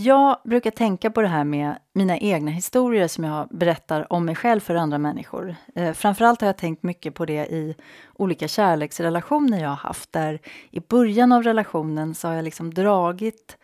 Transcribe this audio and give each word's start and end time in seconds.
Jag 0.00 0.36
brukar 0.44 0.70
tänka 0.70 1.10
på 1.10 1.22
det 1.22 1.28
här 1.28 1.44
med 1.44 1.78
mina 1.92 2.18
egna 2.18 2.50
historier 2.50 3.08
som 3.08 3.24
jag 3.24 3.48
berättar 3.50 4.12
om 4.12 4.24
mig 4.24 4.34
själv 4.34 4.60
för 4.60 4.74
andra 4.74 4.98
människor. 4.98 5.56
Eh, 5.74 5.92
framförallt 5.92 6.40
har 6.40 6.48
jag 6.48 6.56
tänkt 6.56 6.82
mycket 6.82 7.14
på 7.14 7.24
det 7.24 7.46
i 7.46 7.74
olika 8.14 8.48
kärleksrelationer 8.48 9.62
jag 9.62 9.68
har 9.68 9.76
haft. 9.76 10.12
Där 10.12 10.38
i 10.70 10.80
början 10.80 11.32
av 11.32 11.42
relationen 11.42 12.14
så 12.14 12.28
har 12.28 12.34
jag 12.34 12.44
liksom 12.44 12.74
dragit 12.74 13.56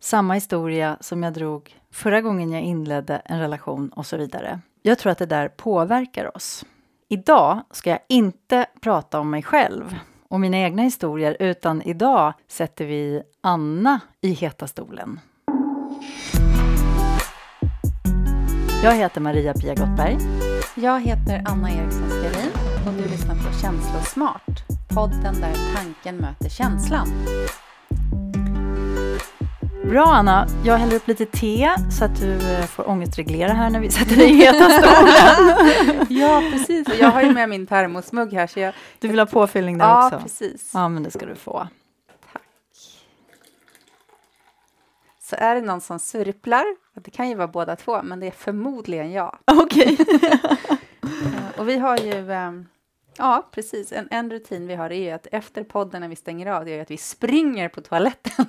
samma 0.00 0.34
historia 0.34 0.96
som 1.00 1.22
jag 1.22 1.32
drog 1.32 1.76
förra 1.90 2.20
gången 2.20 2.52
jag 2.52 2.62
inledde 2.62 3.16
en 3.24 3.40
relation 3.40 3.88
och 3.88 4.06
så 4.06 4.16
vidare. 4.16 4.60
Jag 4.82 4.98
tror 4.98 5.12
att 5.12 5.18
det 5.18 5.26
där 5.26 5.48
påverkar 5.48 6.36
oss. 6.36 6.64
Idag 7.08 7.60
ska 7.70 7.90
jag 7.90 8.00
inte 8.08 8.66
prata 8.80 9.20
om 9.20 9.30
mig 9.30 9.42
själv 9.42 9.98
och 10.28 10.40
mina 10.40 10.58
egna 10.58 10.82
historier 10.82 11.36
utan 11.40 11.82
idag 11.82 12.32
sätter 12.48 12.84
vi 12.84 13.22
Anna 13.40 14.00
i 14.20 14.32
heta 14.32 14.66
stolen. 14.66 15.20
Jag 18.82 18.94
heter 18.94 19.20
Maria-Pia 19.20 19.74
Gottberg. 19.74 20.18
Jag 20.74 21.00
heter 21.00 21.42
Anna 21.46 21.70
Eriksson 21.70 22.10
Skarin 22.10 22.50
och 22.86 22.92
du 22.92 23.08
lyssnar 23.10 23.34
på 23.34 23.60
Känslosmart, 23.62 24.68
podden 24.94 25.40
där 25.40 25.54
tanken 25.74 26.16
möter 26.16 26.48
känslan. 26.48 27.08
Bra 29.84 30.04
Anna, 30.04 30.46
jag 30.64 30.78
häller 30.78 30.96
upp 30.96 31.08
lite 31.08 31.26
te 31.26 31.70
så 31.98 32.04
att 32.04 32.20
du 32.20 32.32
eh, 32.32 32.64
får 32.64 32.88
ångestreglera 32.88 33.52
här 33.52 33.70
när 33.70 33.80
vi 33.80 33.90
sätter 33.90 34.16
dig 34.16 34.30
i 34.30 34.36
heta 34.36 34.70
stolen. 34.70 36.06
ja, 36.20 36.42
precis. 36.52 36.88
Och 36.88 36.96
jag 37.00 37.10
har 37.10 37.22
ju 37.22 37.32
med 37.32 37.48
min 37.48 37.66
termosmugg 37.66 38.32
här. 38.32 38.46
Så 38.46 38.60
jag... 38.60 38.74
Du 38.98 39.08
vill 39.08 39.18
ha 39.18 39.26
påfyllning 39.26 39.78
där 39.78 39.84
ja, 39.84 40.04
också? 40.04 40.16
Ja, 40.16 40.22
precis. 40.22 40.70
Ja, 40.74 40.88
men 40.88 41.02
det 41.02 41.10
ska 41.10 41.26
du 41.26 41.34
få. 41.34 41.66
Så 45.32 45.36
är 45.38 45.54
det 45.54 45.60
någon 45.60 45.80
som 45.80 45.98
surplar, 45.98 46.64
det 46.94 47.10
kan 47.10 47.28
ju 47.28 47.34
vara 47.34 47.48
båda 47.48 47.76
två, 47.76 48.02
men 48.02 48.20
det 48.20 48.26
är 48.26 48.30
förmodligen 48.30 49.12
jag. 49.12 49.38
Okej. 49.46 49.96
Okay. 50.00 50.38
Eh, 51.02 51.60
och 51.60 51.68
vi 51.68 51.78
har 51.78 51.98
ju... 51.98 52.30
Um, 52.30 52.68
Ja, 53.16 53.48
precis. 53.52 53.92
En, 53.92 54.08
en 54.10 54.30
rutin 54.30 54.66
vi 54.66 54.74
har 54.74 54.90
är 54.90 55.02
ju 55.02 55.10
att 55.10 55.26
efter 55.32 55.64
podden 55.64 56.00
när 56.00 56.08
vi 56.08 56.16
stänger 56.16 56.46
av, 56.46 56.64
det 56.64 56.78
är 56.78 56.82
att 56.82 56.90
vi 56.90 56.96
springer 56.96 57.68
på 57.68 57.80
toaletten. 57.80 58.46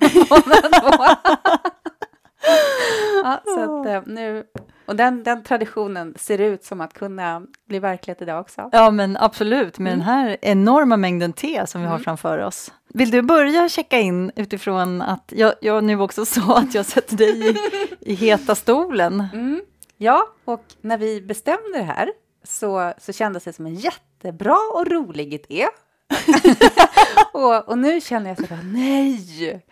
ja, 3.24 3.40
så 3.44 3.80
att, 3.80 3.86
eh, 3.86 4.02
nu, 4.06 4.44
och 4.86 4.96
den, 4.96 5.22
den 5.22 5.42
traditionen 5.42 6.14
ser 6.18 6.38
ut 6.38 6.64
som 6.64 6.80
att 6.80 6.94
kunna 6.94 7.42
bli 7.68 7.78
verklighet 7.78 8.22
idag 8.22 8.40
också. 8.40 8.68
Ja, 8.72 8.90
men 8.90 9.16
absolut, 9.16 9.78
med 9.78 9.92
mm. 9.92 9.98
den 9.98 10.08
här 10.08 10.36
enorma 10.42 10.96
mängden 10.96 11.32
te 11.32 11.66
som 11.66 11.80
vi 11.80 11.86
har 11.86 11.94
mm. 11.94 12.04
framför 12.04 12.38
oss. 12.38 12.72
Vill 12.96 13.10
du 13.10 13.22
börja 13.22 13.68
checka 13.68 13.98
in 13.98 14.32
utifrån 14.36 15.02
att 15.02 15.32
jag, 15.36 15.54
jag 15.60 15.84
nu 15.84 16.00
också 16.00 16.24
sa 16.26 16.58
att 16.58 16.74
jag 16.74 16.86
sätter 16.86 17.16
dig 17.16 17.50
i, 17.50 17.56
i 18.00 18.14
heta 18.14 18.54
stolen? 18.54 19.24
Mm. 19.32 19.62
Ja, 19.96 20.34
och 20.44 20.64
när 20.80 20.98
vi 20.98 21.20
bestämde 21.20 21.78
det 21.78 21.82
här 21.82 22.12
så, 22.42 22.92
så 22.98 23.12
kändes 23.12 23.44
det 23.44 23.52
som 23.52 23.66
en 23.66 23.74
jättebra 23.74 24.58
och 24.74 24.86
rolig 24.86 25.34
idé. 25.34 25.68
och, 27.32 27.68
och 27.68 27.78
nu 27.78 28.00
känner 28.00 28.28
jag 28.28 28.48
så 28.48 28.54
här, 28.54 28.62
nej, 28.62 29.64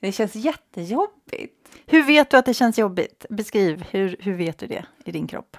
det 0.00 0.12
känns 0.12 0.34
jättejobbigt. 0.34 1.68
Hur 1.86 2.02
vet 2.02 2.30
du 2.30 2.36
att 2.36 2.46
det 2.46 2.54
känns 2.54 2.78
jobbigt? 2.78 3.26
Beskriv, 3.30 3.84
hur, 3.90 4.16
hur 4.20 4.34
vet 4.34 4.58
du 4.58 4.66
det 4.66 4.86
i 5.04 5.12
din 5.12 5.26
kropp? 5.26 5.56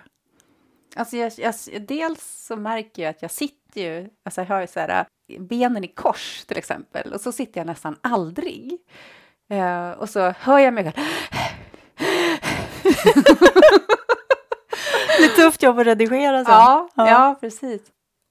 Alltså 0.96 1.18
jag, 1.18 1.32
jag, 1.38 1.54
dels 1.88 2.46
så 2.48 2.56
märker 2.56 3.04
jag 3.04 3.10
att 3.10 3.22
jag 3.22 3.32
sitter 3.32 3.82
ju, 3.82 4.10
alltså 4.26 4.42
jag 4.42 4.48
har 4.48 4.62
ju 4.62 4.68
så 4.68 4.80
här, 4.80 5.06
benen 5.40 5.84
i 5.84 5.88
kors 5.88 6.46
till 6.46 6.58
exempel, 6.58 7.14
och 7.14 7.22
så 7.22 7.32
sitter 7.32 7.60
jag 7.60 7.68
nästan 7.68 7.96
aldrig. 8.02 8.78
Uh, 9.54 9.92
och 9.92 10.10
så 10.10 10.34
hör 10.40 10.60
jag 10.60 10.74
mig 10.74 10.84
själv 10.84 10.96
det 15.18 15.24
är 15.24 15.36
tufft 15.36 15.64
jobb 15.64 15.80
att 15.80 15.86
redigera 15.86 16.46
sen. 16.46 16.54
Ja, 16.54 16.90
ja, 16.96 17.10
ja. 17.10 17.36
precis. 17.42 17.82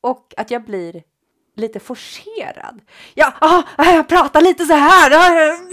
Och 0.00 0.34
att 0.36 0.50
jag 0.50 0.64
blir 0.64 1.02
lite 1.56 1.80
forcerad. 1.80 2.80
Ja, 3.14 3.32
ah, 3.40 3.62
jag 3.76 4.08
pratar 4.08 4.40
lite 4.40 4.64
så 4.64 4.74
här. 4.74 5.10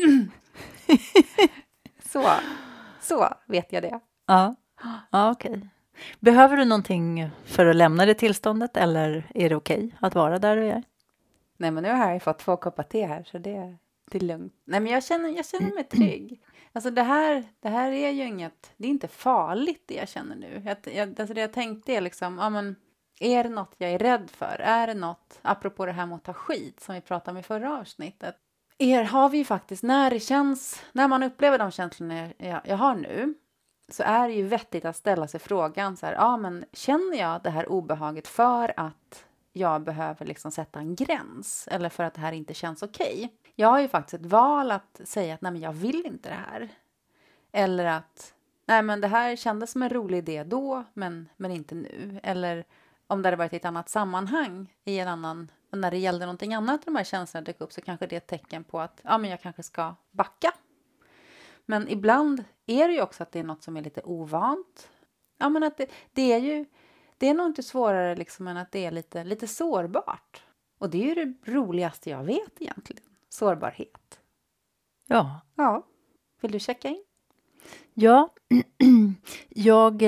Mm. 0.03 0.31
så, 2.09 2.31
så 3.01 3.33
vet 3.47 3.73
jag 3.73 3.83
det. 3.83 3.99
Ja, 4.27 4.55
ja 5.11 5.31
okej. 5.31 5.51
Okay. 5.51 5.67
Behöver 6.19 6.57
du 6.57 6.65
någonting 6.65 7.29
för 7.45 7.65
att 7.65 7.75
lämna 7.75 8.05
det 8.05 8.13
tillståndet 8.13 8.77
eller 8.77 9.27
är 9.35 9.49
det 9.49 9.55
okej 9.55 9.77
okay 9.77 9.91
att 10.01 10.15
vara 10.15 10.39
där 10.39 10.55
du 10.55 10.65
är? 10.65 10.83
Nej, 11.63 11.71
men 11.71 11.83
nu 11.83 11.91
har 11.91 12.11
jag 12.11 12.23
fått 12.23 12.39
två 12.39 12.57
koppar 12.57 12.83
te 12.83 13.05
här 13.05 13.23
så 13.23 13.37
det, 13.37 13.77
det 14.11 14.17
är 14.17 14.23
lugnt. 14.23 14.53
Nej, 14.65 14.79
men 14.79 14.91
jag 14.91 15.03
känner, 15.03 15.29
jag 15.29 15.45
känner 15.45 15.73
mig 15.73 15.83
trygg. 15.83 16.43
Alltså 16.73 16.91
det 16.91 17.01
här, 17.01 17.43
det 17.59 17.69
här 17.69 17.91
är 17.91 18.09
ju 18.09 18.23
inget, 18.23 18.73
det 18.77 18.87
är 18.87 18.89
inte 18.89 19.07
farligt 19.07 19.83
det 19.85 19.93
jag 19.93 20.09
känner 20.09 20.35
nu. 20.35 20.61
Jag, 20.65 20.95
jag, 20.95 21.19
alltså 21.19 21.33
det 21.33 21.41
jag 21.41 21.53
tänkte 21.53 21.93
är 21.93 22.01
liksom, 22.01 22.37
ja 22.37 22.49
men, 22.49 22.75
är 23.19 23.43
det 23.43 23.49
något 23.49 23.75
jag 23.77 23.91
är 23.91 23.99
rädd 23.99 24.29
för? 24.29 24.55
Är 24.59 24.87
det 24.87 24.93
något, 24.93 25.39
apropå 25.41 25.85
det 25.85 25.91
här 25.91 26.05
med 26.05 26.15
att 26.15 26.23
ta 26.23 26.33
skit 26.33 26.79
som 26.79 26.95
vi 26.95 27.01
pratade 27.01 27.31
om 27.31 27.37
i 27.37 27.43
förra 27.43 27.79
avsnittet. 27.79 28.35
Er 28.77 29.03
har 29.03 29.29
vi 29.29 29.37
ju 29.37 29.45
faktiskt, 29.45 29.83
när 29.83 30.09
det 30.09 30.19
känns, 30.19 30.83
när 30.91 31.07
man 31.07 31.23
upplever 31.23 31.57
de 31.57 31.71
känslorna 31.71 32.29
jag, 32.37 32.61
jag 32.65 32.77
har 32.77 32.95
nu, 32.95 33.33
så 33.91 34.03
är 34.03 34.27
det 34.27 34.33
ju 34.33 34.47
vettigt 34.47 34.85
att 34.85 34.95
ställa 34.95 35.27
sig 35.27 35.39
frågan 35.39 35.97
så 35.97 36.05
här, 36.05 36.13
ja 36.13 36.37
men 36.37 36.65
känner 36.73 37.17
jag 37.17 37.43
det 37.43 37.49
här 37.49 37.69
obehaget 37.69 38.27
för 38.27 38.73
att 38.77 39.25
jag 39.53 39.81
behöver 39.81 40.25
liksom 40.25 40.51
sätta 40.51 40.79
en 40.79 40.95
gräns 40.95 41.67
eller 41.71 41.89
för 41.89 42.03
att 42.03 42.13
det 42.13 42.21
här 42.21 42.31
inte 42.31 42.53
känns 42.53 42.83
okej? 42.83 43.13
Okay? 43.13 43.29
Jag 43.55 43.67
har 43.67 43.79
ju 43.79 43.87
faktiskt 43.87 44.13
ett 44.13 44.25
val 44.25 44.71
att 44.71 45.01
säga 45.03 45.33
att 45.33 45.41
nej 45.41 45.51
men 45.51 45.61
jag 45.61 45.73
vill 45.73 46.05
inte 46.05 46.29
det 46.29 46.35
här. 46.35 46.69
Eller 47.51 47.85
att 47.85 48.33
nej 48.65 48.81
men 48.81 49.01
det 49.01 49.07
här 49.07 49.35
kändes 49.35 49.71
som 49.71 49.83
en 49.83 49.89
rolig 49.89 50.17
idé 50.17 50.43
då 50.43 50.83
men, 50.93 51.29
men 51.37 51.51
inte 51.51 51.75
nu. 51.75 52.19
Eller 52.23 52.65
om 53.07 53.21
det 53.21 53.27
hade 53.27 53.37
varit 53.37 53.53
i 53.53 53.55
ett 53.55 53.65
annat 53.65 53.89
sammanhang 53.89 54.73
i 54.83 54.99
en 54.99 55.07
annan, 55.07 55.51
när 55.71 55.91
det 55.91 55.97
gällde 55.97 56.25
någonting 56.25 56.53
annat 56.53 56.79
och 56.79 56.85
de 56.85 56.95
här 56.95 57.03
känslorna 57.03 57.45
dök 57.45 57.61
upp 57.61 57.73
så 57.73 57.81
kanske 57.81 58.07
det 58.07 58.15
är 58.15 58.17
ett 58.17 58.27
tecken 58.27 58.63
på 58.63 58.79
att 58.79 59.01
ja 59.03 59.17
men 59.17 59.29
jag 59.29 59.41
kanske 59.41 59.63
ska 59.63 59.95
backa. 60.11 60.53
Men 61.65 61.89
ibland 61.89 62.43
är 62.65 62.87
det 62.87 62.93
ju 62.93 63.01
också 63.01 63.23
att 63.23 63.31
det 63.31 63.39
är 63.39 63.43
något 63.43 63.63
som 63.63 63.77
är 63.77 63.81
lite 63.81 64.01
ovant. 64.01 64.89
Ja 65.37 65.49
men 65.49 65.63
att 65.63 65.77
det, 65.77 65.91
det 66.13 66.33
är 66.33 66.39
ju, 66.39 66.65
det 67.17 67.29
är 67.29 67.33
nog 67.33 67.45
inte 67.45 67.63
svårare 67.63 68.15
liksom 68.15 68.47
än 68.47 68.57
att 68.57 68.71
det 68.71 68.85
är 68.85 68.91
lite, 68.91 69.23
lite 69.23 69.47
sårbart. 69.47 70.43
Och 70.79 70.89
det 70.89 71.03
är 71.03 71.15
ju 71.15 71.25
det 71.25 71.51
roligaste 71.51 72.09
jag 72.09 72.23
vet 72.23 72.61
egentligen 72.61 73.03
sårbarhet. 73.29 74.19
Ja. 75.07 75.41
Ja. 75.55 75.85
Vill 76.41 76.51
du 76.51 76.59
checka 76.59 76.87
in? 76.89 77.03
Ja, 77.93 78.29
jag... 79.49 80.01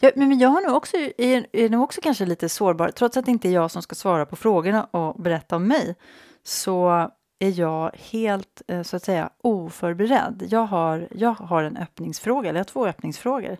Ja, 0.00 0.10
men 0.14 0.38
jag 0.38 0.48
har 0.48 0.60
nog 0.60 0.76
också, 0.76 0.96
är, 0.96 1.46
är 1.52 1.68
nog 1.68 1.82
också 1.82 2.00
kanske 2.00 2.26
lite 2.26 2.48
sårbar. 2.48 2.88
Trots 2.88 3.16
att 3.16 3.24
det 3.24 3.30
inte 3.30 3.48
är 3.48 3.52
jag 3.52 3.70
som 3.70 3.82
ska 3.82 3.94
svara 3.94 4.26
på 4.26 4.36
frågorna 4.36 4.84
och 4.84 5.22
berätta 5.22 5.56
om 5.56 5.68
mig 5.68 5.96
så 6.42 7.10
är 7.38 7.60
jag 7.60 7.90
helt 7.94 8.62
eh, 8.68 8.82
så 8.82 8.96
att 8.96 9.02
säga 9.02 9.30
oförberedd. 9.38 10.46
Jag 10.50 10.66
har, 10.66 11.08
jag 11.10 11.32
har 11.32 11.62
en 11.62 11.76
öppningsfråga, 11.76 12.48
eller 12.48 12.58
jag 12.58 12.64
har 12.64 12.70
två 12.70 12.86
öppningsfrågor 12.86 13.58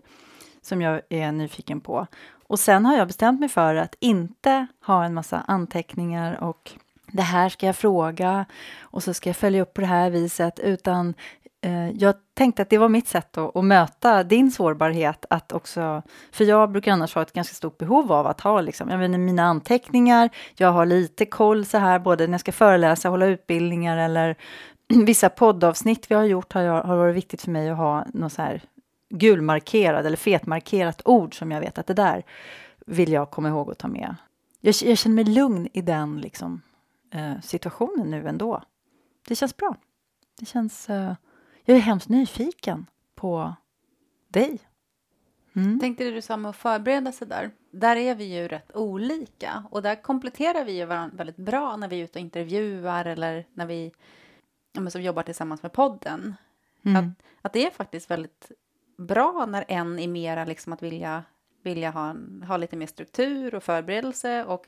som 0.65 0.81
jag 0.81 1.01
är 1.09 1.31
nyfiken 1.31 1.81
på. 1.81 2.07
Och 2.47 2.59
sen 2.59 2.85
har 2.85 2.97
jag 2.97 3.07
bestämt 3.07 3.39
mig 3.39 3.49
för 3.49 3.75
att 3.75 3.95
inte 3.99 4.67
ha 4.85 5.05
en 5.05 5.13
massa 5.13 5.43
anteckningar 5.47 6.43
och 6.43 6.71
det 7.11 7.21
här 7.21 7.49
ska 7.49 7.65
jag 7.65 7.75
fråga 7.75 8.45
och 8.81 9.03
så 9.03 9.13
ska 9.13 9.29
jag 9.29 9.37
följa 9.37 9.61
upp 9.61 9.73
på 9.73 9.81
det 9.81 9.87
här 9.87 10.09
viset 10.09 10.59
utan 10.59 11.13
eh, 11.61 11.89
jag 11.89 12.15
tänkte 12.33 12.61
att 12.61 12.69
det 12.69 12.77
var 12.77 12.89
mitt 12.89 13.07
sätt 13.07 13.37
att, 13.37 13.55
att, 13.55 13.65
möta 13.65 14.23
din 14.23 14.51
sårbarhet. 14.51 15.25
Att 15.29 15.51
också, 15.51 16.01
för 16.31 16.43
jag 16.43 16.71
brukar 16.71 16.91
annars 16.91 17.15
ha 17.15 17.21
ett 17.21 17.33
ganska 17.33 17.55
stort 17.55 17.77
behov 17.77 18.11
av 18.11 18.27
att 18.27 18.41
ha 18.41 18.61
liksom, 18.61 18.89
jag 18.89 18.99
menar, 18.99 19.17
mina 19.17 19.43
anteckningar. 19.43 20.29
Jag 20.55 20.71
har 20.71 20.85
lite 20.85 21.25
koll 21.25 21.65
så 21.65 21.77
här, 21.77 21.99
både 21.99 22.27
när 22.27 22.33
jag 22.33 22.41
ska 22.41 22.51
föreläsa, 22.51 23.09
hålla 23.09 23.25
utbildningar 23.25 23.97
eller 23.97 24.35
vissa 25.05 25.29
poddavsnitt 25.29 26.11
vi 26.11 26.15
har 26.15 26.23
gjort 26.23 26.53
har, 26.53 26.61
jag, 26.61 26.83
har 26.83 26.97
varit 26.97 27.15
viktigt 27.15 27.41
för 27.41 27.51
mig 27.51 27.69
att 27.69 27.77
ha 27.77 28.05
något 28.13 28.33
så 28.33 28.41
här 28.41 28.61
gulmarkerad 29.09 30.05
eller 30.05 30.17
fetmarkerat 30.17 31.01
ord 31.05 31.37
som 31.37 31.51
jag 31.51 31.59
vet 31.59 31.77
att 31.77 31.87
det 31.87 31.93
där 31.93 32.23
vill 32.85 33.11
jag 33.11 33.31
komma 33.31 33.49
ihåg 33.49 33.71
att 33.71 33.77
ta 33.77 33.87
med. 33.87 34.15
Jag, 34.61 34.75
jag 34.81 34.97
känner 34.97 35.15
mig 35.15 35.23
lugn 35.23 35.67
i 35.73 35.81
den 35.81 36.21
liksom, 36.21 36.61
eh, 37.11 37.41
situationen 37.43 38.11
nu 38.11 38.27
ändå. 38.27 38.63
Det 39.27 39.35
känns 39.35 39.57
bra. 39.57 39.75
Det 40.39 40.45
känns... 40.45 40.89
Eh, 40.89 41.13
jag 41.65 41.77
är 41.77 41.81
hemskt 41.81 42.09
nyfiken 42.09 42.85
på 43.15 43.53
dig. 44.27 44.59
Mm. 45.55 45.79
Tänkte 45.79 46.03
det 46.03 46.11
du 46.11 46.21
sa 46.21 46.37
med 46.37 46.49
att 46.49 46.55
förbereda 46.55 47.11
sig 47.11 47.27
där. 47.27 47.51
Där 47.71 47.95
är 47.95 48.15
vi 48.15 48.23
ju 48.23 48.47
rätt 48.47 48.75
olika 48.75 49.63
och 49.71 49.81
där 49.81 50.01
kompletterar 50.01 50.65
vi 50.65 50.71
ju 50.71 50.85
varandra 50.85 51.17
väldigt 51.17 51.37
bra 51.37 51.75
när 51.77 51.87
vi 51.87 51.99
är 51.99 52.03
ute 52.03 52.19
och 52.19 52.21
intervjuar 52.21 53.05
eller 53.05 53.45
när 53.53 53.65
vi 53.65 53.91
som 54.89 55.01
jobbar 55.01 55.23
tillsammans 55.23 55.63
med 55.63 55.71
podden. 55.71 56.35
Mm. 56.83 56.97
Att, 56.97 57.25
att 57.41 57.53
det 57.53 57.65
är 57.65 57.71
faktiskt 57.71 58.11
väldigt 58.11 58.51
bra 58.97 59.45
när 59.45 59.65
en 59.67 59.99
är 59.99 60.07
mera 60.07 60.45
liksom 60.45 60.73
att 60.73 60.83
vilja, 60.83 61.23
vilja 61.63 61.91
ha, 61.91 62.15
ha 62.47 62.57
lite 62.57 62.75
mer 62.75 62.87
struktur 62.87 63.55
och 63.55 63.63
förberedelse 63.63 64.43
och 64.45 64.67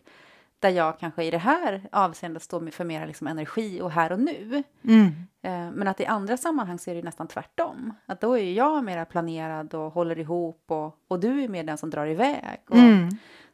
där 0.60 0.70
jag 0.70 1.00
kanske 1.00 1.24
i 1.24 1.32
det 1.32 1.38
här 1.38 1.82
avseendet 1.92 2.44
står 2.44 2.72
för 2.72 2.84
mer 2.84 3.08
liksom 3.08 3.28
energi 3.28 3.82
och 3.82 3.92
här 3.92 4.12
och 4.12 4.20
nu. 4.20 4.64
Mm. 4.84 5.06
Eh, 5.42 5.72
men 5.72 5.88
att 5.88 6.00
i 6.00 6.06
andra 6.06 6.38
sammanhang 6.38 6.80
så 6.80 6.92
är 6.92 6.96
det 6.96 7.02
nästan 7.04 7.28
tvärtom. 7.28 7.94
Att 8.06 8.22
då 8.22 8.38
är 8.38 8.54
jag 8.54 8.84
mer 8.84 9.06
planerad 9.06 9.74
och 9.74 9.92
håller 9.92 10.20
ihop 10.20 10.64
och, 10.68 11.00
och 11.08 11.20
du 11.20 11.44
är 11.44 11.48
mer 11.48 11.64
den 11.64 11.78
som 11.78 11.90
drar 11.90 12.08
iväg. 12.08 12.60
Och, 12.70 12.76
Mm. 12.78 13.10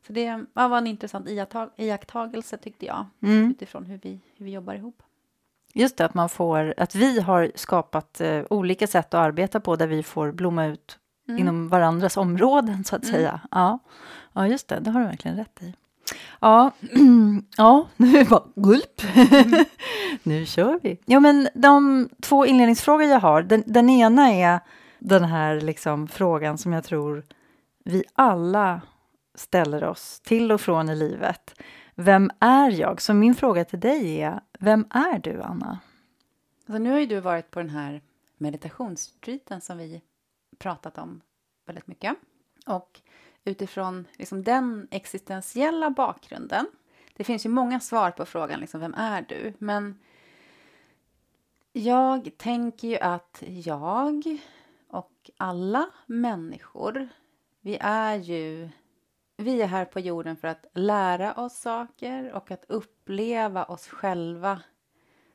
Så 0.07 0.13
det 0.13 0.45
var 0.53 0.77
en 0.77 0.87
intressant 0.87 1.29
iakttag 1.29 1.69
iakttagelse 1.75 2.57
tyckte 2.57 2.85
jag 2.85 3.05
Mm. 3.21 3.51
utifrån 3.51 3.85
hur 3.85 3.99
vi, 4.03 4.19
hur 4.37 4.45
vi 4.45 4.51
jobbar 4.51 4.73
ihop. 4.73 5.03
Just 5.73 5.97
det, 5.97 6.05
att 6.05 6.13
man 6.13 6.29
får, 6.29 6.73
att 6.77 6.95
vi 6.95 7.19
har 7.19 7.51
skapat 7.55 8.21
eh, 8.21 8.41
olika 8.49 8.87
sätt 8.87 9.13
att 9.13 9.19
arbeta 9.25 9.59
på 9.59 9.75
där 9.75 9.87
vi 9.87 10.03
får 10.03 10.31
blomma 10.31 10.65
ut 10.65 10.99
Mm. 11.27 11.39
inom 11.39 11.69
varandras 11.69 12.17
områden 12.17 12.83
så 12.83 12.95
att 12.95 13.03
Mm. 13.03 13.15
säga. 13.15 13.39
Ja. 13.51 13.79
ja, 14.33 14.47
just 14.47 14.67
det, 14.67 14.79
det 14.79 14.91
har 14.91 14.99
du 14.99 15.05
verkligen 15.05 15.37
rätt 15.37 15.61
i. 15.61 15.73
Ja, 16.39 16.71
ja 17.57 17.87
nu 17.97 18.07
är 18.17 18.23
det 18.23 18.29
bara 18.29 18.43
gulp. 18.55 19.01
nu 20.23 20.45
kör 20.45 20.79
vi. 20.83 20.97
Ja, 21.05 21.19
men 21.19 21.49
de 21.53 22.09
två 22.21 22.45
inledningsfrågor 22.45 23.03
jag 23.07 23.19
har, 23.19 23.41
den, 23.41 23.63
den 23.65 23.89
ena 23.89 24.31
är 24.31 24.59
den 24.99 25.23
här 25.23 25.61
liksom 25.61 26.07
frågan 26.07 26.57
som 26.57 26.73
jag 26.73 26.83
tror 26.83 27.23
vi 27.85 28.03
alla 28.13 28.81
ställer 29.35 29.83
oss 29.83 30.19
till 30.23 30.51
och 30.51 30.61
från 30.61 30.89
i 30.89 30.95
livet. 30.95 31.61
Vem 31.95 32.31
är 32.40 32.72
jag? 32.72 33.01
Så 33.01 33.13
min 33.13 33.36
fråga 33.36 33.66
till 33.66 33.80
dig 33.80 34.22
är, 34.22 34.42
vem 34.60 34.86
är 34.90 35.19
du, 35.19 35.42
Anna? 35.42 35.80
Alltså, 36.66 36.80
nu 36.80 36.92
har 36.92 37.00
ju 37.00 37.06
du 37.06 37.19
varit 37.19 37.51
på 37.51 37.60
den 37.60 37.69
här 37.69 38.01
meditationsretreaten 38.38 39.62
som 39.62 39.78
vi 39.78 40.01
pratat 40.57 40.98
om 40.98 41.22
väldigt 41.66 41.88
mycket. 41.88 42.16
Och 42.66 43.01
utifrån 43.44 44.06
liksom 44.18 44.44
den 44.44 44.88
existentiella 44.92 45.90
bakgrunden, 45.90 46.66
det 47.13 47.24
finns 47.24 47.45
ju 47.45 47.50
många 47.50 47.80
svar 47.80 48.12
på 48.12 48.25
frågan 48.25 48.60
liksom, 48.60 48.80
vem 48.80 48.94
är 48.94 49.22
du? 49.22 49.54
Men 49.57 50.00
jag 51.74 52.38
tänker 52.38 52.88
ju 52.88 52.98
att 52.98 53.44
jag 53.48 54.38
och 54.88 55.30
alla 55.38 55.90
människor, 56.06 57.10
vi 57.62 57.78
är 57.81 58.16
ju 58.16 58.69
vi 59.44 59.62
är 59.62 59.68
här 59.68 59.86
på 59.86 60.00
jorden 60.00 60.36
för 60.38 60.48
att 60.48 60.66
lära 60.74 61.34
oss 61.34 61.57
saker 61.57 62.31
och 62.34 62.51
att 62.51 62.66
uppleva 62.68 63.63
oss 63.63 63.88
själva 63.88 64.62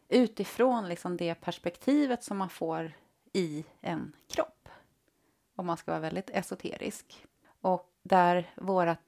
utifrån 0.09 0.89
liksom 0.89 1.17
det 1.17 1.35
perspektivet 1.35 2.25
som 2.25 2.39
man 2.39 2.51
får 2.51 2.93
i 3.33 3.65
en 3.81 4.13
kropp. 4.29 4.69
Om 5.57 5.67
man 5.67 5.77
ska 5.77 5.91
vara 5.91 6.01
väldigt 6.01 6.31
esoterisk. 6.31 7.27
Och 7.61 7.93
där 8.03 8.51
vårt 8.57 8.99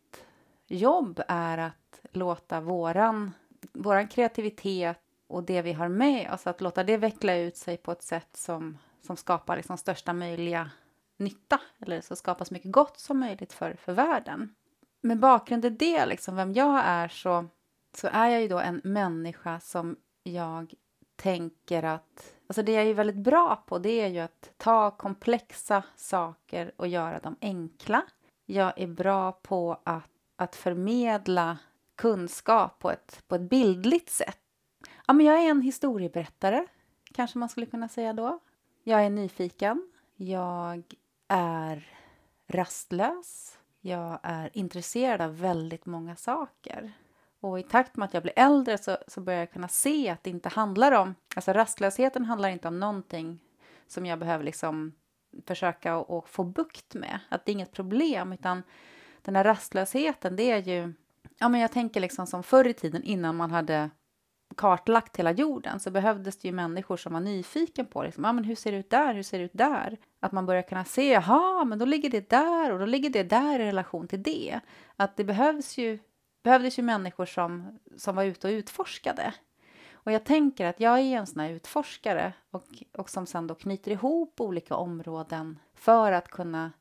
jobb 0.67 1.23
är 1.29 1.59
att 1.59 2.01
låta 2.13 2.61
våran, 2.61 3.33
våran 3.73 4.09
kreativitet 4.09 4.99
och 5.27 5.45
det 5.45 5.63
vi 5.63 5.73
har 5.73 5.89
med 5.89 6.33
oss, 6.33 6.47
att 6.47 6.61
låta 6.61 6.85
det 6.85 6.97
veckla 6.97 7.35
ut 7.35 7.57
sig 7.57 7.77
på 7.77 7.93
ett 7.93 8.03
sätt 8.03 8.37
som, 8.37 8.79
som 9.03 9.17
skapar 9.17 9.57
liksom 9.57 9.79
största 9.79 10.13
möjliga 10.13 10.71
nytta, 11.17 11.61
eller 11.81 12.01
så 12.01 12.17
skapar 12.17 12.45
så 12.45 12.55
mycket 12.55 12.73
gott 12.73 12.99
som 12.99 13.21
möjligt 13.21 13.53
för, 13.53 13.75
för 13.75 13.93
världen. 13.93 14.55
Med 15.01 15.19
bakgrund 15.19 15.65
i 15.65 15.71
det, 15.71 16.07
liksom, 16.07 16.37
vem 16.37 16.53
jag 16.53 16.81
är, 16.85 17.09
så, 17.09 17.47
så 17.95 18.09
är 18.13 18.29
jag 18.29 18.43
ju 18.43 18.49
då 18.49 18.59
en 18.59 18.81
människa 18.85 19.61
som 19.61 19.97
jag 20.23 20.75
tänker 21.17 21.83
att... 21.83 22.35
Alltså 22.47 22.63
det 22.63 22.73
jag 22.73 22.85
är 22.87 22.95
väldigt 22.95 23.17
bra 23.17 23.57
på 23.67 23.79
det 23.79 24.01
är 24.01 24.09
ju 24.09 24.19
att 24.19 24.53
ta 24.57 24.91
komplexa 24.91 25.83
saker 25.97 26.73
och 26.77 26.89
göra 26.89 27.19
dem 27.19 27.37
enkla. 27.41 28.03
Jag 28.47 28.73
är 28.77 28.87
bra 28.87 29.33
på 29.33 29.81
att, 29.85 30.11
att 30.37 30.57
förmedla 30.57 31.59
kunskap 31.95 32.79
på 32.79 32.91
ett, 32.91 33.25
på 33.29 33.35
ett 33.35 33.51
bildligt 33.51 34.11
sätt. 34.11 34.39
Ja, 35.07 35.13
men 35.13 35.27
jag 35.27 35.39
är 35.39 35.51
en 35.51 35.63
historieberättare, 35.63 36.67
kanske 37.15 37.39
man 37.39 37.49
skulle 37.49 37.67
kunna 37.67 37.89
säga 37.89 38.13
då. 38.13 38.39
Jag 38.85 39.05
är 39.05 39.11
nyfiken. 39.11 39.93
Jag 40.17 40.83
är 41.29 41.89
rastlös. 42.47 43.60
Jag 43.81 44.19
är 44.23 44.51
intresserad 44.53 45.21
av 45.21 45.39
väldigt 45.39 45.87
många 45.87 46.17
saker. 46.17 46.93
Och 47.41 47.59
i 47.59 47.63
takt 47.63 47.97
med 47.97 48.07
att 48.07 48.15
jag 48.15 48.23
blir 48.23 48.33
äldre 48.37 48.79
så, 48.79 48.99
så 49.09 49.21
börjar 49.21 49.41
jag 49.41 49.53
kunna 49.53 49.69
se 49.69 50.09
att 50.09 50.23
det 50.25 50.31
inte 50.31 50.49
handlar 50.49 50.93
om... 50.93 51.15
Alltså 51.37 51.53
rastlösheten 51.53 52.25
handlar 52.25 52.49
inte 52.49 52.69
om 52.69 52.81
någonting 52.81 53.39
som 53.87 54.07
jag 54.07 54.19
behöver 54.19 54.45
liksom 54.45 54.93
försöka 55.47 55.97
att 55.97 56.29
få 56.29 56.45
bukt 56.45 56.95
med. 56.95 57.21
Att 57.29 57.47
det 57.47 57.53
är 57.53 57.55
inget 57.55 57.73
problem, 57.73 58.33
utan 58.33 58.63
den 59.23 59.37
här 59.37 59.45
rastlösheten, 59.45 60.37
det 60.37 60.51
är 60.51 60.59
ju... 60.59 60.93
Ja, 61.39 61.49
men 61.49 61.61
jag 61.61 61.73
tänker 61.73 62.01
liksom 62.01 62.27
som 62.27 62.43
förr 62.43 62.67
i 62.67 62.73
tiden 62.73 63.03
innan 63.03 63.37
man 63.37 63.51
hade 63.51 63.91
kartlagt 64.57 65.17
hela 65.17 65.33
jorden 65.33 65.81
så 65.81 65.91
behövdes 65.91 66.37
det 66.37 66.49
ju 66.49 66.53
människor 66.53 66.97
som 66.97 67.13
var 67.13 67.21
nyfiken 67.21 67.87
på 67.87 68.03
liksom, 68.03 68.25
ah, 68.25 68.33
men 68.33 68.45
hur 68.45 68.55
ser 68.55 68.73
det 68.73 68.79
ut 68.79 68.91
där, 68.91 69.15
hur 69.15 69.23
ser 69.23 69.39
det 69.39 69.45
ut 69.45 69.51
där? 69.55 69.97
Att 70.21 70.33
man 70.33 70.47
börjar 70.47 70.63
kunna 70.63 70.85
se, 70.85 71.13
jaha, 71.13 71.65
men 71.65 71.79
då 71.79 71.85
ligger 71.85 72.11
det 72.11 72.31
där 72.31 72.73
och 72.73 72.79
då 72.79 72.87
ligger 72.87 73.11
det 73.11 73.23
där 73.23 73.61
i 73.61 73.65
relation 73.65 74.09
till 74.09 74.23
det. 74.23 74.61
Att 74.97 75.17
det 75.17 75.25
behövs 75.25 75.79
ju, 75.79 75.99
behövdes 76.43 76.79
ju 76.79 76.83
människor 76.83 77.27
som, 77.27 77.79
som 77.97 78.17
var 78.17 78.25
ute 78.25 78.47
och 78.47 78.53
utforskade. 78.53 79.35
Och 79.93 80.13
jag 80.13 80.25
tänker 80.25 80.67
att 80.67 80.81
jag 80.81 80.99
är 80.99 81.19
en 81.19 81.27
sån 81.27 81.41
här 81.41 81.51
utforskare 81.51 82.33
och, 82.51 82.65
och 82.93 83.11
som 83.11 83.27
sen 83.27 83.47
då 83.47 83.55
knyter 83.55 83.91
ihop 83.91 84.41
olika 84.41 84.77
områden 84.77 85.59
för 85.75 86.13
att 86.13 86.29
kunna 86.29 86.73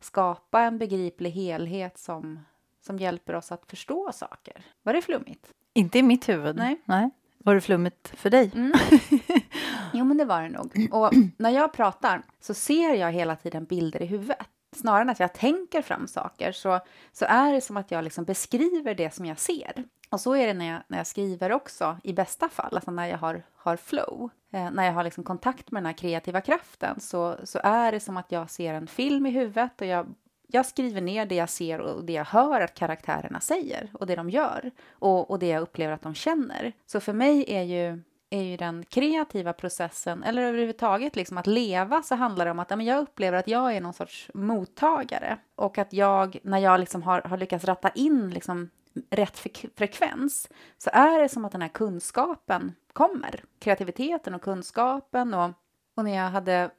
skapa 0.00 0.62
en 0.62 0.78
begriplig 0.78 1.30
helhet 1.30 1.98
som, 1.98 2.40
som 2.80 2.98
hjälper 2.98 3.34
oss 3.34 3.52
att 3.52 3.66
förstå 3.66 4.12
saker. 4.12 4.64
Var 4.82 4.92
det 4.92 5.02
flummigt? 5.02 5.54
Inte 5.78 5.98
i 5.98 6.02
mitt 6.02 6.28
huvud. 6.28 6.56
Nej. 6.56 6.80
Nej. 6.84 7.10
Var 7.38 7.54
det 7.54 7.60
flummigt 7.60 8.12
för 8.14 8.30
dig? 8.30 8.50
Mm. 8.54 8.72
Jo, 9.92 10.04
men 10.04 10.16
det 10.16 10.24
var 10.24 10.42
det 10.42 10.48
nog. 10.48 10.88
Och 10.92 11.12
när 11.36 11.50
jag 11.50 11.72
pratar 11.72 12.22
så 12.40 12.54
ser 12.54 12.94
jag 12.94 13.12
hela 13.12 13.36
tiden 13.36 13.64
bilder 13.64 14.02
i 14.02 14.06
huvudet. 14.06 14.46
Snarare 14.76 15.02
än 15.02 15.10
att 15.10 15.20
jag 15.20 15.32
tänker 15.32 15.82
fram 15.82 16.08
saker 16.08 16.52
så, 16.52 16.80
så 17.12 17.24
är 17.24 17.52
det 17.52 17.60
som 17.60 17.76
att 17.76 17.90
jag 17.90 18.04
liksom 18.04 18.24
beskriver 18.24 18.94
det 18.94 19.14
som 19.14 19.26
jag 19.26 19.38
ser. 19.38 19.84
Och 20.10 20.20
så 20.20 20.36
är 20.36 20.46
det 20.46 20.54
när 20.54 20.72
jag, 20.72 20.82
när 20.88 20.98
jag 20.98 21.06
skriver 21.06 21.52
också, 21.52 21.96
i 22.04 22.12
bästa 22.12 22.48
fall, 22.48 22.74
alltså 22.74 22.90
när 22.90 23.06
jag 23.06 23.18
har, 23.18 23.42
har 23.56 23.76
flow. 23.76 24.30
Eh, 24.52 24.70
när 24.70 24.84
jag 24.84 24.92
har 24.92 25.04
liksom 25.04 25.24
kontakt 25.24 25.70
med 25.70 25.82
den 25.82 25.86
här 25.86 25.98
kreativa 25.98 26.40
kraften 26.40 27.00
så, 27.00 27.36
så 27.44 27.60
är 27.62 27.92
det 27.92 28.00
som 28.00 28.16
att 28.16 28.32
jag 28.32 28.50
ser 28.50 28.74
en 28.74 28.86
film 28.86 29.26
i 29.26 29.30
huvudet 29.30 29.80
och 29.80 29.86
jag 29.86 30.06
jag 30.50 30.66
skriver 30.66 31.00
ner 31.00 31.26
det 31.26 31.34
jag 31.34 31.50
ser 31.50 31.80
och 31.80 32.04
det 32.04 32.12
jag 32.12 32.24
hör 32.24 32.60
att 32.60 32.74
karaktärerna 32.74 33.40
säger 33.40 33.90
och 33.92 34.06
det 34.06 34.16
de 34.16 34.30
gör 34.30 34.70
och, 34.90 35.30
och 35.30 35.38
det 35.38 35.48
jag 35.48 35.62
upplever 35.62 35.94
att 35.94 36.02
de 36.02 36.14
känner. 36.14 36.72
Så 36.86 37.00
för 37.00 37.12
mig 37.12 37.44
är 37.48 37.62
ju, 37.62 38.02
är 38.30 38.42
ju 38.42 38.56
den 38.56 38.84
kreativa 38.84 39.52
processen, 39.52 40.22
eller 40.22 40.42
överhuvudtaget 40.42 41.16
liksom 41.16 41.38
att 41.38 41.46
leva, 41.46 42.02
så 42.02 42.14
handlar 42.14 42.44
det 42.44 42.50
om 42.50 42.58
att 42.58 42.70
ja, 42.70 42.76
men 42.76 42.86
jag 42.86 43.02
upplever 43.02 43.38
att 43.38 43.48
jag 43.48 43.76
är 43.76 43.80
någon 43.80 43.94
sorts 43.94 44.30
mottagare 44.34 45.38
och 45.54 45.78
att 45.78 45.92
jag, 45.92 46.38
när 46.42 46.58
jag 46.58 46.80
liksom 46.80 47.02
har, 47.02 47.20
har 47.20 47.36
lyckats 47.36 47.64
ratta 47.64 47.88
in 47.88 48.30
liksom 48.30 48.70
rätt 49.10 49.38
frekvens 49.76 50.48
så 50.78 50.90
är 50.92 51.20
det 51.20 51.28
som 51.28 51.44
att 51.44 51.52
den 51.52 51.62
här 51.62 51.68
kunskapen 51.68 52.74
kommer. 52.92 53.44
Kreativiteten 53.58 54.34
och 54.34 54.42
kunskapen 54.42 55.34
och, 55.34 55.50
och 55.96 56.04
när 56.04 56.16
jag 56.16 56.30
hade 56.30 56.70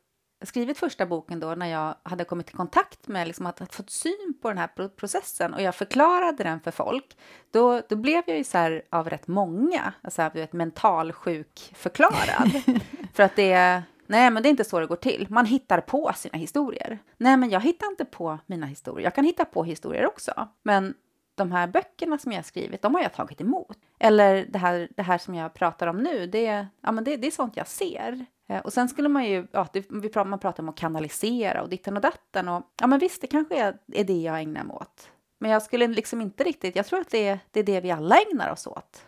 skrivit 0.42 0.78
första 0.78 1.06
boken 1.06 1.40
då 1.40 1.56
när 1.56 1.68
jag 1.68 1.96
hade 2.04 2.24
kommit 2.24 2.50
i 2.50 2.54
kontakt 2.54 3.08
med 3.08 3.28
liksom 3.28 3.46
att, 3.46 3.62
att 3.62 3.76
fått 3.76 3.90
syn 3.90 4.34
på 4.42 4.48
den 4.50 4.58
här 4.58 4.68
pro- 4.68 4.90
processen 4.90 5.54
och 5.54 5.62
jag 5.62 5.76
förklarade 5.76 6.44
den 6.44 6.60
för 6.60 6.72
folk, 6.72 7.18
då, 7.52 7.82
då 7.90 7.96
blev 7.96 8.24
jag 8.28 8.38
ju 8.38 8.44
så 8.44 8.58
här 8.58 8.82
av 8.90 9.10
rätt 9.10 9.28
många, 9.28 9.94
alltså 10.02 10.30
du 10.34 10.40
vet 10.40 10.54
mentalsjuk 10.54 11.72
förklarad. 11.76 12.52
för 13.14 13.24
att 13.24 13.36
det 13.36 13.52
är, 13.52 13.84
nej 14.08 14.32
men 14.32 14.44
det 14.44 14.50
är 14.50 14.52
inte 14.52 14.64
så 14.64 14.80
det 14.80 14.88
går 14.88 14.96
till. 14.96 15.28
Man 15.30 15.46
hittar 15.46 15.82
på 15.82 16.12
sina 16.16 16.38
historier. 16.38 17.00
Nej 17.18 17.38
men 17.38 17.50
jag 17.50 17.60
hittar 17.60 17.88
inte 17.88 18.06
på 18.06 18.40
mina 18.46 18.66
historier. 18.66 19.04
Jag 19.04 19.16
kan 19.16 19.26
hitta 19.26 19.46
på 19.46 19.64
historier 19.64 20.06
också. 20.06 20.48
Men 20.64 20.94
de 21.36 21.52
här 21.52 21.68
böckerna 21.68 22.18
som 22.18 22.32
jag 22.32 22.40
har 22.40 22.44
skrivit, 22.44 22.82
de 22.82 22.96
har 22.96 23.02
jag 23.02 23.14
tagit 23.14 23.42
emot. 23.42 23.78
Eller 24.00 24.46
det 24.50 24.60
här, 24.60 24.90
det 24.96 25.04
här 25.04 25.18
som 25.18 25.36
jag 25.36 25.54
pratar 25.54 25.88
om 25.88 25.98
nu, 25.98 26.28
det, 26.28 26.68
ja, 26.82 26.92
men 26.92 27.04
det, 27.04 27.18
det 27.18 27.28
är 27.28 27.32
sånt 27.32 27.58
jag 27.58 27.68
ser. 27.68 28.26
Eh, 28.50 28.60
Och 28.62 28.74
sen 28.74 28.90
skulle 28.90 29.10
man 29.10 29.26
ju, 29.26 29.48
ja, 29.52 29.68
det, 29.74 29.86
vi 29.90 30.10
pratar, 30.10 30.30
man 30.30 30.40
pratar 30.40 30.64
om 30.64 30.70
att 30.70 30.76
kanalisera 30.76 31.62
och 31.62 31.70
ditten 31.70 31.96
och 31.96 32.02
datten 32.02 32.48
och 32.48 32.64
ja 32.80 32.88
men 32.88 33.00
visst, 33.00 33.22
det 33.22 33.28
kanske 33.28 33.60
är, 33.64 33.78
är 33.94 34.04
det 34.04 34.22
jag 34.22 34.42
ägnar 34.42 34.64
mig 34.64 34.76
åt. 34.76 35.10
Men 35.38 35.52
jag 35.52 35.62
skulle 35.64 35.88
liksom 35.88 36.22
inte 36.22 36.44
riktigt, 36.44 36.76
jag 36.76 36.86
tror 36.86 37.00
att 37.00 37.10
det 37.10 37.28
är, 37.28 37.40
det 37.52 37.60
är 37.60 37.64
det 37.64 37.82
vi 37.82 37.92
alla 37.92 38.16
ägnar 38.32 38.52
oss 38.52 38.68
åt 38.68 39.06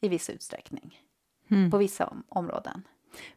i 0.00 0.08
viss 0.08 0.30
utsträckning 0.30 1.00
Mm. 1.50 1.70
på 1.70 1.78
vissa 1.78 2.06
om, 2.06 2.22
områden. 2.28 2.82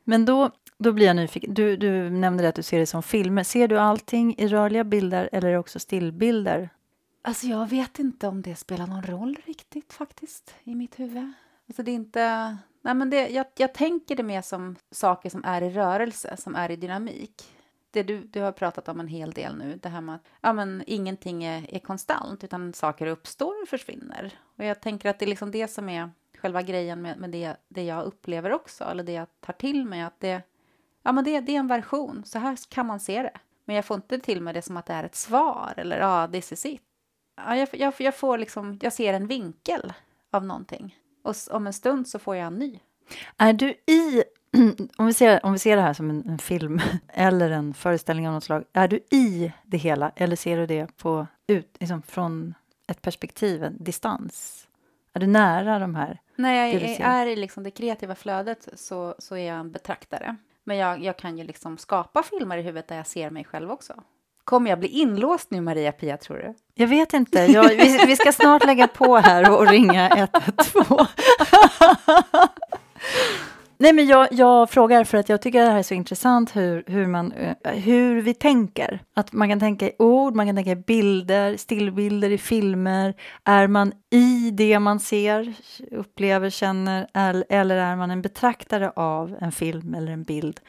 Men 0.04 0.26
då, 0.26 0.52
då 0.78 0.92
blir 0.92 1.06
jag 1.08 1.16
nyfiken. 1.16 1.54
Du, 1.54 1.78
du 1.78 2.10
nämnde 2.10 2.44
det 2.44 2.50
att 2.50 2.56
du 2.56 2.64
ser 2.64 2.80
det 2.80 2.86
som 2.86 3.04
filmer. 3.04 3.44
Ser 3.44 3.68
du 3.68 3.80
allting 3.80 4.36
i 4.38 4.48
rörliga 4.48 4.84
bilder 4.84 5.30
eller 5.32 5.56
också 5.58 5.80
stillbilder? 5.80 6.70
Alltså 7.22 7.48
jag 7.48 7.70
vet 7.70 8.00
inte 8.00 8.28
om 8.28 8.42
det 8.42 8.56
spelar 8.56 8.88
någon 8.88 9.04
roll 9.04 9.38
riktigt 9.46 9.94
faktiskt 9.94 10.56
i 10.64 10.76
mitt 10.76 11.00
huvud. 11.00 11.32
Alltså 11.68 11.84
det 11.84 11.92
är 11.92 11.96
inte, 11.96 12.58
nej 12.82 12.94
men 12.94 13.10
det, 13.10 13.30
jag, 13.30 13.46
jag 13.56 13.74
tänker 13.74 14.16
det 14.16 14.24
mer 14.24 14.42
som 14.42 14.76
saker 14.92 15.30
som 15.30 15.44
är 15.46 15.62
i 15.62 15.70
rörelse, 15.70 16.38
som 16.38 16.56
är 16.56 16.72
i 16.72 16.76
dynamik. 16.76 17.44
det 17.92 18.04
du, 18.04 18.24
du 18.24 18.42
har 18.42 18.52
pratat 18.52 18.88
om 18.88 19.00
en 19.00 19.08
hel 19.08 19.32
del 19.32 19.58
nu, 19.58 19.80
det 19.82 19.90
här 19.90 20.02
med 20.02 20.16
att 20.16 20.26
ja, 20.42 20.54
men 20.54 20.84
ingenting 20.88 21.44
är, 21.44 21.76
är 21.76 21.80
konstant, 21.80 22.44
utan 22.44 22.74
saker 22.74 23.08
uppstår 23.08 23.62
och 23.62 23.68
försvinner. 23.68 24.34
Och 24.58 24.64
jag 24.64 24.82
tänker 24.82 25.10
att 25.10 25.20
det 25.20 25.26
är 25.26 25.30
liksom 25.30 25.52
det 25.52 25.68
som 25.68 25.90
är 25.90 26.10
själva 26.38 26.62
grejen 26.62 27.02
med, 27.02 27.18
med 27.18 27.30
det, 27.30 27.58
det 27.68 27.84
jag 27.84 28.06
upplever 28.06 28.54
också, 28.54 28.84
eller 28.84 29.04
det 29.04 29.12
jag 29.12 29.28
tar 29.40 29.54
till 29.54 29.86
mig, 29.86 30.02
att 30.02 30.20
det, 30.20 30.42
ja, 31.04 31.12
men 31.12 31.24
det, 31.24 31.40
det 31.40 31.56
är 31.56 31.60
en 31.60 31.68
version, 31.68 32.24
så 32.26 32.40
här 32.40 32.58
kan 32.70 32.86
man 32.86 33.00
se 33.00 33.22
det. 33.22 33.38
Men 33.66 33.76
jag 33.76 33.86
får 33.86 33.96
inte 33.96 34.20
till 34.20 34.42
mig 34.42 34.54
det 34.54 34.62
som 34.62 34.78
att 34.78 34.86
det 34.86 34.94
är 34.94 35.04
ett 35.04 35.16
svar, 35.16 35.74
eller 35.78 36.00
ja, 36.00 36.28
this 36.28 36.52
is 36.52 36.66
it. 36.66 36.82
Ja, 37.36 37.56
jag, 37.56 37.70
jag, 37.72 37.94
jag 37.98 38.16
får 38.16 38.38
liksom, 38.38 38.80
jag 38.82 38.94
ser 38.94 39.14
en 39.14 39.28
vinkel 39.28 39.94
av 40.32 40.46
någonting. 40.46 40.96
Och 41.22 41.36
om 41.52 41.68
en 41.68 41.74
stund 41.74 42.08
så 42.08 42.20
får 42.20 42.36
jag 42.36 42.48
en 42.48 42.60
ny. 42.60 42.80
Är 43.38 43.54
du 43.54 43.70
i, 43.70 44.24
om 44.98 45.06
vi 45.06 45.14
ser, 45.14 45.46
om 45.46 45.54
vi 45.54 45.60
ser 45.60 45.76
det 45.76 45.82
här 45.82 45.94
som 45.94 46.10
en, 46.10 46.30
en, 46.30 46.40
film 46.40 46.82
eller 47.08 47.52
en 47.52 47.74
föreställning 47.74 48.28
av 48.28 48.34
något 48.34 48.44
slag, 48.44 48.64
är 48.74 48.88
du 48.88 48.98
i 48.98 49.54
det 49.64 49.78
hela 49.78 50.12
eller 50.16 50.36
ser 50.36 50.58
du 50.58 50.66
det 50.66 50.98
på, 50.98 51.28
ut, 51.48 51.78
liksom 51.80 52.02
från 52.02 52.54
ett 52.88 53.02
perspektiv, 53.02 53.64
en 53.64 53.84
distans? 53.84 54.68
Är 55.14 55.20
du 55.20 55.28
nära 55.28 55.80
de 55.80 55.96
här? 55.96 56.20
När 56.36 56.54
jag 56.54 56.70
är, 56.70 57.02
är 57.02 57.26
i 57.26 57.36
liksom 57.36 57.64
det 57.64 57.72
kreativa 57.72 58.16
flödet 58.16 58.68
så, 58.74 59.16
så 59.20 59.36
är 59.36 59.48
jag 59.48 59.58
en 59.58 59.72
betraktare. 59.72 60.36
Men 60.64 60.78
jag, 60.78 61.04
jag 61.04 61.18
kan 61.18 61.38
ju 61.38 61.44
liksom 61.44 61.78
skapa 61.78 62.24
filmer 62.24 62.58
i 62.58 62.62
huvudet 62.62 62.88
där 62.88 62.98
jag 62.98 63.08
ser 63.08 63.30
mig 63.30 63.44
själv 63.44 63.72
också. 63.72 64.04
Kommer 64.44 64.70
jag 64.70 64.80
bli 64.80 64.88
inlåst 64.88 65.52
nu, 65.52 65.62
Maria-Pia, 65.62 66.18
tror 66.18 66.38
du? 66.38 66.54
Jag 66.74 66.88
vet 66.88 67.14
inte. 67.14 67.40
Jag, 67.40 67.70
vi, 67.70 68.06
vi, 68.08 68.16
ska 68.16 68.32
snart 68.32 68.66
lägga 68.66 68.88
på 68.88 69.18
här 69.18 69.58
och 69.60 69.68
ringa 69.68 70.10
112. 70.10 71.08
Nej, 73.82 73.94
men 73.94 74.08
jag, 74.08 74.28
jag, 74.32 74.70
frågar 74.70 75.04
för 75.04 75.18
att 75.18 75.30
jag 75.30 75.42
tycker 75.42 75.62
att 75.62 75.68
det 75.68 75.72
här 75.72 75.80
är 75.80 75.84
så 75.84 75.94
intressant 75.94 76.56
hur, 76.56 76.84
hur, 76.88 77.08
man, 77.08 77.32
eh, 77.32 77.74
hur 77.74 78.22
vi 78.22 78.34
tänker. 78.34 79.00
Att 79.14 79.34
man 79.34 79.50
kan 79.50 79.60
tänka 79.60 79.86
i 79.86 79.92
ord, 80.00 80.36
man 80.36 80.46
kan 80.46 80.56
tänka 80.56 80.72
i 80.72 80.76
bilder, 80.76 81.58
stillbilder 81.58 82.30
i 82.30 82.38
filmer. 82.38 83.14
Är 83.44 83.68
man 83.68 83.94
i 84.10 84.52
det 84.52 84.80
man 84.80 85.00
ser, 85.00 85.54
upplever, 85.92 86.50
känner 86.50 87.08
eller 87.50 87.76
är 87.76 87.96
man 87.96 88.12
en 88.12 88.22
betraktare 88.22 88.92
av 88.96 89.38
en 89.42 89.52
film 89.52 89.96
eller 89.96 90.12
en 90.12 90.24
bild? 90.24 90.60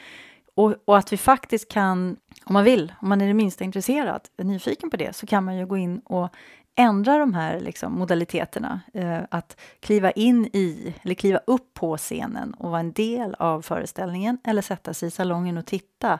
Och, 0.54 0.74
och, 0.84 0.98
att 0.98 1.12
vi 1.12 1.16
faktiskt 1.16 1.72
kan, 1.72 2.16
om 2.44 2.52
man 2.52 2.64
vill, 2.64 2.92
om 3.00 3.08
man 3.08 3.20
är 3.20 3.26
det 3.26 3.34
minsta 3.34 3.64
intresserad, 3.64 4.28
är 4.36 4.44
nyfiken 4.44 4.90
på 4.90 4.96
det, 4.96 5.16
så 5.16 5.26
kan 5.26 5.44
man 5.44 5.56
ju 5.56 5.66
gå 5.66 5.76
in 5.76 5.98
och 5.98 6.28
ändra 6.74 7.18
de 7.18 7.34
här 7.34 7.60
liksom, 7.60 7.92
modaliteterna. 7.92 8.80
Eh, 8.94 9.20
att 9.30 9.60
kliva 9.80 10.10
in 10.10 10.46
i, 10.52 10.94
eller 11.02 11.14
kliva 11.14 11.40
upp 11.46 11.74
på 11.74 11.96
scenen 11.96 12.54
och 12.54 12.70
vara 12.70 12.80
en 12.80 12.92
del 12.92 13.34
av 13.38 13.62
föreställningen 13.62 14.38
eller 14.44 14.62
sätta 14.62 14.94
sig 14.94 15.08
i 15.08 15.10
salongen 15.10 15.58
och 15.58 15.66
titta. 15.66 16.18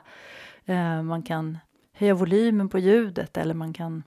Eh, 0.65 1.01
man 1.01 1.23
kan 1.23 1.57
höja 1.93 2.13
volymen 2.13 2.69
på 2.69 2.79
ljudet 2.79 3.37
eller 3.37 3.53
man 3.53 3.73
kan 3.73 4.03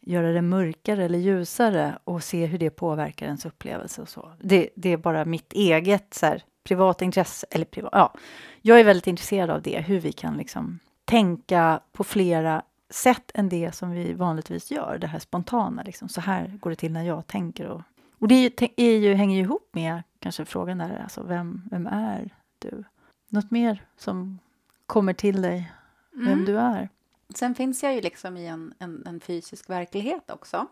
göra 0.00 0.32
det 0.32 0.42
mörkare 0.42 1.04
eller 1.04 1.18
ljusare 1.18 1.98
och 2.04 2.22
se 2.22 2.46
hur 2.46 2.58
det 2.58 2.70
påverkar 2.70 3.26
ens 3.26 3.46
upplevelse 3.46 4.02
och 4.02 4.08
så. 4.08 4.32
Det, 4.40 4.68
det 4.74 4.92
är 4.92 4.96
bara 4.96 5.24
mitt 5.24 5.52
eget 5.52 6.14
så 6.14 6.26
här, 6.26 6.42
privat 6.64 7.02
intresse, 7.02 7.46
eller 7.50 7.64
privat, 7.64 7.90
ja. 7.92 8.14
Jag 8.62 8.80
är 8.80 8.84
väldigt 8.84 9.06
intresserad 9.06 9.50
av 9.50 9.62
det, 9.62 9.80
hur 9.80 10.00
vi 10.00 10.12
kan 10.12 10.36
liksom 10.36 10.78
tänka 11.10 11.80
på 11.92 12.04
flera 12.04 12.62
sätt 12.90 13.30
än 13.34 13.48
det 13.48 13.74
som 13.74 13.90
vi 13.90 14.12
vanligtvis 14.12 14.70
gör, 14.70 14.98
det 14.98 15.06
här 15.06 15.18
spontana. 15.18 15.82
Liksom. 15.82 16.08
Så 16.08 16.20
här 16.20 16.58
går 16.60 16.70
det 16.70 16.76
till 16.76 16.92
när 16.92 17.02
jag 17.02 17.26
tänker. 17.26 17.66
Och, 17.66 17.82
och 18.18 18.28
det 18.28 18.34
är 18.34 18.42
ju, 18.42 18.68
är 18.76 18.98
ju, 18.98 19.14
hänger 19.14 19.36
ju 19.36 19.42
ihop 19.42 19.68
med 19.72 20.02
kanske 20.18 20.44
frågan 20.44 20.78
där, 20.78 21.00
alltså 21.02 21.22
vem, 21.22 21.62
vem 21.70 21.86
är 21.86 22.36
du? 22.58 22.84
Något 23.28 23.50
mer 23.50 23.86
som 23.96 24.38
kommer 24.86 25.12
till 25.12 25.42
dig, 25.42 25.72
vem 26.12 26.26
mm. 26.26 26.44
du 26.44 26.58
är? 26.58 26.88
Sen 27.34 27.54
finns 27.54 27.82
jag 27.82 27.94
ju 27.94 28.00
liksom 28.00 28.36
i 28.36 28.46
en, 28.46 28.74
en, 28.78 29.06
en, 29.06 29.20
fysisk 29.20 29.70
verklighet 29.70 30.30
också. 30.30 30.66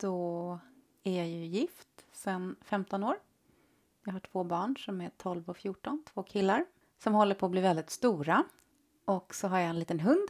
Då 0.00 0.58
är 1.02 1.18
jag 1.18 1.28
ju 1.28 1.44
gift 1.44 1.88
sedan 2.12 2.56
15 2.62 3.04
år. 3.04 3.16
Jag 4.04 4.12
har 4.12 4.20
två 4.20 4.44
barn 4.44 4.76
som 4.76 5.00
är 5.00 5.10
12 5.16 5.48
och 5.48 5.56
14, 5.56 6.02
två 6.14 6.22
killar 6.22 6.64
som 7.02 7.14
håller 7.14 7.34
på 7.34 7.46
att 7.46 7.52
bli 7.52 7.60
väldigt 7.60 7.90
stora. 7.90 8.44
Och 9.08 9.34
så 9.34 9.48
har 9.48 9.58
jag 9.58 9.68
en 9.68 9.78
liten 9.78 10.00
hund 10.00 10.28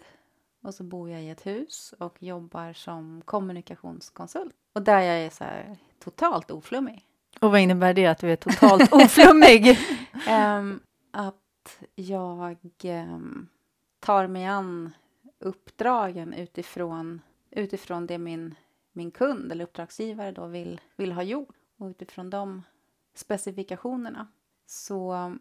och 0.62 0.75
så 0.75 0.85
bor 0.85 1.11
jag 1.11 1.23
i 1.23 1.30
ett 1.30 1.47
hus 1.47 1.94
och 1.99 2.23
jobbar 2.23 2.73
som 2.73 3.23
kommunikationskonsult. 3.25 4.54
Och 4.73 4.82
där 4.82 5.00
jag 5.00 5.16
är 5.18 5.30
så 5.30 5.44
här 5.44 5.78
totalt 5.99 6.50
oflummig. 6.50 7.04
Och 7.40 7.50
vad 7.50 7.61
innebär 7.61 7.94
det 7.94 8.06
att 8.06 8.18
du 8.18 8.32
är 8.32 8.37
totalt 8.37 8.92
oflummig? 8.92 9.78
um, 10.30 10.80
att 11.11 11.82
jag 11.94 12.56
um, 12.85 13.49
tar 14.00 14.26
mig 14.26 14.47
an 14.47 14.92
uppdragen 15.38 16.32
utifrån, 16.32 17.20
utifrån 17.50 18.06
det 18.06 18.18
min, 18.18 18.54
min 18.92 19.11
kund 19.11 19.52
eller 19.52 19.64
uppdragsgivare 19.64 20.32
då 20.32 20.47
vill, 20.47 20.80
vill 20.97 21.12
ha 21.12 21.23
gjort 21.23 21.56
och 21.78 21.87
utifrån 21.87 22.30
de 22.30 22.62
specifikationerna. 23.14 24.28
Så 24.66 25.32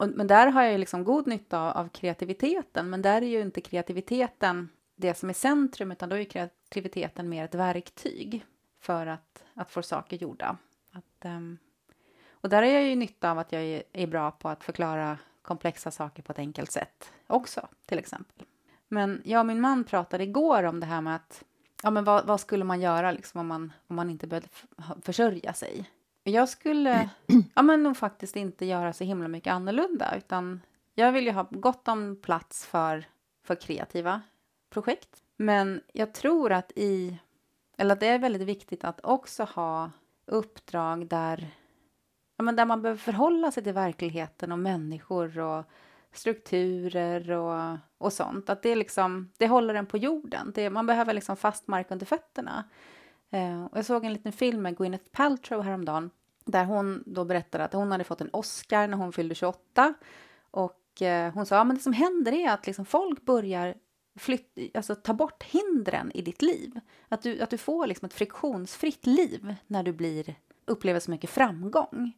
och, 0.00 0.08
men 0.08 0.26
där 0.26 0.46
har 0.46 0.62
jag 0.62 0.72
ju 0.72 0.78
liksom 0.78 1.04
god 1.04 1.26
nytta 1.26 1.60
av, 1.60 1.76
av, 1.76 1.88
kreativiteten, 1.88 2.90
men 2.90 3.02
där 3.02 3.22
är 3.22 3.26
ju 3.26 3.40
inte 3.40 3.60
kreativiteten 3.60 4.68
det 4.96 5.14
som 5.14 5.28
är 5.28 5.34
centrum, 5.34 5.92
utan 5.92 6.08
då 6.08 6.18
är 6.18 6.24
kreativiteten 6.24 7.28
mer 7.28 7.44
ett 7.44 7.54
verktyg 7.54 8.44
för 8.80 9.06
att, 9.06 9.44
att 9.54 9.70
få 9.70 9.82
saker 9.82 10.16
gjorda. 10.16 10.56
Att, 10.92 11.24
um, 11.24 11.58
och 12.30 12.48
där 12.48 12.62
har 12.62 12.68
jag 12.68 12.82
ju 12.82 12.96
nytta 12.96 13.30
av 13.30 13.38
att 13.38 13.52
jag 13.52 13.62
är, 13.62 13.82
är, 13.92 14.06
bra 14.06 14.30
på 14.30 14.48
att 14.48 14.64
förklara 14.64 15.18
komplexa 15.42 15.90
saker 15.90 16.22
på 16.22 16.32
ett 16.32 16.38
enkelt 16.38 16.72
sätt 16.72 17.12
också, 17.26 17.68
till 17.86 17.98
exempel. 17.98 18.46
Men 18.88 19.22
jag 19.24 19.40
och 19.40 19.46
min 19.46 19.60
man 19.60 19.84
pratade 19.84 20.24
igår 20.24 20.62
om 20.62 20.80
det 20.80 20.86
här 20.86 21.00
med 21.00 21.14
att 21.14 21.44
ja, 21.82 21.90
men 21.90 22.04
vad, 22.04 22.26
vad 22.26 22.40
skulle 22.40 22.64
man 22.64 22.80
göra 22.80 23.12
liksom, 23.12 23.40
om, 23.40 23.46
man, 23.46 23.72
om 23.86 23.96
man 23.96 24.10
inte 24.10 24.26
behövde 24.26 24.48
försörja 25.02 25.52
sig? 25.52 25.90
Jag 26.24 26.48
skulle 26.48 27.10
ja, 27.54 27.62
men 27.62 27.82
nog 27.82 27.96
faktiskt 27.96 28.36
inte 28.36 28.66
göra 28.66 28.92
så 28.92 29.04
himla 29.04 29.28
mycket 29.28 29.52
annorlunda 29.52 30.16
utan 30.16 30.60
jag 30.94 31.12
vill 31.12 31.24
ju 31.24 31.32
ha 31.32 31.46
gott 31.50 31.88
om 31.88 32.18
plats 32.22 32.66
för, 32.66 33.04
för 33.44 33.54
kreativa 33.54 34.20
projekt. 34.70 35.22
Men 35.36 35.80
jag 35.92 36.14
tror 36.14 36.52
att 36.52 36.72
i, 36.76 37.18
eller 37.76 37.92
att 37.92 38.00
det 38.00 38.06
är 38.06 38.18
väldigt 38.18 38.48
viktigt 38.48 38.84
att 38.84 39.00
också 39.04 39.44
ha 39.44 39.90
uppdrag 40.26 41.06
där, 41.06 41.46
ja, 42.36 42.42
men 42.42 42.56
där 42.56 42.64
man 42.64 42.82
behöver 42.82 43.00
förhålla 43.00 43.50
sig 43.52 43.64
till 43.64 43.72
verkligheten 43.72 44.52
och 44.52 44.58
människor 44.58 45.38
och 45.38 45.64
strukturer 46.12 47.30
och, 47.30 47.78
och 47.98 48.12
sånt. 48.12 48.50
Att 48.50 48.62
det, 48.62 48.74
liksom, 48.74 49.32
det 49.38 49.48
håller 49.48 49.74
en 49.74 49.86
på 49.86 49.98
jorden. 49.98 50.52
Det, 50.54 50.70
man 50.70 50.86
behöver 50.86 51.14
liksom 51.14 51.36
fast 51.36 51.68
mark 51.68 51.90
under 51.90 52.06
fötterna. 52.06 52.64
Eh, 53.30 53.64
och 53.64 53.78
jag 53.78 53.84
såg 53.84 54.04
en 54.04 54.12
liten 54.12 54.32
film 54.32 54.62
med 54.62 54.76
Gwyneth 54.76 55.10
Paltrow 55.12 55.62
häromdagen 55.62 56.10
där 56.44 56.64
hon 56.64 57.02
då 57.06 57.24
berättade 57.24 57.64
att 57.64 57.72
hon 57.72 57.92
hade 57.92 58.04
fått 58.04 58.20
en 58.20 58.30
Oscar 58.32 58.88
när 58.88 58.96
hon 58.96 59.12
fyllde 59.12 59.34
28 59.34 59.94
och 60.50 61.02
eh, 61.02 61.32
hon 61.32 61.46
sa 61.46 61.60
att 61.60 61.68
ja, 61.68 61.74
det 61.74 61.80
som 61.80 61.92
händer 61.92 62.32
är 62.32 62.50
att 62.50 62.66
liksom 62.66 62.84
folk 62.84 63.24
börjar 63.24 63.74
flytt, 64.18 64.58
alltså, 64.74 64.94
ta 64.94 65.14
bort 65.14 65.42
hindren 65.42 66.12
i 66.14 66.22
ditt 66.22 66.42
liv. 66.42 66.80
Att 67.08 67.22
du, 67.22 67.40
att 67.40 67.50
du 67.50 67.58
får 67.58 67.86
liksom 67.86 68.06
ett 68.06 68.14
friktionsfritt 68.14 69.06
liv 69.06 69.54
när 69.66 69.82
du 69.82 69.92
blir, 69.92 70.34
upplever 70.64 71.00
så 71.00 71.10
mycket 71.10 71.30
framgång. 71.30 72.12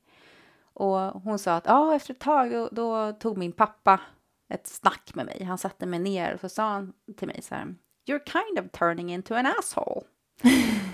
Och 0.75 0.99
hon 0.99 1.39
sa 1.39 1.55
att 1.55 1.67
ja, 1.67 1.95
efter 1.95 2.15
ett 2.15 2.21
tag 2.21 2.51
då, 2.51 2.69
då, 2.73 3.13
tog 3.13 3.39
min 3.39 3.53
pappa 3.53 4.01
ett 4.49 4.67
snack 4.67 5.15
med 5.15 5.27
mig. 5.27 5.45
Han 5.45 5.59
satte 5.59 5.87
mig 5.87 5.99
ner 5.99 6.35
och 6.35 6.41
så 6.41 6.49
sa 6.49 6.69
han 6.69 6.93
till 7.17 7.29
mig 7.29 7.43
så 7.43 7.55
här 7.55 7.75
You're 8.09 8.25
kind 8.33 8.59
of 8.59 8.79
turning 8.79 9.13
into 9.13 9.35
an 9.35 9.47
asshole. 9.59 10.03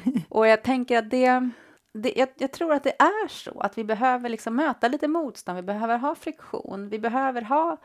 och 0.28 0.46
jag 0.46 0.62
tänker 0.62 0.98
att 0.98 1.10
det, 1.10 1.50
det 1.94 2.12
jag, 2.16 2.28
jag, 2.36 2.52
tror 2.52 2.72
att 2.72 2.82
det 2.82 3.02
är 3.02 3.28
så 3.28 3.60
att 3.60 3.78
vi 3.78 3.84
behöver 3.84 4.28
liksom 4.28 4.56
möta 4.56 4.88
lite 4.88 5.08
motstånd, 5.08 5.56
vi 5.56 5.62
behöver 5.62 5.98
ha 5.98 6.14
friktion, 6.14 6.88
vi 6.88 6.98
behöver 6.98 7.42
ha 7.42 7.76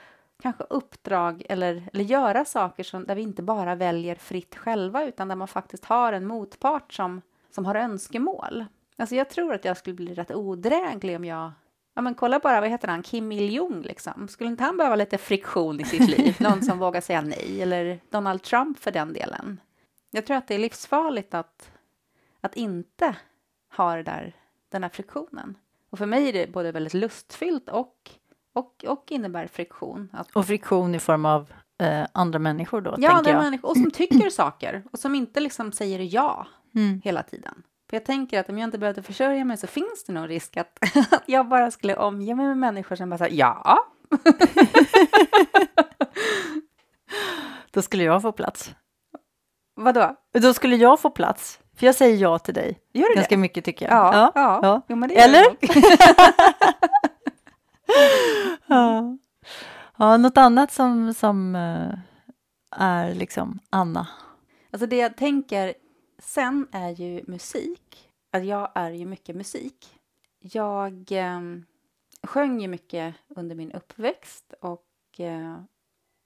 kanske 0.41 0.63
uppdrag 0.69 1.43
eller, 1.49 1.89
eller 1.93 2.03
göra 2.03 2.45
saker 2.45 2.83
som, 2.83 3.05
där 3.05 3.15
vi 3.15 3.21
inte 3.21 3.43
bara 3.43 3.75
väljer 3.75 4.15
fritt 4.15 4.55
själva 4.55 5.05
utan 5.05 5.27
där 5.27 5.35
man 5.35 5.47
faktiskt 5.47 5.85
har 5.85 6.13
en 6.13 6.27
motpart 6.27 6.93
som, 6.93 7.21
som 7.49 7.65
har 7.65 7.75
önskemål. 7.75 8.65
Alltså 8.97 9.15
jag 9.15 9.29
tror 9.29 9.53
att 9.53 9.65
jag 9.65 9.77
skulle 9.77 9.95
bli 9.95 10.13
rätt 10.13 10.31
odräglig 10.31 11.15
om 11.15 11.25
jag 11.25 11.51
Ja 11.95 12.01
men 12.01 12.15
kolla 12.15 12.39
bara, 12.39 12.61
vad 12.61 12.69
heter 12.69 12.87
han, 12.87 13.03
Kim 13.03 13.31
Il-Jung 13.31 13.81
liksom. 13.81 14.27
Skulle 14.27 14.49
inte 14.49 14.63
han 14.63 14.77
behöva 14.77 14.95
lite 14.95 15.17
friktion 15.17 15.79
i 15.79 15.83
sitt 15.83 16.09
liv? 16.17 16.35
Någon 16.39 16.61
som 16.61 16.79
vågar 16.79 17.01
säga 17.01 17.21
nej, 17.21 17.61
eller 17.61 17.99
Donald 18.09 18.43
Trump 18.43 18.79
för 18.79 18.91
den 18.91 19.13
delen. 19.13 19.59
Jag 20.11 20.25
tror 20.25 20.37
att 20.37 20.47
det 20.47 20.55
är 20.55 20.59
livsfarligt 20.59 21.33
att, 21.33 21.71
att 22.43 22.55
inte 22.55 23.15
ha 23.77 23.95
det 23.95 24.03
där, 24.03 24.35
den 24.69 24.83
här 24.83 24.89
friktionen. 24.89 25.57
Och 25.89 25.97
för 25.97 26.05
mig 26.05 26.29
är 26.29 26.33
det 26.33 26.51
både 26.51 26.71
väldigt 26.71 26.93
lustfyllt 26.93 27.69
och, 27.69 28.11
och, 28.53 28.85
och 28.87 29.11
innebär 29.11 29.47
friktion. 29.47 30.09
Att... 30.13 30.31
Och 30.31 30.45
friktion 30.45 30.95
i 30.95 30.99
form 30.99 31.25
av 31.25 31.53
eh, 31.81 32.07
andra 32.11 32.39
människor 32.39 32.81
då? 32.81 32.95
Ja, 32.97 33.11
andra 33.11 33.31
jag. 33.31 33.43
människor, 33.43 33.69
och 33.69 33.77
som 33.77 33.91
tycker 33.91 34.29
saker 34.29 34.83
och 34.91 34.99
som 34.99 35.15
inte 35.15 35.39
liksom 35.39 35.71
säger 35.71 35.99
ja 35.99 36.47
mm. 36.75 37.01
hela 37.03 37.23
tiden. 37.23 37.63
För 37.89 37.97
jag 37.97 38.05
tänker 38.05 38.39
att 38.39 38.49
om 38.49 38.57
jag 38.57 38.67
inte 38.67 38.77
behövde 38.77 39.03
försörja 39.03 39.45
mig 39.45 39.57
så 39.57 39.67
finns 39.67 40.03
det 40.07 40.13
nog 40.13 40.29
risk 40.29 40.57
att, 40.57 40.79
att 41.11 41.23
jag 41.25 41.47
bara 41.47 41.71
skulle 41.71 41.95
omge 41.95 42.35
mig 42.35 42.47
med 42.47 42.57
människor 42.57 42.95
som 42.95 43.09
bara 43.09 43.17
säger 43.17 43.37
ja. 43.37 43.85
då 47.71 47.81
skulle 47.81 48.03
jag 48.03 48.21
få 48.21 48.31
plats. 48.31 48.75
Vadå? 49.75 50.15
Då 50.31 50.53
skulle 50.53 50.75
jag 50.75 50.99
få 50.99 51.09
plats. 51.09 51.59
För 51.75 51.85
jag 51.85 51.95
säger 51.95 52.17
ja 52.17 52.39
till 52.39 52.53
dig. 52.53 52.79
Gör 52.93 53.09
du 53.09 53.15
Ganska 53.15 53.35
det? 53.35 53.41
mycket 53.41 53.65
tycker 53.65 53.85
jag. 53.87 54.13
Ja. 54.13 54.31
ja. 54.35 54.59
ja. 54.63 54.81
Jo, 54.87 55.03
Eller? 55.03 55.45
ja. 58.67 59.17
ja, 59.97 60.17
något 60.17 60.37
annat 60.37 60.71
som, 60.71 61.13
som 61.13 61.55
eh, 61.55 61.99
är 62.81 63.13
liksom 63.13 63.59
Anna. 63.69 64.07
Alltså 64.71 64.87
det 64.87 64.97
jag 64.97 65.17
tänker 65.17 65.73
sen 66.19 66.67
är 66.71 66.89
ju 66.89 67.23
musik. 67.27 68.09
Att 68.31 68.45
jag 68.45 68.71
är 68.75 68.91
ju 68.91 69.05
mycket 69.05 69.35
musik. 69.35 69.99
Jag 70.39 71.11
eh, 71.11 71.41
sjöng 72.23 72.61
ju 72.61 72.67
mycket 72.67 73.15
under 73.35 73.55
min 73.55 73.71
uppväxt 73.71 74.53
och 74.61 75.19
eh, 75.19 75.57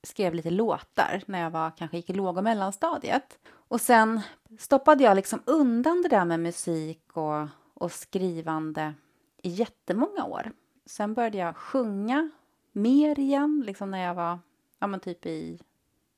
skrev 0.08 0.34
lite 0.34 0.50
låtar 0.50 1.24
när 1.26 1.42
jag 1.42 1.52
var, 1.52 1.72
kanske 1.78 1.98
gick 1.98 2.10
i 2.10 2.14
låg 2.14 2.38
och 2.38 2.44
mellanstadiet. 2.44 3.40
Och 3.50 3.82
sen 3.82 4.22
stoppade 4.60 5.04
jag 5.04 5.16
liksom 5.16 5.42
undan 5.46 6.02
det 6.02 6.10
där 6.10 6.26
med 6.26 6.40
musik 6.40 7.04
och, 7.14 7.48
och 7.74 7.92
skrivande 7.92 8.94
i 9.42 9.50
jättemånga 9.50 10.24
år. 10.24 10.52
Sen 10.86 11.14
började 11.14 11.38
jag 11.38 11.58
sjunga 11.58 12.30
mer 12.72 13.20
igen, 13.20 13.64
liksom 13.66 13.92
när 13.92 14.04
jag 14.04 14.16
var 14.16 14.40
ja, 14.80 14.88
men 14.88 15.00
typ 15.00 15.26
i 15.26 15.60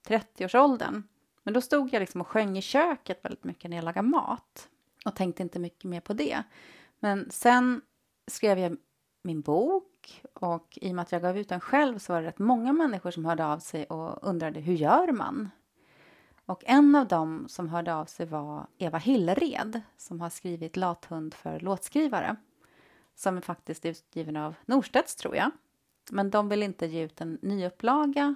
30-årsåldern. 0.08 1.04
Men 1.44 1.54
då 1.54 1.62
stod 1.62 1.94
jag 1.94 2.00
liksom 2.00 2.22
och 2.22 2.28
sjöng 2.28 2.58
i 2.58 2.62
köket 2.62 3.26
väldigt 3.26 3.44
mycket 3.44 3.70
när 3.70 3.78
jag 3.78 3.86
lagade 3.86 4.08
mat 4.08 4.70
och 5.06 5.16
tänkte 5.16 5.44
inte 5.44 5.60
mycket 5.60 5.84
mer 5.84 6.02
på 6.02 6.14
det. 6.14 6.44
Men 7.00 7.32
sen 7.32 7.82
skrev 8.28 8.60
jag 8.60 8.78
min 9.22 9.42
bok 9.42 9.89
och 10.34 10.78
i 10.82 10.92
och 10.92 10.96
med 10.96 11.04
att 11.04 11.12
jag 11.12 11.22
gav 11.22 11.38
ut 11.38 11.50
den 11.50 11.60
själv 11.60 11.98
så 11.98 12.14
var 12.14 12.22
det 12.22 12.28
rätt 12.28 12.40
många 12.40 12.74
människor 12.74 13.12
som 13.12 13.26
hörde 13.26 13.46
av 13.46 13.60
sig 13.60 13.86
och 13.86 14.28
undrade 14.30 14.60
hur 14.60 14.74
gör 14.74 15.12
man? 15.12 15.50
Och 16.46 16.64
en 16.66 16.96
av 16.96 17.08
dem 17.08 17.46
som 17.48 17.70
hörde 17.70 17.96
av 17.96 18.06
sig 18.06 18.26
var 18.26 18.68
Eva 18.78 18.98
Hillered 18.98 19.82
som 19.98 20.22
har 20.22 20.30
skrivit 20.30 20.78
Lathund 20.78 21.34
för 21.34 21.60
låtskrivare 21.60 22.36
som 23.16 23.38
är 23.38 23.42
faktiskt 23.42 23.86
utgiven 23.86 24.36
av 24.36 24.56
Norstedts 24.66 25.16
tror 25.16 25.36
jag. 25.36 25.52
Men 26.12 26.30
de 26.30 26.50
vill 26.50 26.64
inte 26.64 26.86
ge 26.86 27.04
ut 27.04 27.22
en 27.22 27.40
nyupplaga. 27.42 28.36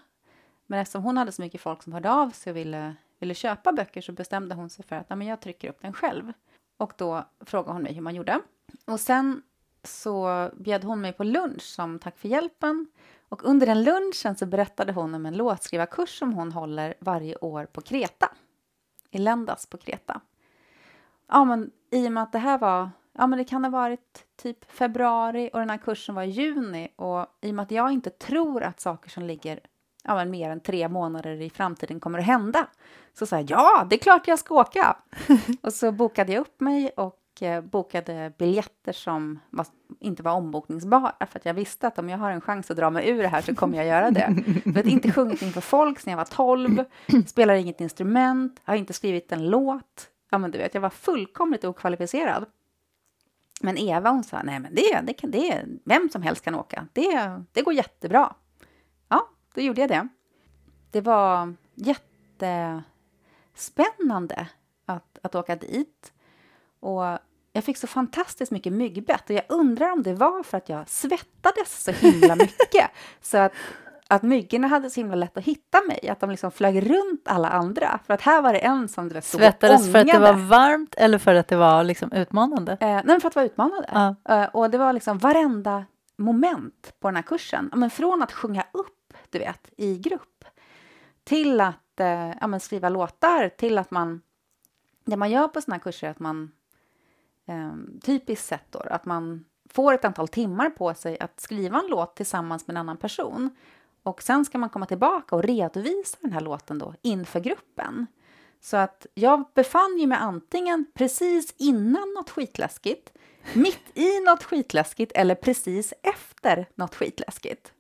Men 0.66 0.80
eftersom 0.80 1.04
hon 1.04 1.18
hade 1.18 1.32
så 1.32 1.42
mycket 1.42 1.62
folk 1.62 1.84
som 1.84 1.94
hörde 1.94 2.12
av 2.12 2.30
sig 2.30 2.52
och 2.52 2.58
ville, 2.58 2.96
ville 3.20 3.34
köpa 3.34 3.72
böcker 3.72 4.02
så 4.02 4.12
bestämde 4.12 4.56
hon 4.56 4.70
sig 4.70 4.86
för 4.86 4.96
att 4.96 5.10
men 5.10 5.22
jag 5.22 5.42
trycker 5.42 5.70
upp 5.70 5.82
den 5.82 5.94
själv. 5.94 6.34
Och 6.78 6.94
då 6.98 7.26
frågade 7.40 7.74
hon 7.74 7.84
mig 7.84 7.94
hur 7.94 8.02
man 8.02 8.16
gjorde. 8.16 8.40
Och 8.86 9.00
sen 9.00 9.42
så 9.84 10.50
bjöd 10.54 10.84
hon 10.84 11.02
mig 11.02 11.14
på 11.14 11.24
lunch 11.24 11.62
som 11.62 12.00
tack 12.00 12.18
för 12.18 12.28
hjälpen. 12.28 12.88
Och 13.30 13.46
under 13.46 13.68
den 13.68 13.84
lunchen 13.84 14.36
så 14.36 14.46
berättade 14.46 14.94
hon 14.94 15.16
om 15.16 15.26
en 15.26 15.38
låtskrivarkurs 15.38 16.20
som 16.20 16.34
hon 16.34 16.52
håller 16.52 16.94
varje 17.00 17.36
år 17.36 17.66
på 17.66 17.82
Kreta. 17.82 18.30
I 19.12 19.18
Ländas 19.18 19.66
på 19.66 19.78
Kreta. 19.78 20.22
Ja, 21.28 21.46
men 21.46 21.72
i 21.92 22.08
och 22.08 22.12
med 22.12 22.24
att 22.24 22.32
det 22.32 22.40
här 22.40 22.58
var, 22.58 22.90
ja 23.14 23.28
men 23.28 23.38
det 23.38 23.44
kan 23.44 23.64
ha 23.64 23.72
varit 23.72 24.26
typ 24.36 24.72
februari 24.72 25.50
och 25.54 25.60
den 25.60 25.70
här 25.70 25.78
kursen 25.78 26.16
var 26.16 26.24
i 26.24 26.30
juni 26.30 26.90
och 26.96 27.26
i 27.42 27.52
och 27.52 27.56
med 27.56 27.64
att 27.64 27.72
jag 27.72 27.92
inte 27.92 28.10
tror 28.10 28.64
att 28.64 28.80
saker 28.80 29.10
som 29.10 29.24
ligger 29.24 29.60
ja, 30.04 30.16
men 30.16 30.32
mer 30.32 30.50
än 30.50 30.60
tre 30.60 30.90
månader 30.90 31.42
i 31.42 31.50
framtiden 31.50 32.00
kommer 32.00 32.20
att 32.20 32.26
hända. 32.26 32.68
Så 33.14 33.26
sa 33.26 33.36
jag 33.36 33.50
ja, 33.50 33.88
det 33.90 33.96
är 33.96 34.00
klart 34.00 34.28
jag 34.28 34.40
ska 34.40 34.56
åka. 34.56 34.98
och 35.62 35.74
så 35.74 35.92
bokade 35.92 36.34
jag 36.34 36.42
upp 36.42 36.60
mig 36.60 36.90
och 36.90 37.23
bokade 37.64 38.34
biljetter 38.38 38.94
som 38.94 39.40
var, 39.50 39.66
inte 40.00 40.24
var 40.24 40.32
ombokningsbara 40.32 41.14
för 41.20 41.40
att 41.40 41.46
jag 41.46 41.54
visste 41.54 41.88
att 41.88 42.00
om 42.00 42.10
jag 42.10 42.18
har 42.18 42.32
en 42.32 42.42
chans 42.42 42.72
att 42.72 42.78
dra 42.78 42.90
mig 42.90 43.10
ur 43.10 43.22
det 43.22 43.28
här 43.28 43.42
så 43.42 43.56
kommer 43.56 43.78
jag 43.78 43.88
göra 43.88 44.12
det. 44.12 44.44
För 44.74 44.80
att 44.80 44.86
inte 44.86 45.12
sjungit 45.12 45.42
inför 45.42 45.62
folk 45.62 46.00
sedan 46.00 46.12
jag 46.12 46.18
var 46.18 46.26
12, 46.26 46.84
spelar 47.28 47.54
inget 47.54 47.82
instrument, 47.82 48.62
har 48.64 48.76
inte 48.76 48.94
skrivit 48.94 49.32
en 49.32 49.50
låt. 49.50 50.10
Ja, 50.30 50.38
men 50.38 50.52
du 50.52 50.58
vet, 50.58 50.74
jag 50.74 50.82
var 50.82 50.90
fullkomligt 50.90 51.64
okvalificerad. 51.64 52.46
Men 53.62 53.78
Eva 53.78 54.10
hon 54.10 54.24
sa, 54.24 54.44
nej 54.44 54.60
men 54.60 54.76
det, 54.76 55.02
det, 55.04 55.14
kan, 55.14 55.32
det 55.32 55.66
vem 55.84 56.10
som 56.10 56.22
helst 56.22 56.44
kan 56.44 56.56
åka. 56.56 56.88
Det, 56.94 57.42
det 57.52 57.62
går 57.62 57.74
jättebra. 57.74 58.36
Ja, 59.10 59.30
då 59.54 59.62
gjorde 59.62 59.82
jag 59.82 59.90
det. 59.90 60.08
Det 60.92 61.02
var 61.02 61.54
jättespännande 61.76 64.48
att, 64.86 65.20
att 65.22 65.36
åka 65.36 65.56
dit. 65.56 66.14
Och 66.80 67.18
jag 67.54 67.64
fick 67.64 67.78
så 67.78 67.88
fantastiskt 67.88 68.52
mycket 68.52 68.74
myggbett 68.74 69.30
och 69.30 69.36
jag 69.36 69.44
undrar 69.50 69.92
om 69.92 70.04
det 70.04 70.14
var 70.14 70.44
för 70.44 70.58
att 70.58 70.70
jag 70.70 70.90
svettades 70.90 71.84
så 71.84 71.92
himla 71.92 72.36
mycket 72.36 72.90
så 73.22 73.38
att, 73.38 73.54
att 74.08 74.24
myggorna 74.24 74.68
hade 74.68 74.90
så 74.90 75.00
himla 75.00 75.16
lätt 75.16 75.38
att 75.38 75.44
hitta 75.44 75.82
mig, 75.88 76.10
att 76.10 76.20
de 76.20 76.30
liksom 76.30 76.52
flög 76.52 76.90
runt 76.90 77.28
alla 77.28 77.50
andra. 77.50 78.00
För 78.08 78.14
att 78.14 78.22
här 78.22 78.42
var 78.42 78.54
det 78.54 78.60
en 78.60 78.88
som 78.88 79.08
och 79.08 79.24
Svettades 79.24 79.92
för 79.92 80.00
att 80.00 80.08
det 80.08 80.18
ångade. 80.18 80.34
var 80.34 80.40
varmt 80.40 80.96
eller 80.96 81.18
för 81.18 81.36
att 81.36 81.48
det 81.48 81.56
var 81.56 81.84
liksom 81.84 82.12
utmanande? 82.12 82.78
Eh, 82.80 83.02
nej, 83.06 83.22
för 83.22 83.28
att 83.28 83.36
vara 83.36 83.46
utmanande. 83.46 83.90
Ja. 83.94 84.16
Eh, 84.36 84.50
och 84.50 84.70
det 84.70 84.78
var 84.78 84.94
liksom 84.94 85.18
varenda 85.18 85.86
moment 86.18 86.94
på 87.00 87.08
den 87.08 87.16
här 87.16 87.24
kursen. 87.24 87.72
Men 87.76 87.90
från 87.90 88.24
att 88.24 88.32
sjunga 88.32 88.66
upp, 88.72 89.14
du 89.30 89.40
vet, 89.40 89.70
i 89.78 89.98
grupp 89.98 90.46
till 91.24 91.62
att 91.62 92.00
eh, 92.00 92.32
ja, 92.42 92.60
skriva 92.60 92.90
låtar, 92.90 93.50
till 93.50 93.78
att 93.78 93.92
man... 93.92 94.22
Det 95.06 95.18
man 95.18 95.32
gör 95.32 95.48
på 95.48 95.62
såna 95.62 95.76
här 95.76 95.82
kurser 95.82 96.08
är 96.08 96.12
att 96.12 96.20
man 96.20 96.52
eh, 97.48 97.74
typiskt 98.04 98.48
sett 98.48 98.72
då, 98.72 98.80
att 98.80 99.06
man 99.06 99.46
får 99.70 99.94
ett 99.94 100.06
antal 100.06 100.28
timmar 100.28 100.70
på 100.70 100.94
sig 100.94 101.20
att 101.20 101.40
skriva 101.40 101.80
en 101.80 101.88
låt 101.90 102.16
tillsammans 102.16 102.68
med 102.68 102.74
en 102.74 102.78
annan 102.78 102.98
person. 102.98 103.50
Och 104.04 104.22
sen 104.24 104.46
ska 104.46 104.58
man 104.58 104.70
komma 104.70 104.86
tillbaka 104.86 105.36
och 105.36 105.44
redovisa 105.44 106.18
den 106.22 106.32
här 106.34 106.42
låten 106.42 106.80
då 106.80 106.94
inför 107.02 107.40
gruppen. 107.40 108.08
Så 108.62 108.78
att 108.78 109.06
jag 109.14 109.44
befann 109.54 109.98
ju 110.00 110.08
mig 110.08 110.18
antingen 110.22 110.86
precis 110.94 111.54
innan 111.58 112.14
något 112.16 112.30
skitläskigt, 112.30 113.12
mitt 113.54 113.98
i 113.98 114.20
något 114.20 114.44
skitläskigt 114.44 115.12
eller 115.16 115.36
precis 115.36 115.94
efter 116.04 116.66
något 116.76 116.96
skitläskigt. 116.96 117.72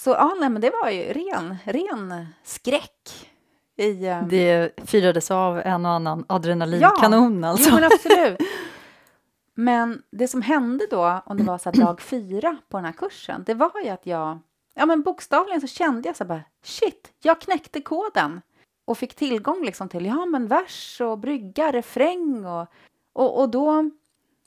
Så 0.00 0.10
ja, 0.10 0.36
nej, 0.40 0.48
men 0.48 0.62
det 0.62 0.70
var 0.82 0.90
ju 0.90 1.02
ren, 1.02 1.56
ren 1.64 2.26
skräck. 2.44 3.28
I, 3.76 4.06
eh, 4.06 4.26
Det 4.26 4.72
fyrades 4.84 5.30
av 5.30 5.58
en 5.58 5.86
och 5.86 5.92
annan 5.92 6.24
adrenalinkanon 6.28 7.44
alltså. 7.44 7.68
Jo, 7.70 7.74
men 7.74 7.84
absolut. 7.84 8.38
Men 9.60 10.02
det 10.10 10.28
som 10.28 10.42
hände 10.42 10.86
då, 10.90 11.22
om 11.26 11.36
det 11.36 11.42
var 11.42 11.58
så 11.58 11.70
dag 11.74 12.00
fyra 12.00 12.56
på 12.68 12.76
den 12.76 12.84
här 12.84 12.92
kursen, 12.92 13.44
det 13.46 13.54
var 13.54 13.72
ju 13.84 13.88
att 13.88 14.06
jag, 14.06 14.38
ja 14.74 14.86
men 14.86 15.02
bokstavligen 15.02 15.60
så 15.60 15.66
kände 15.66 16.08
jag 16.08 16.16
så 16.16 16.24
bara, 16.24 16.42
shit, 16.62 17.12
jag 17.22 17.40
knäckte 17.40 17.80
koden 17.80 18.40
och 18.84 18.98
fick 18.98 19.14
tillgång 19.14 19.64
liksom 19.64 19.88
till, 19.88 20.06
ja 20.06 20.26
men 20.26 20.46
vers 20.46 21.00
och 21.00 21.18
brygga, 21.18 21.72
refräng 21.72 22.44
och, 22.44 22.66
och, 23.12 23.40
och 23.40 23.48
då, 23.48 23.90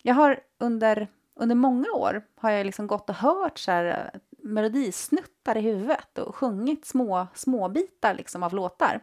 jag 0.01 0.15
har 0.15 0.39
under, 0.57 1.07
under 1.35 1.55
många 1.55 1.91
år 1.91 2.23
har 2.35 2.51
jag 2.51 2.65
liksom 2.65 2.87
gått 2.87 3.09
och 3.09 3.15
hört 3.15 3.57
så 3.57 3.71
här 3.71 4.11
eh, 4.13 4.19
melodisnuttar 4.43 5.57
i 5.57 5.61
huvudet 5.61 6.17
och 6.17 6.35
sjungit 6.35 6.85
små, 6.85 7.27
små 7.33 7.69
bitar 7.69 8.13
liksom 8.13 8.43
av 8.43 8.53
låtar. 8.53 9.01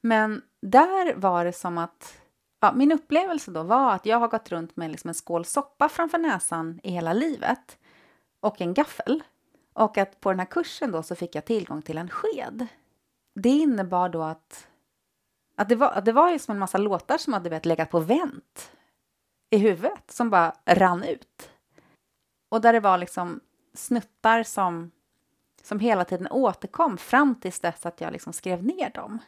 Men 0.00 0.42
där 0.62 1.14
var 1.14 1.44
det 1.44 1.52
som 1.52 1.78
att 1.78 2.18
ja, 2.60 2.72
min 2.72 2.92
upplevelse 2.92 3.50
då 3.50 3.62
var 3.62 3.94
att 3.94 4.06
jag 4.06 4.18
har 4.18 4.28
gått 4.28 4.52
runt 4.52 4.76
med 4.76 4.90
liksom 4.90 5.08
en 5.08 5.14
skål 5.14 5.44
soppa 5.44 5.88
framför 5.88 6.18
näsan 6.18 6.80
i 6.82 6.90
hela 6.90 7.12
livet 7.12 7.78
och 8.40 8.60
en 8.60 8.74
gaffel. 8.74 9.22
Och 9.72 9.98
att 9.98 10.20
på 10.20 10.30
den 10.30 10.38
här 10.38 10.46
kursen 10.46 10.92
då 10.92 11.02
så 11.02 11.14
fick 11.14 11.34
jag 11.34 11.44
tillgång 11.44 11.82
till 11.82 11.98
en 11.98 12.10
sked. 12.10 12.66
Det 13.34 13.48
innebar 13.48 14.08
då 14.08 14.22
att, 14.22 14.68
att, 15.56 15.68
det, 15.68 15.76
var, 15.76 15.90
att 15.90 16.04
det 16.04 16.12
var 16.12 16.30
ju 16.30 16.38
som 16.38 16.52
en 16.52 16.58
massa 16.58 16.78
låtar 16.78 17.18
som 17.18 17.32
hade 17.32 17.50
vet, 17.50 17.66
legat 17.66 17.90
på 17.90 18.00
vänt 18.00 18.72
i 19.50 19.58
huvudet 19.58 20.10
som 20.10 20.30
bara 20.30 20.54
rann 20.64 21.02
ut. 21.02 21.50
Och 22.48 22.60
där 22.60 22.72
det 22.72 22.80
var 22.80 22.98
liksom 22.98 23.40
snuttar 23.74 24.42
som, 24.42 24.90
som 25.62 25.80
hela 25.80 26.04
tiden 26.04 26.28
återkom 26.30 26.98
fram 26.98 27.34
tills 27.34 27.60
dess 27.60 27.86
att 27.86 28.00
jag 28.00 28.12
liksom 28.12 28.32
skrev 28.32 28.64
ner 28.64 28.90
dem. 28.90 29.18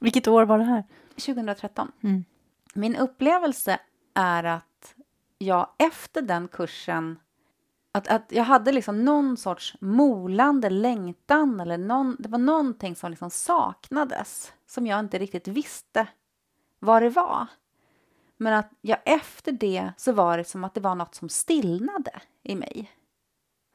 Vilket 0.00 0.28
år 0.28 0.44
var 0.44 0.58
det 0.58 0.64
här? 0.64 0.84
2013. 1.14 1.92
Mm. 2.00 2.24
Min 2.74 2.96
upplevelse 2.96 3.80
är 4.14 4.44
att 4.44 4.94
jag 5.38 5.68
efter 5.78 6.22
den 6.22 6.48
kursen 6.48 7.18
att, 7.92 8.08
att 8.08 8.32
jag 8.32 8.44
hade 8.44 8.72
liksom 8.72 9.04
någon 9.04 9.36
sorts 9.36 9.76
molande 9.80 10.70
längtan 10.70 11.60
eller 11.60 11.78
någon, 11.78 12.16
det 12.18 12.28
var 12.28 12.38
någonting 12.38 12.96
som 12.96 13.10
liksom 13.10 13.30
saknades 13.30 14.52
som 14.66 14.86
jag 14.86 15.00
inte 15.00 15.18
riktigt 15.18 15.48
visste 15.48 16.08
vad 16.78 17.02
det 17.02 17.10
var. 17.10 17.46
Men 18.36 18.52
att 18.52 18.70
jag 18.80 18.98
efter 19.04 19.52
det 19.52 19.92
så 19.96 20.12
var 20.12 20.38
det 20.38 20.44
som 20.44 20.64
att 20.64 20.74
det 20.74 20.80
var 20.80 20.94
något 20.94 21.14
som 21.14 21.28
stillnade 21.28 22.22
i 22.42 22.54
mig. 22.54 22.92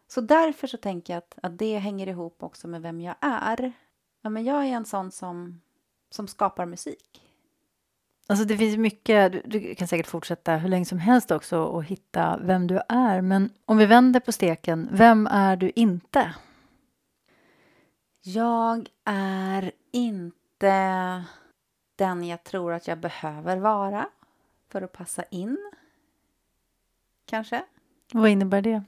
Så 0.07 0.21
därför 0.21 0.67
så 0.67 0.77
tänker 0.77 1.13
jag 1.13 1.17
att, 1.17 1.39
att 1.43 1.57
det 1.57 1.77
hänger 1.77 2.07
ihop 2.07 2.43
också 2.43 2.67
med 2.67 2.81
vem 2.81 3.01
jag 3.01 3.15
är. 3.21 3.73
Ja, 4.21 4.29
men 4.29 4.43
jag 4.43 4.65
är 4.65 4.69
en 4.69 4.85
sån 4.85 5.11
som, 5.11 5.61
som 6.09 6.27
skapar 6.27 6.65
musik. 6.65 7.22
Alltså 8.27 8.45
det 8.45 8.57
finns 8.57 8.77
mycket, 8.77 9.31
du, 9.31 9.41
du 9.45 9.75
kan 9.75 9.87
säkert 9.87 10.07
fortsätta 10.07 10.55
hur 10.55 10.69
länge 10.69 10.85
som 10.85 10.99
helst 10.99 11.31
också 11.31 11.59
och 11.59 11.83
hitta 11.83 12.39
vem 12.41 12.67
du 12.67 12.81
är. 12.89 13.21
Men 13.21 13.49
om 13.65 13.77
vi 13.77 13.85
vänder 13.85 14.19
på 14.19 14.31
steken, 14.31 14.89
vem 14.91 15.27
är 15.27 15.55
du 15.55 15.71
inte? 15.75 16.33
Jag 18.21 18.89
är 19.05 19.71
inte 19.91 21.23
den 21.95 22.27
jag 22.27 22.43
tror 22.43 22.73
att 22.73 22.87
jag 22.87 22.97
behöver 22.97 23.57
vara 23.57 24.09
för 24.69 24.81
att 24.81 24.91
passa 24.91 25.23
in. 25.23 25.71
Kanske. 27.25 27.65
Vad 28.13 28.29
innebär 28.29 28.61
det? 28.61 28.83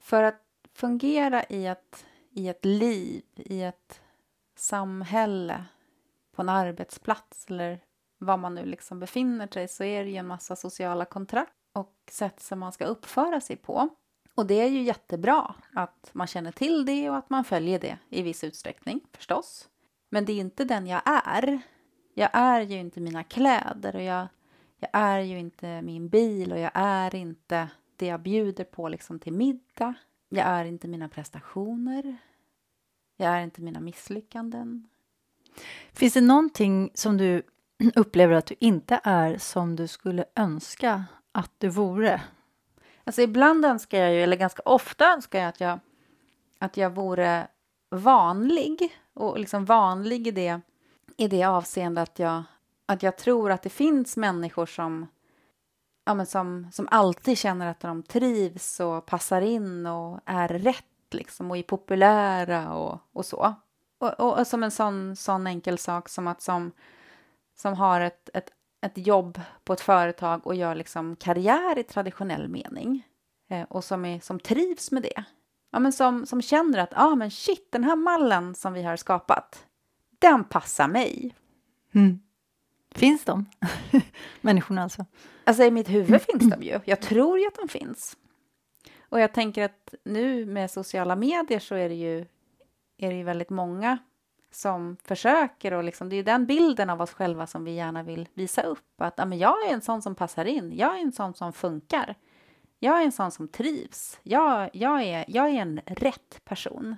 För 0.00 0.22
att 0.22 0.42
fungera 0.74 1.44
i 1.44 1.66
ett, 1.66 2.06
i 2.30 2.48
ett 2.48 2.64
liv, 2.64 3.22
i 3.36 3.62
ett 3.62 4.00
samhälle, 4.56 5.64
på 6.32 6.42
en 6.42 6.48
arbetsplats 6.48 7.46
eller 7.48 7.80
var 8.24 8.36
man 8.36 8.54
nu 8.54 8.64
liksom 8.64 9.00
befinner 9.00 9.48
sig 9.52 9.68
så 9.68 9.84
är 9.84 10.04
det 10.04 10.10
ju 10.10 10.16
en 10.16 10.26
massa 10.26 10.56
sociala 10.56 11.04
kontrakt 11.04 11.52
och 11.72 11.94
sätt 12.10 12.40
som 12.40 12.58
man 12.58 12.72
ska 12.72 12.84
uppföra 12.84 13.40
sig 13.40 13.56
på. 13.56 13.88
Och 14.34 14.46
det 14.46 14.54
är 14.54 14.68
ju 14.68 14.82
jättebra 14.82 15.54
att 15.74 16.10
man 16.12 16.26
känner 16.26 16.52
till 16.52 16.86
det 16.86 17.10
och 17.10 17.16
att 17.16 17.30
man 17.30 17.44
följer 17.44 17.78
det 17.78 17.98
i 18.08 18.22
viss 18.22 18.44
utsträckning 18.44 19.00
förstås. 19.12 19.68
Men 20.10 20.24
det 20.24 20.32
är 20.32 20.40
inte 20.40 20.64
den 20.64 20.86
jag 20.86 21.02
är. 21.04 21.60
Jag 22.14 22.30
är 22.32 22.60
ju 22.60 22.78
inte 22.78 23.00
mina 23.00 23.24
kläder 23.24 23.96
och 23.96 24.02
jag, 24.02 24.28
jag 24.78 24.90
är 24.92 25.20
ju 25.20 25.38
inte 25.38 25.82
min 25.82 26.08
bil 26.08 26.52
och 26.52 26.58
jag 26.58 26.70
är 26.74 27.14
inte 27.14 27.68
det 27.96 28.06
jag 28.06 28.20
bjuder 28.20 28.64
på 28.64 28.88
liksom 28.88 29.18
till 29.18 29.32
middag. 29.32 29.94
Jag 30.28 30.46
är 30.46 30.64
inte 30.64 30.88
mina 30.88 31.08
prestationer. 31.08 32.16
Jag 33.16 33.32
är 33.32 33.40
inte 33.40 33.62
mina 33.62 33.80
misslyckanden. 33.80 34.88
Finns 35.92 36.14
det 36.14 36.20
någonting 36.20 36.90
som 36.94 37.16
du 37.16 37.42
upplever 37.94 38.34
att 38.34 38.46
du 38.46 38.54
inte 38.58 39.00
är 39.04 39.38
som 39.38 39.76
du 39.76 39.86
skulle 39.86 40.24
önska 40.36 41.04
att 41.32 41.52
du 41.58 41.68
vore? 41.68 42.22
Alltså 43.04 43.22
ibland 43.22 43.64
önskar 43.64 43.98
jag 43.98 44.14
ju, 44.14 44.22
eller 44.22 44.36
ganska 44.36 44.62
ofta 44.64 45.12
önskar 45.12 45.38
jag 45.38 45.48
att 45.48 45.60
jag, 45.60 45.78
att 46.58 46.76
jag 46.76 46.90
vore 46.90 47.46
vanlig. 47.90 48.98
Och 49.14 49.38
liksom 49.38 49.64
vanlig 49.64 50.26
i 50.26 50.30
det, 50.30 50.60
i 51.16 51.28
det 51.28 51.44
avseende 51.44 52.02
att 52.02 52.18
jag, 52.18 52.42
att 52.86 53.02
jag 53.02 53.16
tror 53.16 53.50
att 53.50 53.62
det 53.62 53.70
finns 53.70 54.16
människor 54.16 54.66
som, 54.66 55.06
ja, 56.04 56.14
men 56.14 56.26
som, 56.26 56.68
som 56.72 56.88
alltid 56.90 57.38
känner 57.38 57.66
att 57.70 57.80
de 57.80 58.02
trivs 58.02 58.80
och 58.80 59.06
passar 59.06 59.40
in 59.40 59.86
och 59.86 60.20
är 60.24 60.48
rätt 60.48 60.84
liksom, 61.10 61.50
och 61.50 61.56
är 61.58 61.62
populära 61.62 62.74
och, 62.74 62.98
och 63.12 63.26
så. 63.26 63.54
Och, 63.98 64.20
och, 64.20 64.38
och 64.38 64.46
som 64.46 64.62
en 64.62 64.70
sån, 64.70 65.16
sån 65.16 65.46
enkel 65.46 65.78
sak 65.78 66.08
som 66.08 66.26
att 66.26 66.42
som, 66.42 66.72
som 67.54 67.74
har 67.74 68.00
ett, 68.00 68.30
ett, 68.34 68.50
ett 68.80 69.06
jobb 69.06 69.40
på 69.64 69.72
ett 69.72 69.80
företag 69.80 70.46
och 70.46 70.54
gör 70.54 70.74
liksom 70.74 71.16
karriär 71.16 71.78
i 71.78 71.82
traditionell 71.82 72.48
mening 72.48 73.06
eh, 73.50 73.62
och 73.62 73.84
som, 73.84 74.04
är, 74.04 74.20
som 74.20 74.40
trivs 74.40 74.90
med 74.90 75.02
det. 75.02 75.24
Ja, 75.70 75.78
men 75.78 75.92
som, 75.92 76.26
som 76.26 76.42
känner 76.42 76.78
att 76.78 76.92
ah, 76.92 77.14
men 77.14 77.30
shit, 77.30 77.72
den 77.72 77.84
här 77.84 77.96
mallen 77.96 78.54
som 78.54 78.72
vi 78.72 78.82
har 78.82 78.96
skapat, 78.96 79.66
den 80.18 80.44
passar 80.44 80.88
mig. 80.88 81.34
Mm. 81.94 82.20
Finns 82.94 83.24
de? 83.24 83.46
Människorna 84.40 84.82
alltså? 84.82 85.06
Alltså 85.44 85.62
i 85.62 85.70
mitt 85.70 85.88
huvud 85.88 86.22
finns 86.22 86.50
de 86.50 86.62
ju. 86.62 86.80
Jag 86.84 87.02
tror 87.02 87.38
ju 87.38 87.46
att 87.46 87.54
de 87.54 87.68
finns. 87.68 88.16
Och 89.08 89.20
jag 89.20 89.32
tänker 89.32 89.64
att 89.64 89.94
nu 90.04 90.46
med 90.46 90.70
sociala 90.70 91.16
medier 91.16 91.58
så 91.58 91.74
är 91.74 91.88
det 91.88 91.94
ju, 91.94 92.26
är 92.98 93.10
det 93.10 93.14
ju 93.14 93.24
väldigt 93.24 93.50
många 93.50 93.98
som 94.54 94.96
försöker 95.04 95.72
och 95.72 95.84
liksom, 95.84 96.08
det 96.08 96.16
är 96.16 96.22
den 96.22 96.46
bilden 96.46 96.90
av 96.90 97.00
oss 97.00 97.12
själva 97.12 97.46
som 97.46 97.64
vi 97.64 97.74
gärna 97.74 98.02
vill 98.02 98.28
visa 98.34 98.62
upp. 98.62 99.00
Att 99.00 99.14
ja, 99.16 99.24
men 99.24 99.38
jag 99.38 99.68
är 99.68 99.72
en 99.72 99.80
sån 99.80 100.02
som 100.02 100.14
passar 100.14 100.44
in, 100.44 100.72
jag 100.76 100.96
är 100.96 101.02
en 101.02 101.12
sån 101.12 101.34
som 101.34 101.52
funkar. 101.52 102.14
Jag 102.78 103.00
är 103.00 103.04
en 103.04 103.12
sån 103.12 103.30
som 103.30 103.48
trivs. 103.48 104.18
Jag, 104.22 104.70
jag, 104.72 105.02
är, 105.02 105.24
jag 105.28 105.48
är 105.48 105.54
en 105.54 105.80
rätt 105.86 106.44
person. 106.44 106.96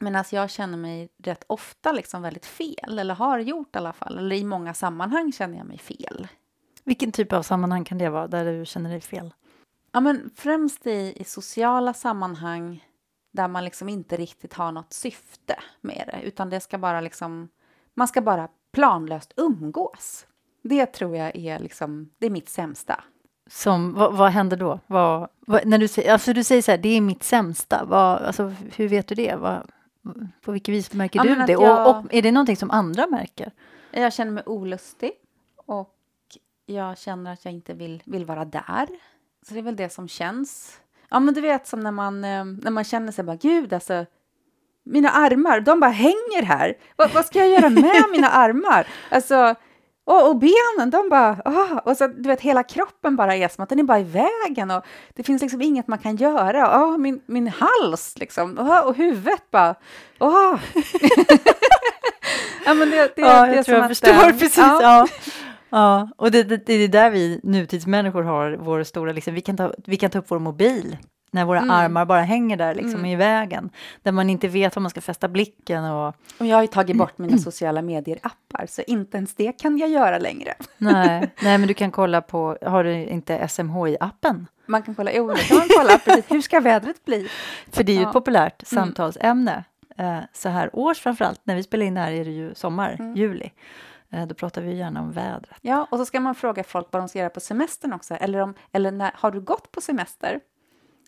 Men 0.00 0.16
alltså 0.16 0.36
jag 0.36 0.50
känner 0.50 0.78
mig 0.78 1.08
rätt 1.18 1.44
ofta 1.46 1.92
liksom 1.92 2.22
väldigt 2.22 2.46
fel, 2.46 2.98
eller 2.98 3.14
har 3.14 3.38
gjort 3.38 3.76
i 3.76 3.78
alla 3.78 3.92
fall. 3.92 4.18
Eller 4.18 4.36
i 4.36 4.44
många 4.44 4.74
sammanhang 4.74 5.32
känner 5.32 5.58
jag 5.58 5.66
mig 5.66 5.78
fel. 5.78 6.28
Vilken 6.84 7.12
typ 7.12 7.32
av 7.32 7.42
sammanhang 7.42 7.84
kan 7.84 7.98
det 7.98 8.08
vara 8.08 8.26
där 8.26 8.58
du 8.58 8.66
känner 8.66 8.90
dig 8.90 9.00
fel? 9.00 9.34
Ja, 9.92 10.00
men 10.00 10.30
främst 10.34 10.86
i, 10.86 11.14
i 11.16 11.24
sociala 11.24 11.94
sammanhang 11.94 12.84
där 13.36 13.48
man 13.48 13.64
liksom 13.64 13.88
inte 13.88 14.16
riktigt 14.16 14.54
har 14.54 14.72
något 14.72 14.92
syfte 14.92 15.56
med 15.80 16.10
det, 16.12 16.26
utan 16.26 16.50
det 16.50 16.60
ska 16.60 16.78
bara 16.78 17.00
liksom, 17.00 17.48
man 17.94 18.08
ska 18.08 18.20
bara 18.20 18.48
planlöst 18.72 19.32
umgås. 19.36 20.26
Det 20.62 20.86
tror 20.86 21.16
jag 21.16 21.36
är 21.36 21.58
liksom, 21.58 22.10
det 22.18 22.26
är 22.26 22.30
mitt 22.30 22.48
sämsta. 22.48 23.04
Som, 23.50 23.94
vad, 23.94 24.16
vad 24.16 24.30
händer 24.30 24.56
då? 24.56 24.80
Vad, 24.86 25.28
vad, 25.40 25.66
när 25.66 25.78
du, 25.78 25.88
säger, 25.88 26.12
alltså 26.12 26.32
du 26.32 26.44
säger 26.44 26.62
så 26.62 26.70
här, 26.70 26.78
det 26.78 26.88
är 26.88 27.00
mitt 27.00 27.22
sämsta. 27.22 27.84
Vad, 27.84 28.22
alltså, 28.22 28.52
hur 28.76 28.88
vet 28.88 29.06
du 29.08 29.14
det? 29.14 29.34
Vad, 29.36 29.70
på 30.40 30.52
vilket 30.52 30.74
vis 30.74 30.92
märker 30.92 31.18
Ja, 31.18 31.34
du 31.34 31.42
det? 31.46 31.52
jag- 31.52 31.86
Och, 31.86 31.96
och 32.04 32.14
är 32.14 32.22
det 32.22 32.32
någonting 32.32 32.56
som 32.56 32.70
andra 32.70 33.06
märker? 33.06 33.52
Jag 33.90 34.12
känner 34.12 34.32
mig 34.32 34.42
olustig 34.46 35.12
och 35.66 35.94
jag 36.66 36.98
känner 36.98 37.32
att 37.32 37.44
jag 37.44 37.54
inte 37.54 37.74
vill, 37.74 38.02
vill 38.06 38.24
vara 38.24 38.44
där. 38.44 38.86
Så 39.48 39.54
det 39.54 39.60
är 39.60 39.62
väl 39.62 39.76
det 39.76 39.88
som 39.92 40.08
känns. 40.08 40.80
Ja, 41.10 41.20
men 41.20 41.34
du 41.34 41.40
vet 41.40 41.66
som 41.66 41.80
när 41.80 41.90
man, 41.90 42.24
eh, 42.24 42.44
när 42.44 42.70
man 42.70 42.84
känner 42.84 43.12
sig 43.12 43.24
bara, 43.24 43.36
gud 43.36 43.72
alltså, 43.72 44.06
mina 44.84 45.10
armar, 45.10 45.60
de 45.60 45.80
bara 45.80 45.90
hänger 45.90 46.42
här. 46.42 46.74
Vad, 46.96 47.10
vad 47.10 47.26
ska 47.26 47.38
jag 47.38 47.48
göra 47.48 47.68
med 47.68 48.04
mina 48.12 48.28
armar? 48.28 48.86
Alltså, 49.10 49.54
och, 50.06 50.28
och 50.28 50.36
benen, 50.36 50.90
de 50.90 51.08
bara, 51.08 51.36
ah, 51.44 51.80
och 51.84 51.96
så 51.96 52.06
du 52.06 52.28
vet 52.28 52.40
hela 52.40 52.62
kroppen 52.62 53.16
bara 53.16 53.36
är 53.36 53.48
som 53.48 53.62
att 53.62 53.68
den 53.68 53.78
är 53.78 53.82
bara 53.82 54.00
i 54.00 54.04
vägen 54.04 54.70
och 54.70 54.84
det 55.14 55.22
finns 55.22 55.42
liksom 55.42 55.62
inget 55.62 55.88
man 55.88 55.98
kan 55.98 56.16
göra. 56.16 56.68
Ah, 56.70 56.96
min, 56.96 57.20
min 57.26 57.48
hals 57.48 58.18
liksom, 58.18 58.58
ah, 58.58 58.82
och 58.82 58.96
huvudet 58.96 59.50
bara, 59.50 59.74
ah. 60.18 60.58
ja, 62.64 62.74
men 62.74 62.90
det, 62.90 63.16
det, 63.16 63.22
ja, 63.22 63.46
det 63.46 63.52
är 63.52 63.54
jag 63.54 63.64
tror 63.64 63.64
som 63.64 63.74
jag 63.74 63.82
att, 63.82 63.88
förstår 63.88 64.10
eh, 64.10 64.30
precis. 64.38 64.56
ja. 64.56 65.08
Ja. 65.70 66.08
Och 66.16 66.30
det, 66.30 66.42
det, 66.42 66.56
det 66.66 66.72
är 66.72 66.88
där 66.88 67.10
vi 67.10 67.40
nutidsmänniskor 67.42 68.22
har 68.22 68.56
vår 68.60 68.84
stora, 68.84 69.12
liksom, 69.12 69.34
vi, 69.34 69.40
kan 69.40 69.56
ta, 69.56 69.72
vi 69.84 69.96
kan 69.96 70.10
ta 70.10 70.18
upp 70.18 70.30
vår 70.30 70.38
mobil 70.38 70.96
när 71.30 71.44
våra 71.44 71.58
Mm. 71.58 71.70
armar 71.70 72.04
bara 72.04 72.20
hänger 72.22 72.56
där 72.56 72.74
liksom, 72.74 72.92
Mm. 72.94 73.06
i 73.06 73.16
vägen. 73.16 73.70
Där 74.02 74.12
man 74.12 74.30
inte 74.30 74.48
vet 74.48 74.76
var 74.76 74.80
man 74.80 74.90
ska 74.90 75.00
fästa 75.00 75.28
blicken 75.28 75.84
och 75.84 76.14
Och 76.38 76.46
jag 76.46 76.56
har 76.56 76.62
ju 76.62 76.66
tagit 76.68 76.96
bort 76.96 77.18
mina 77.18 77.38
sociala 77.48 77.82
medier-appar, 77.82 78.66
så 78.66 78.82
inte 78.86 79.16
ens 79.16 79.34
det 79.34 79.52
kan 79.52 79.78
jag 79.78 79.88
göra 79.88 80.18
längre. 80.18 80.54
nej, 80.78 81.20
nej, 81.42 81.58
men 81.58 81.68
du 81.68 81.74
kan 81.74 81.90
kolla 81.90 82.20
på, 82.22 82.58
har 82.62 82.84
du 82.84 82.92
inte 83.04 83.38
SMHI-appen? 83.48 84.46
Man 84.66 84.82
kan 84.82 84.94
kolla, 84.94 85.12
jo, 85.12 85.34
kan 85.48 85.58
man 85.58 85.68
kolla, 85.78 85.98
precis, 85.98 86.24
hur 86.30 86.40
ska 86.40 86.60
vädret 86.60 87.04
bli? 87.04 87.28
För 87.72 87.84
det 87.84 87.92
är 87.92 87.96
ju 87.96 88.02
Ja. 88.02 88.06
ett 88.08 88.12
populärt 88.12 88.72
Mm. 88.72 88.84
samtalsämne. 88.84 89.64
Eh, 89.98 90.18
så 90.32 90.48
här 90.48 90.70
års 90.72 90.98
framförallt, 91.00 91.40
när 91.44 91.54
vi 91.56 91.62
spelar 91.62 91.86
in 91.86 91.94
det 91.94 92.00
här 92.00 92.12
är 92.12 92.24
det 92.24 92.30
ju 92.30 92.54
sommar, 92.54 92.96
Mm. 92.98 93.16
juli. 93.16 93.50
Eh, 94.10 94.26
då 94.26 94.34
pratar 94.34 94.62
vi 94.62 94.74
gärna 94.74 95.00
om 95.00 95.12
vädret. 95.12 95.58
Ja, 95.60 95.86
och 95.90 95.98
så 95.98 96.06
ska 96.06 96.20
man 96.20 96.34
fråga 96.34 96.64
folk 96.64 96.86
vad 96.90 97.02
de 97.02 97.08
ska 97.08 97.18
göra 97.18 97.30
på 97.30 97.40
semestern 97.40 97.92
också, 97.92 98.14
eller, 98.14 98.38
om, 98.38 98.54
eller 98.72 98.90
när, 98.90 99.12
har 99.14 99.30
du 99.30 99.40
gått 99.40 99.72
på 99.72 99.80
semester? 99.80 100.40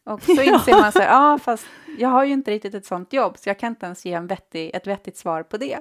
Och 0.04 0.22
så 0.22 0.32
inser 0.42 0.80
man 0.80 0.92
så 0.92 0.98
här, 0.98 1.06
ja, 1.08 1.38
fast 1.38 1.66
jag 1.98 2.08
har 2.08 2.24
ju 2.24 2.32
inte 2.32 2.50
riktigt 2.50 2.74
ett 2.74 2.86
sånt 2.86 3.12
jobb, 3.12 3.38
så 3.38 3.48
jag 3.48 3.58
kan 3.58 3.68
inte 3.68 3.86
ens 3.86 4.06
ge 4.06 4.12
en 4.12 4.26
vettig, 4.26 4.70
ett 4.74 4.86
vettigt 4.86 5.16
svar 5.16 5.42
på 5.42 5.56
det. 5.56 5.78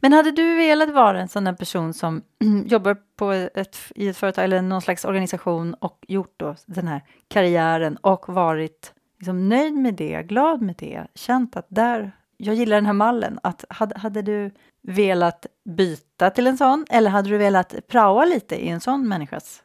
Men 0.00 0.12
hade 0.12 0.30
du 0.30 0.56
velat 0.56 0.90
vara 0.90 1.20
en 1.20 1.28
sån 1.28 1.44
där 1.44 1.52
person 1.52 1.94
som 1.94 2.22
jobbar 2.66 2.96
på 3.16 3.32
ett, 3.32 3.78
i 3.94 4.08
ett 4.08 4.16
företag 4.16 4.44
eller 4.44 4.62
någon 4.62 4.82
slags 4.82 5.04
organisation 5.04 5.74
och 5.74 6.04
gjort 6.08 6.34
då 6.36 6.54
den 6.66 6.88
här 6.88 7.02
karriären 7.28 7.96
och 7.96 8.28
varit 8.28 8.92
liksom 9.18 9.48
nöjd 9.48 9.74
med 9.74 9.94
det, 9.94 10.22
glad 10.22 10.62
med 10.62 10.76
det, 10.78 11.06
känt 11.14 11.56
att 11.56 11.66
där, 11.68 12.12
jag 12.40 12.54
gillar 12.54 12.76
den 12.76 12.86
här 12.86 12.92
mallen, 12.92 13.38
att 13.42 13.64
hade, 13.68 13.98
hade 13.98 14.22
du 14.22 14.50
velat 14.82 15.46
byta 15.64 16.30
till 16.30 16.46
en 16.46 16.56
sån 16.58 16.84
eller 16.90 17.10
hade 17.10 17.28
du 17.30 17.38
velat 17.38 17.74
praoa 17.88 18.24
lite 18.24 18.64
i 18.64 18.68
en 18.68 18.80
sån 18.80 19.08
människas 19.08 19.62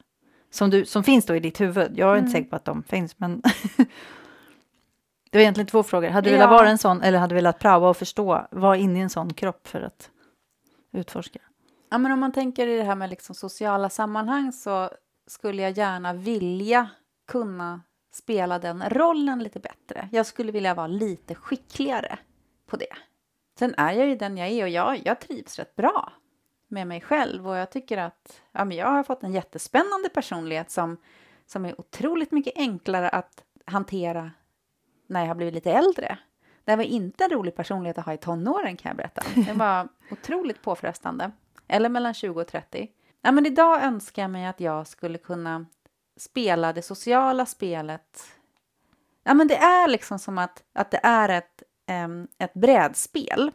som, 0.50 0.70
du, 0.70 0.86
som 0.86 1.04
finns 1.04 1.26
då 1.26 1.36
i 1.36 1.40
ditt 1.40 1.62
huvud? 1.62 1.92
Jag 1.96 2.10
är 2.10 2.14
Mm. 2.14 2.26
inte 2.26 2.38
säker 2.38 2.50
på 2.50 2.56
att 2.56 2.66
de 2.66 2.84
finns, 2.84 3.20
men 3.20 3.42
det 5.32 5.38
var 5.38 5.42
egentligen 5.42 5.68
två 5.68 5.84
frågor. 5.84 6.10
Hade 6.10 6.30
du 6.30 6.36
Ja. 6.36 6.38
velat 6.40 6.60
vara 6.60 6.70
en 6.70 6.78
sån 6.78 7.02
eller 7.02 7.20
hade 7.20 7.32
du 7.32 7.36
velat 7.36 7.60
praoa 7.60 7.90
och 7.90 7.98
förstå, 7.98 8.48
vara 8.52 8.78
inne 8.78 9.00
i 9.00 9.02
en 9.02 9.10
sån 9.10 9.34
kropp 9.34 9.68
för 9.68 9.82
att 9.82 10.10
utforska? 10.94 11.40
Ja, 11.90 11.98
men 11.98 12.12
om 12.12 12.20
man 12.20 12.32
tänker 12.32 12.68
i 12.68 12.78
det 12.78 12.84
här 12.84 12.96
med 12.96 13.10
liksom 13.10 13.36
sociala 13.36 13.90
sammanhang 13.90 14.52
så 14.52 14.90
skulle 15.28 15.62
jag 15.62 15.72
gärna 15.78 16.14
vilja 16.14 16.90
kunna 17.28 17.82
spela 18.14 18.60
den 18.60 18.84
rollen 18.90 19.44
lite 19.44 19.60
bättre. 19.60 20.10
Jag 20.12 20.26
skulle 20.26 20.52
vilja 20.52 20.74
vara 20.74 20.88
lite 20.88 21.36
skickligare 21.36 22.18
på 22.66 22.78
det. 22.78 22.96
Sen 23.60 23.76
är 23.78 23.94
jag 23.94 24.08
ju 24.08 24.16
den 24.16 24.38
jag 24.38 24.50
är 24.50 24.64
och 24.64 24.70
jag, 24.70 25.02
jag 25.06 25.20
trivs 25.20 25.60
rätt 25.60 25.76
bra 25.76 26.14
med 26.68 26.88
mig 26.88 27.02
själv 27.02 27.50
och 27.50 27.58
jag 27.58 27.72
tycker 27.72 27.98
att 27.98 28.42
ja, 28.52 28.66
men 28.66 28.78
jag 28.78 28.88
har 28.88 29.04
fått 29.04 29.24
en 29.24 29.34
jättespännande 29.34 30.10
personlighet 30.10 30.72
som, 30.72 30.98
som 31.46 31.66
är 31.66 31.80
otroligt 31.80 32.32
mycket 32.32 32.54
enklare 32.56 33.10
att 33.10 33.44
hantera 33.66 34.32
när 35.08 35.20
jag 35.20 35.28
har 35.28 35.36
blivit 35.36 35.54
lite 35.54 35.72
äldre. 35.72 36.18
Det 36.64 36.76
var 36.76 36.84
inte 36.84 37.24
en 37.24 37.30
rolig 37.30 37.56
personlighet 37.56 37.98
att 37.98 38.06
ha 38.06 38.14
i 38.14 38.18
tonåren 38.18 38.78
kan 38.78 38.90
jag 38.90 38.98
berätta. 38.98 39.24
Det 39.36 39.54
var 39.56 39.88
otroligt 40.12 40.62
påfrestande. 40.62 41.32
Eller 41.68 41.90
mellan 41.90 42.14
20 42.14 42.42
och 42.42 42.48
30. 42.48 42.92
Ja, 43.22 43.32
men 43.32 43.46
idag 43.46 43.84
önskar 43.84 44.22
jag 44.22 44.32
mig 44.32 44.46
att 44.46 44.60
jag 44.60 44.88
skulle 44.88 45.18
kunna 45.18 45.66
spela 46.18 46.74
det 46.74 46.82
sociala 46.82 47.46
spelet. 47.46 48.24
Ja, 49.24 49.34
men 49.34 49.48
det 49.48 49.58
är 49.58 49.88
liksom 49.88 50.20
som 50.20 50.38
att, 50.38 50.64
att 50.74 50.92
det 50.92 51.00
är 51.04 51.30
ett, 51.30 51.64
Ehm, 51.88 52.28
ett 52.40 52.54
brädspel 52.54 53.52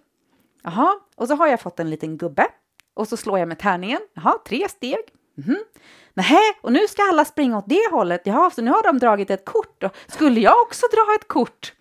Jaha, 0.62 1.00
och 1.16 1.28
så 1.28 1.34
har 1.34 1.46
jag 1.46 1.60
fått 1.60 1.80
en 1.80 1.90
liten 1.90 2.16
gubbe 2.16 2.46
och 2.94 3.08
så 3.08 3.16
slår 3.16 3.38
jag 3.38 3.48
med 3.48 3.58
tärningen. 3.58 4.00
Jaha, 4.14 4.38
tre 4.46 4.68
steg. 4.68 5.00
Mhm. 5.34 5.56
Nähä, 6.14 6.40
och 6.60 6.72
nu 6.72 6.88
ska 6.88 7.02
alla 7.02 7.24
springa 7.24 7.58
åt 7.58 7.68
det 7.68 7.90
hållet. 7.90 8.20
Jaha, 8.24 8.50
så 8.50 8.62
nu 8.62 8.70
har 8.70 8.82
de 8.82 8.98
dragit 8.98 9.30
ett 9.30 9.44
kort. 9.44 9.82
Och 9.82 9.96
skulle 10.06 10.40
jag 10.40 10.62
också 10.62 10.86
dra 10.92 11.14
ett 11.14 11.28
kort? 11.28 11.72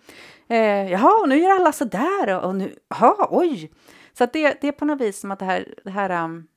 Eh, 0.48 0.92
jaha, 0.92 1.20
och 1.22 1.30
nu 1.30 1.38
gör 1.38 1.56
alla 1.56 1.72
så 1.72 1.86
där. 1.86 2.36
Och, 2.36 2.44
och 2.44 2.56
nu, 2.56 2.76
jaha, 2.88 3.28
oj. 3.30 3.72
Så 4.14 4.24
att 4.24 4.34
det, 4.34 4.58
det 4.62 4.68
är 4.68 4.72
på 4.72 4.86
något 4.86 5.02
vis 5.02 5.20
som 5.20 5.32
att 5.32 5.40
det 5.40 5.46
här, 5.46 5.76
det 5.84 5.92
här 5.92 6.24
um, 6.24 6.48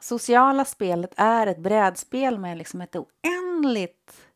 sociala 0.00 0.64
spelet 0.64 1.12
är 1.16 1.46
ett 1.46 1.58
brädspel 1.58 2.38
med 2.38 2.58
liksom 2.58 2.80
ett 2.80 2.96
oändligt 2.96 4.28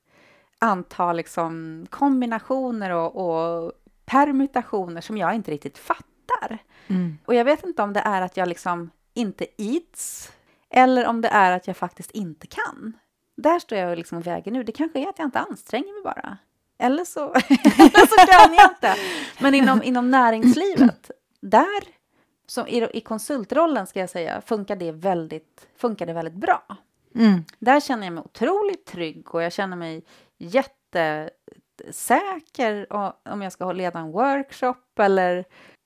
antal 0.59 1.17
liksom 1.17 1.87
kombinationer 1.91 2.91
och, 2.91 3.17
och 3.17 3.73
permutationer 4.05 5.01
som 5.01 5.17
jag 5.17 5.35
inte 5.35 5.51
riktigt 5.51 5.79
fattar. 5.79 6.59
Mm. 6.87 7.19
Och 7.25 7.35
jag 7.35 7.45
vet 7.45 7.65
inte 7.65 7.83
om 7.83 7.93
det 7.93 8.01
är 8.01 8.23
att 8.23 8.37
jag 8.37 8.49
liksom 8.49 8.91
inte 9.15 9.47
ids 9.63 10.33
eller 10.71 11.07
om 11.07 11.21
det 11.21 11.29
är 11.29 11.53
att 11.53 11.67
jag 11.67 11.77
faktiskt 11.77 12.11
inte 12.11 12.47
kan. 12.47 12.93
Där 13.37 13.59
står 13.59 13.79
jag 13.79 13.99
liksom 13.99 14.19
och 14.19 14.27
väger 14.27 14.53
nu. 14.53 14.63
Det 14.63 14.73
kanske 14.73 14.99
är 14.99 15.09
att 15.09 15.19
jag 15.19 15.27
inte 15.27 15.41
anstränger 15.41 15.93
mig 15.93 16.03
bara. 16.03 16.39
Eller 16.79 17.05
så, 17.05 17.21
eller 17.33 18.07
så 18.07 18.27
kan 18.27 18.55
jag 18.55 18.71
inte. 18.71 18.95
Men 19.41 19.55
inom, 19.55 19.83
inom 19.83 20.11
näringslivet, 20.11 21.11
där, 21.41 21.85
som 22.47 22.67
i, 22.67 22.89
i 22.93 23.01
konsultrollen 23.01 23.87
ska 23.87 24.01
jag 24.01 24.11
säga, 24.11 24.41
funkar 24.41 24.77
det 24.77 24.93
väldigt, 24.93 25.67
funkar 25.77 26.07
det 26.07 26.13
väldigt 26.13 26.35
bra. 26.35 26.77
Mm. 27.15 27.45
Där 27.59 27.81
känner 27.81 28.07
jag 28.07 28.13
mig 28.13 28.25
otroligt 28.25 28.87
trygg 28.87 29.35
och 29.35 29.43
jag 29.43 29.53
känner 29.53 29.77
mig 29.77 30.05
jättesäker 30.39 31.31
säker 31.91 32.87
om 33.25 33.43
jag 33.43 33.53
ska 33.53 33.73
leda 33.73 33.99
en 33.99 34.13
workshop 34.13 34.99
eller 34.99 35.45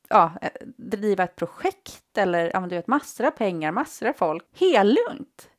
ja, 0.08 0.32
eh, 0.42 0.50
driva 0.76 1.24
ett 1.24 1.36
projekt 1.36 2.18
eller 2.18 2.50
ja, 2.54 2.60
men 2.60 2.68
du 2.68 2.76
vet, 2.76 2.86
massor 2.86 3.26
av 3.26 3.30
pengar, 3.30 3.72
massor 3.72 4.08
av 4.08 4.12
folk. 4.12 4.44
Helt 4.54 4.98
lugnt. 4.98 5.50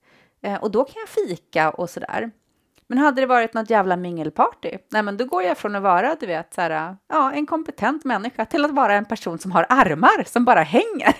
Eh, 0.41 0.63
och 0.63 0.71
då 0.71 0.83
kan 0.83 0.95
jag 0.99 1.09
fika 1.09 1.71
och 1.71 1.89
sådär. 1.89 2.31
Men 2.91 2.97
hade 2.97 3.21
det 3.21 3.25
varit 3.27 3.53
något 3.53 3.69
jävla 3.69 3.95
mingelparty, 3.95 4.77
nej 4.89 5.03
men 5.03 5.17
då 5.17 5.25
går 5.25 5.43
jag 5.43 5.57
från 5.57 5.75
att 5.75 5.83
vara, 5.83 6.15
du 6.19 6.25
vet, 6.25 6.53
så 6.53 6.61
här, 6.61 6.97
ja, 7.07 7.31
en 7.31 7.45
kompetent 7.45 8.05
människa 8.05 8.45
till 8.45 8.65
att 8.65 8.71
vara 8.71 8.93
en 8.93 9.05
person 9.05 9.39
som 9.39 9.51
har 9.51 9.65
armar 9.69 10.23
som 10.23 10.45
bara 10.45 10.61
hänger. 10.61 11.15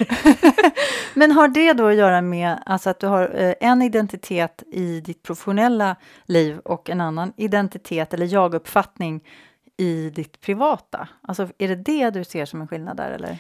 Men 1.20 1.32
har 1.32 1.48
det 1.48 1.74
då 1.74 1.88
att 1.88 1.96
göra 1.96 2.22
med 2.22 2.64
alltså 2.66 2.90
att 2.90 3.00
du 3.00 3.08
har 3.08 3.36
eh, 3.36 3.54
en 3.60 3.82
identitet 3.82 4.64
i 4.68 5.02
ditt 5.02 5.24
professionella 5.24 5.96
liv 6.26 6.60
och 6.60 6.90
en 6.90 7.02
annan 7.02 7.34
identitet 7.38 8.14
eller 8.14 8.26
jaguppfattning 8.26 9.24
i 9.78 10.10
ditt 10.10 10.42
privata? 10.42 11.08
Alltså 11.22 11.48
är 11.58 11.68
det 11.68 11.76
det 11.76 12.10
du 12.10 12.24
ser 12.24 12.46
som 12.46 12.62
en 12.62 12.68
skillnad 12.68 12.98
där 12.98 13.12
eller? 13.12 13.38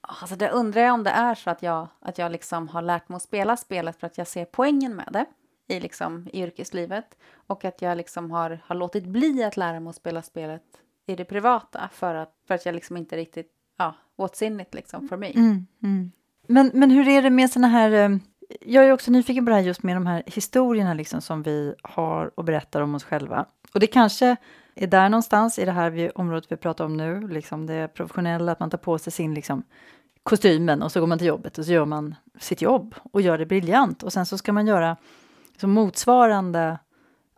Alltså 0.00 0.36
det 0.36 0.50
undrar 0.50 0.82
jag 0.82 0.94
om 0.94 1.04
det 1.04 1.10
är 1.10 1.34
så 1.34 1.50
att 1.50 1.62
jag, 1.62 1.88
att 2.00 2.18
jag 2.18 2.32
liksom 2.32 2.68
har 2.68 2.82
lärt 2.82 3.08
mig 3.08 3.16
att 3.16 3.22
spela 3.22 3.56
spelet 3.56 4.00
för 4.00 4.06
att 4.06 4.18
jag 4.18 4.26
ser 4.26 4.44
poängen 4.44 4.96
med 4.96 5.08
det 5.10 5.26
i, 5.68 5.80
liksom, 5.80 6.28
i 6.32 6.42
yrkeslivet 6.42 7.16
och 7.46 7.64
att 7.64 7.82
jag 7.82 7.96
liksom 7.96 8.30
har, 8.30 8.60
har 8.64 8.76
låtit 8.76 9.04
bli 9.04 9.44
att 9.44 9.56
lära 9.56 9.80
mig 9.80 9.90
att 9.90 9.96
spela 9.96 10.22
spelet 10.22 10.62
i 11.06 11.16
det 11.16 11.24
privata 11.24 11.88
för 11.92 12.14
att, 12.14 12.34
för 12.46 12.54
att 12.54 12.66
jag 12.66 12.74
liksom 12.74 12.96
inte 12.96 13.16
riktigt, 13.16 13.50
ja, 13.76 13.94
what's 14.16 14.42
in 14.44 14.60
it 14.60 14.74
liksom 14.74 15.08
för 15.08 15.16
mig. 15.16 15.32
Mm, 15.36 15.66
mm. 15.82 16.12
Men, 16.46 16.70
men 16.74 16.90
hur 16.90 17.08
är 17.08 17.22
det 17.22 17.30
med 17.30 17.50
såna 17.50 17.68
här... 17.68 17.90
Eh, 17.90 18.18
jag 18.60 18.84
är 18.84 18.92
också 18.92 19.10
nyfiken 19.10 19.44
på 19.44 19.50
det 19.50 19.56
här 19.56 19.62
just 19.62 19.82
med 19.82 19.96
de 19.96 20.06
här 20.06 20.22
historierna 20.26 20.94
liksom 20.94 21.20
som 21.20 21.42
vi 21.42 21.74
har 21.82 22.30
och 22.34 22.44
berättar 22.44 22.80
om 22.80 22.94
oss 22.94 23.04
själva. 23.04 23.46
Och 23.74 23.80
det 23.80 23.86
kanske 23.86 24.36
är 24.74 24.86
där 24.86 25.08
någonstans 25.08 25.58
i 25.58 25.64
det 25.64 25.72
här 25.72 25.90
vi, 25.90 26.10
området 26.10 26.52
vi 26.52 26.56
pratar 26.56 26.84
om 26.84 26.96
nu, 26.96 27.28
liksom 27.28 27.66
det 27.66 27.88
professionella, 27.94 28.52
att 28.52 28.60
man 28.60 28.70
tar 28.70 28.78
på 28.78 28.98
sig 28.98 29.12
sin 29.12 29.34
liksom, 29.34 29.62
kostymen 30.22 30.82
och 30.82 30.92
så 30.92 31.00
går 31.00 31.06
man 31.06 31.18
till 31.18 31.26
jobbet 31.26 31.58
och 31.58 31.64
så 31.64 31.72
gör 31.72 31.84
man 31.84 32.14
sitt 32.38 32.62
jobb 32.62 32.94
och 33.12 33.20
gör 33.20 33.38
det 33.38 33.46
briljant. 33.46 34.02
Och 34.02 34.12
sen 34.12 34.26
så 34.26 34.38
ska 34.38 34.52
man 34.52 34.66
göra 34.66 34.96
liksom, 35.56 35.70
motsvarande 35.70 36.78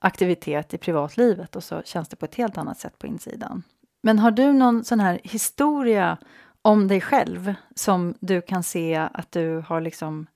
aktivitet 0.00 0.74
i 0.74 0.78
privatlivet 0.78 1.57
och 1.57 1.64
så 1.64 1.83
känns 1.83 2.09
det 2.09 2.16
på 2.16 2.24
ett 2.24 2.35
helt 2.35 2.59
annat 2.59 2.78
sätt 2.78 2.98
på 2.98 3.07
insidan. 3.07 3.62
Men 4.02 4.18
har 4.18 4.31
du 4.31 4.52
någon 4.52 4.85
sån 4.85 5.00
här 5.00 5.20
historia 5.22 6.18
om 6.62 6.88
dig 6.88 7.00
själv 7.00 7.54
som 7.74 8.14
du 8.20 8.40
kan 8.40 8.62
se 8.62 8.96
att 9.12 9.33
du 9.33 9.64
har 9.68 9.81
liksom... 9.81 10.26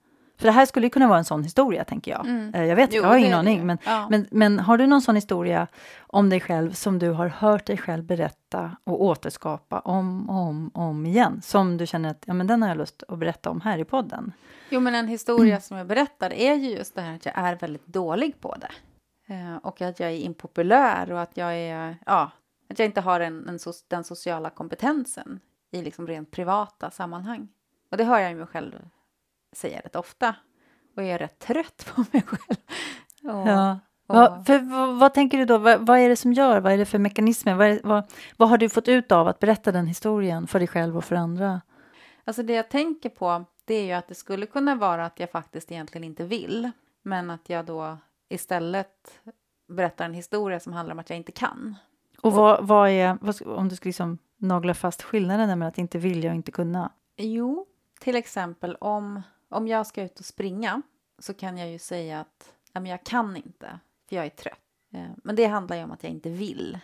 För 0.42 0.48
det 0.48 0.52
här 0.52 0.66
skulle 0.66 0.88
kunna 0.88 1.08
vara 1.08 1.18
en 1.18 1.24
sån 1.24 1.42
historia, 1.42 1.84
tänker 1.84 2.10
jag. 2.10 2.26
Mm. 2.26 2.54
Eh, 2.54 2.64
Jag 2.64 2.76
vet, 2.76 2.92
Jo, 2.92 3.02
jag 3.02 3.08
har 3.08 3.16
ingen 3.16 3.34
aning. 3.38 3.66
Men, 3.66 3.78
Ja. 3.84 4.06
men, 4.10 4.26
men 4.30 4.58
har 4.58 4.78
du 4.78 4.86
någon 4.86 5.02
sån 5.02 5.14
historia 5.14 5.66
om 6.00 6.28
dig 6.30 6.40
själv 6.40 6.72
som 6.72 6.98
du 6.98 7.10
har 7.10 7.26
hört 7.28 7.66
dig 7.66 7.76
själv 7.78 8.04
berätta 8.04 8.76
och 8.84 9.02
återskapa 9.04 9.80
om 9.80 10.30
och 10.30 10.36
om, 10.36 10.70
om 10.74 11.06
igen? 11.06 11.42
Som 11.42 11.76
du 11.76 11.86
känner 11.86 12.10
att 12.10 12.24
ja, 12.26 12.34
men 12.34 12.46
den 12.46 12.62
har 12.62 12.68
jag 12.68 12.78
lust 12.78 13.02
att 13.08 13.18
berätta 13.18 13.50
om 13.50 13.60
här 13.60 13.78
i 13.78 13.84
podden. 13.84 14.32
Jo, 14.70 14.80
men 14.80 14.94
en 14.94 15.08
historia 15.08 15.60
som 15.60 15.76
jag 15.76 15.86
berättar 15.86 16.32
är 16.32 16.54
ju 16.54 16.70
just 16.70 16.94
det 16.94 17.00
här 17.02 17.14
att 17.14 17.26
jag 17.26 17.38
är 17.38 17.56
väldigt 17.56 17.86
dålig 17.86 18.40
på 18.40 18.56
det. 18.60 18.70
Eh, 19.34 19.56
och 19.56 19.80
att 19.82 20.00
jag 20.00 20.10
är 20.10 20.16
impopulär 20.16 21.12
och 21.12 21.20
att 21.20 21.36
jag 21.36 21.54
är, 21.56 21.96
ja, 22.06 22.30
att 22.70 22.78
jag 22.78 22.86
inte 22.86 23.00
har 23.00 23.20
en, 23.20 23.48
en 23.48 23.58
den 23.88 24.04
sociala 24.04 24.50
kompetensen 24.50 25.40
i 25.70 25.82
liksom 25.82 26.06
rent 26.06 26.30
privata 26.30 26.90
sammanhang. 26.90 27.48
Och 27.90 27.96
det 27.96 28.04
hör 28.04 28.18
jag 28.18 28.30
ju 28.30 28.36
mig 28.36 28.46
själv 28.46 28.72
säga 29.52 29.80
rätt 29.80 29.96
ofta. 29.96 30.34
Och 30.96 31.02
jag 31.02 31.10
är 31.10 31.18
rätt 31.18 31.38
trött 31.38 31.92
på 31.94 32.00
mig 32.12 32.22
själv. 32.22 32.58
Och, 33.22 33.48
Ja. 33.48 33.78
och, 34.06 34.16
Vad, 34.16 34.46
för, 34.46 34.58
vad, 34.58 34.98
vad 34.98 35.14
tänker 35.14 35.38
du 35.38 35.44
då? 35.44 35.58
Vad, 35.58 35.86
vad 35.86 35.98
är 35.98 36.08
det 36.08 36.16
som 36.16 36.32
gör? 36.32 36.60
Vad 36.60 36.72
är 36.72 36.78
det 36.78 36.84
för 36.84 36.98
mekanismer? 36.98 37.54
Vad, 37.54 37.66
är, 37.66 37.80
vad, 37.84 38.04
vad 38.36 38.48
har 38.48 38.58
du 38.58 38.68
fått 38.68 38.88
ut 38.88 39.12
av 39.12 39.28
att 39.28 39.38
berätta 39.38 39.72
den 39.72 39.86
historien 39.86 40.46
för 40.46 40.58
dig 40.58 40.68
själv 40.68 40.96
och 40.96 41.04
för 41.04 41.16
andra? 41.16 41.60
Alltså 42.24 42.42
det 42.42 42.52
jag 42.52 42.68
tänker 42.70 43.08
på 43.08 43.44
det 43.64 43.74
är 43.74 43.84
ju 43.84 43.92
att 43.92 44.08
det 44.08 44.14
skulle 44.14 44.46
kunna 44.46 44.74
vara 44.74 45.06
att 45.06 45.20
jag 45.20 45.30
faktiskt 45.30 45.72
egentligen 45.72 46.04
inte 46.04 46.24
vill. 46.24 46.70
Men 47.02 47.30
att 47.30 47.48
jag 47.48 47.64
då 47.64 47.98
istället 48.28 49.20
berättar 49.68 50.04
en 50.04 50.14
historia 50.14 50.60
som 50.60 50.72
handlar 50.72 50.92
om 50.94 50.98
att 50.98 51.10
jag 51.10 51.16
inte 51.16 51.32
kan. 51.32 51.76
Och 52.22 52.32
vad, 52.32 52.66
vad 52.66 52.90
är, 52.90 53.18
vad, 53.20 53.42
om 53.46 53.68
du 53.68 53.76
skulle 53.76 53.88
liksom 53.88 54.18
nagla 54.36 54.74
fast 54.74 55.02
skillnaden 55.02 55.48
mellan 55.48 55.62
att 55.68 55.78
inte 55.78 55.98
vilja 55.98 56.30
och 56.30 56.36
inte 56.36 56.52
kunna? 56.52 56.92
Jo, 57.16 57.66
till 58.00 58.16
exempel 58.16 58.76
om, 58.80 59.22
om 59.52 59.68
jag 59.68 59.86
ska 59.86 60.02
ut 60.02 60.18
och 60.18 60.24
springa 60.24 60.82
så 61.18 61.34
kan 61.34 61.58
jag 61.58 61.70
ju 61.70 61.78
säga 61.78 62.20
att 62.20 62.54
men 62.72 62.86
jag 62.86 63.04
kan 63.04 63.36
inte, 63.36 63.78
för 64.08 64.16
jag 64.16 64.26
är 64.26 64.30
trött. 64.30 64.58
Eh, 64.94 65.10
Men 65.24 65.36
det 65.36 65.46
handlar 65.46 65.76
ju 65.76 65.84
om 65.84 65.92
att 65.92 66.02
jag 66.02 66.12
inte 66.12 66.30
vill 66.30 66.78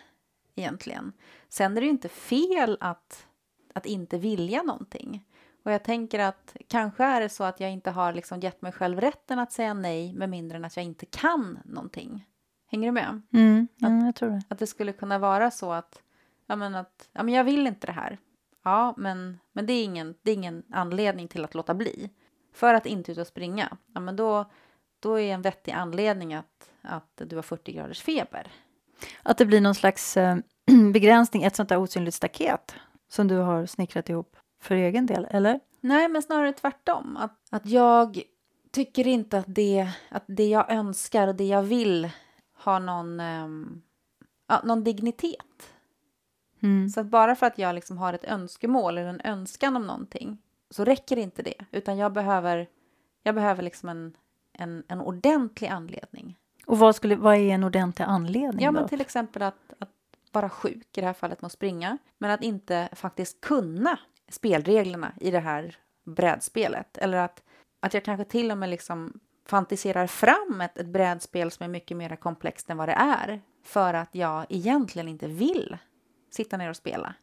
egentligen. 0.55 1.13
Sen 1.49 1.77
är 1.77 1.81
det 1.81 1.85
ju 1.85 1.91
inte 1.91 2.09
fel 2.09 2.77
att, 2.79 3.27
att 3.73 3.85
inte 3.85 4.17
vilja 4.17 4.63
någonting. 4.63 5.25
Och 5.63 5.71
jag 5.71 5.83
tänker 5.83 6.19
att 6.19 6.55
kanske 6.67 7.03
är 7.03 7.21
det 7.21 7.29
så 7.29 7.43
att 7.43 7.59
jag 7.59 7.71
inte 7.71 7.91
har 7.91 8.13
liksom 8.13 8.39
gett 8.39 8.61
mig 8.61 8.71
själv 8.71 9.01
rätten 9.01 9.39
att 9.39 9.51
säga 9.51 9.73
nej 9.73 10.13
med 10.13 10.29
mindre 10.29 10.57
än 10.57 10.65
att 10.65 10.75
jag 10.75 10.85
inte 10.85 11.05
kan 11.05 11.59
någonting. 11.65 12.25
Hänger 12.67 12.87
du 12.87 12.91
med? 12.91 13.21
Mm, 13.33 13.67
mm, 13.81 14.05
jag 14.05 14.15
tror 14.15 14.29
det. 14.29 14.41
Att 14.47 14.59
det 14.59 14.67
skulle 14.67 14.93
kunna 14.93 15.19
vara 15.19 15.51
så 15.51 15.71
att, 15.71 16.01
ja 16.45 16.55
men 16.55 16.75
att, 16.75 17.09
ja 17.11 17.23
men 17.23 17.33
jag 17.33 17.43
vill 17.43 17.67
inte 17.67 17.87
det 17.87 17.93
här. 17.93 18.17
Ja, 18.63 18.93
men, 18.97 19.39
men 19.51 19.65
det, 19.65 19.73
är 19.73 19.83
ingen, 19.83 20.15
det 20.21 20.31
är 20.31 20.35
ingen 20.35 20.63
anledning 20.71 21.27
till 21.27 21.45
att 21.45 21.53
låta 21.55 21.73
bli. 21.73 22.09
För 22.53 22.73
att 22.73 22.85
inte 22.85 23.11
ut 23.11 23.17
och 23.17 23.27
springa, 23.27 23.77
ja 23.93 23.99
men 23.99 24.15
då, 24.15 24.45
då 24.99 25.19
är 25.19 25.33
en 25.33 25.41
vettig 25.41 25.71
anledning 25.71 26.33
att, 26.33 26.71
att 26.81 27.21
du 27.25 27.35
har 27.35 27.43
40 27.43 27.71
graders 27.71 28.01
feber. 28.01 28.47
Att 29.23 29.37
det 29.37 29.45
blir 29.45 29.61
någon 29.61 29.75
slags 29.75 30.17
eh, 30.17 30.37
begränsning, 30.93 31.43
ett 31.43 31.55
sånt 31.55 31.69
där 31.69 31.77
osynligt 31.77 32.15
staket 32.15 32.75
som 33.09 33.27
du 33.27 33.35
har 33.35 33.65
snickrat 33.65 34.09
ihop 34.09 34.37
för 34.61 34.75
egen 34.75 35.05
del, 35.05 35.27
eller? 35.29 35.59
Nej, 35.81 36.09
men 36.09 36.21
snarare 36.21 36.53
tvärtom. 36.53 37.17
Att, 37.17 37.37
att 37.49 37.65
jag 37.65 38.21
tycker 38.71 39.07
inte 39.07 39.37
att 39.37 39.45
det, 39.47 39.89
att 40.09 40.23
det 40.27 40.47
jag 40.47 40.71
önskar 40.71 41.27
och 41.27 41.35
det 41.35 41.47
jag 41.47 41.63
vill 41.63 42.09
har 42.53 42.79
någon, 42.79 43.19
ja, 44.47 44.61
någon 44.63 44.83
dignitet. 44.83 45.73
Mm. 46.61 46.89
Så 46.89 46.99
att 46.99 47.05
bara 47.05 47.35
för 47.35 47.45
att 47.45 47.57
jag 47.57 47.75
liksom 47.75 47.97
har 47.97 48.13
ett 48.13 48.23
önskemål 48.23 48.97
eller 48.97 49.09
en 49.09 49.21
önskan 49.21 49.75
om 49.75 49.87
någonting 49.87 50.37
så 50.69 50.83
räcker 50.85 51.17
inte 51.17 51.41
det. 51.43 51.65
Utan 51.71 51.97
jag 51.97 52.13
behöver, 52.13 52.67
jag 53.23 53.35
behöver 53.35 53.63
liksom 53.63 53.89
en, 53.89 54.17
en, 54.53 54.83
en 54.87 55.01
ordentlig 55.01 55.67
anledning. 55.67 56.37
Och 56.65 56.79
vad, 56.79 56.95
skulle, 56.95 57.15
vad 57.15 57.35
är 57.35 57.49
en 57.49 57.63
ordentlig 57.63 58.05
anledning 58.05 58.65
Ja, 58.65 58.71
då? 58.71 58.79
men 58.79 58.89
till 58.89 59.01
exempel 59.01 59.41
att, 59.41 59.73
att 59.79 59.89
vara 60.31 60.49
sjuk, 60.49 60.97
i 60.97 61.01
det 61.01 61.07
här 61.07 61.13
fallet 61.13 61.41
med 61.41 61.51
springa. 61.51 61.97
Men 62.17 62.31
att 62.31 62.43
inte 62.43 62.89
faktiskt 62.93 63.41
kunna 63.41 63.99
spelreglerna 64.29 65.13
i 65.19 65.31
det 65.31 65.39
här 65.39 65.75
brädspelet. 66.05 66.97
Eller 66.97 67.17
att, 67.17 67.43
att 67.79 67.93
jag 67.93 68.03
kanske 68.03 68.25
till 68.25 68.51
och 68.51 68.57
med 68.57 68.69
liksom 68.69 69.19
fantiserar 69.45 70.07
fram 70.07 70.61
ett, 70.61 70.77
ett 70.77 70.87
brädspel 70.87 71.51
som 71.51 71.63
är 71.63 71.67
mycket 71.67 71.97
mer 71.97 72.15
komplext 72.15 72.69
än 72.69 72.77
vad 72.77 72.89
det 72.89 72.93
är. 72.93 73.41
För 73.63 73.93
att 73.93 74.15
jag 74.15 74.45
egentligen 74.49 75.07
inte 75.07 75.27
vill 75.27 75.77
sitta 76.31 76.57
ner 76.57 76.69
och 76.69 76.75
spela. 76.75 77.13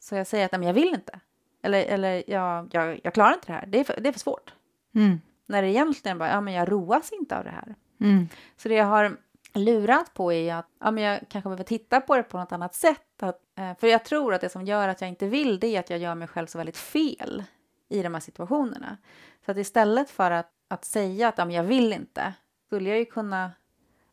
Så 0.00 0.14
jag 0.14 0.26
säger 0.26 0.44
att 0.44 0.52
"Nej, 0.52 0.58
men 0.58 0.66
jag 0.66 0.74
vill 0.74 0.94
inte. 0.94 1.20
Eller, 1.64 1.84
eller 1.84 2.22
jag, 2.26 2.68
jag, 2.72 3.00
jag 3.04 3.14
klarar 3.14 3.34
inte 3.34 3.46
det 3.46 3.52
här. 3.52 3.66
Det 3.66 3.80
är 3.80 3.84
för, 3.84 4.00
det 4.00 4.08
är 4.08 4.12
för 4.12 4.20
svårt. 4.20 4.52
Mm. 4.94 5.20
När 5.46 5.62
det 5.62 5.68
egentligen 5.68 6.18
bara, 6.18 6.28
ja 6.28 6.40
men 6.40 6.54
jag 6.54 6.72
roas 6.72 7.12
inte 7.12 7.38
av 7.38 7.44
det 7.44 7.50
här. 7.50 7.74
Mm. 8.00 8.28
Så 8.56 8.68
det 8.68 8.74
jag 8.74 8.84
har 8.84 9.16
lurat 9.54 10.14
på 10.14 10.32
är 10.32 10.54
att 10.54 10.68
ja, 10.80 10.90
men 10.90 11.04
jag 11.04 11.20
kanske 11.28 11.48
behöver 11.48 11.64
titta 11.64 12.00
på 12.00 12.16
det 12.16 12.22
på 12.22 12.38
något 12.38 12.52
annat 12.52 12.74
sätt. 12.74 13.22
Att, 13.22 13.40
eh, 13.58 13.78
för 13.78 13.86
jag 13.86 14.04
tror 14.04 14.34
att 14.34 14.40
det 14.40 14.48
som 14.48 14.64
gör 14.64 14.88
att 14.88 15.00
jag 15.00 15.10
inte 15.10 15.26
vill 15.26 15.60
det 15.60 15.76
är 15.76 15.80
att 15.80 15.90
jag 15.90 15.98
gör 15.98 16.14
mig 16.14 16.28
själv 16.28 16.46
så 16.46 16.58
väldigt 16.58 16.76
fel 16.76 17.44
i 17.88 18.02
de 18.02 18.14
här 18.14 18.20
situationerna. 18.20 18.96
Så 19.44 19.50
att 19.50 19.56
istället 19.56 20.10
för 20.10 20.30
att, 20.30 20.50
att 20.68 20.84
säga 20.84 21.28
att 21.28 21.38
ja, 21.38 21.44
men 21.44 21.54
jag 21.54 21.64
vill 21.64 21.92
inte, 21.92 22.34
skulle 22.66 22.88
jag 22.88 22.98
ju 22.98 23.04
kunna 23.04 23.50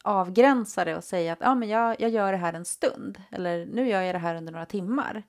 avgränsa 0.03 0.85
det 0.85 0.95
och 0.95 1.03
säga 1.03 1.33
att 1.33 1.39
ja, 1.41 1.55
men 1.55 1.69
jag, 1.69 2.01
jag 2.01 2.09
gör 2.09 2.31
det 2.31 2.37
här 2.37 2.53
en 2.53 2.65
stund, 2.65 3.21
eller 3.31 3.65
nu 3.65 3.87
gör 3.87 4.01
jag 4.01 4.15
det 4.15 4.19
här 4.19 4.35
under 4.35 4.51
några 4.51 4.65
timmar. 4.65 5.23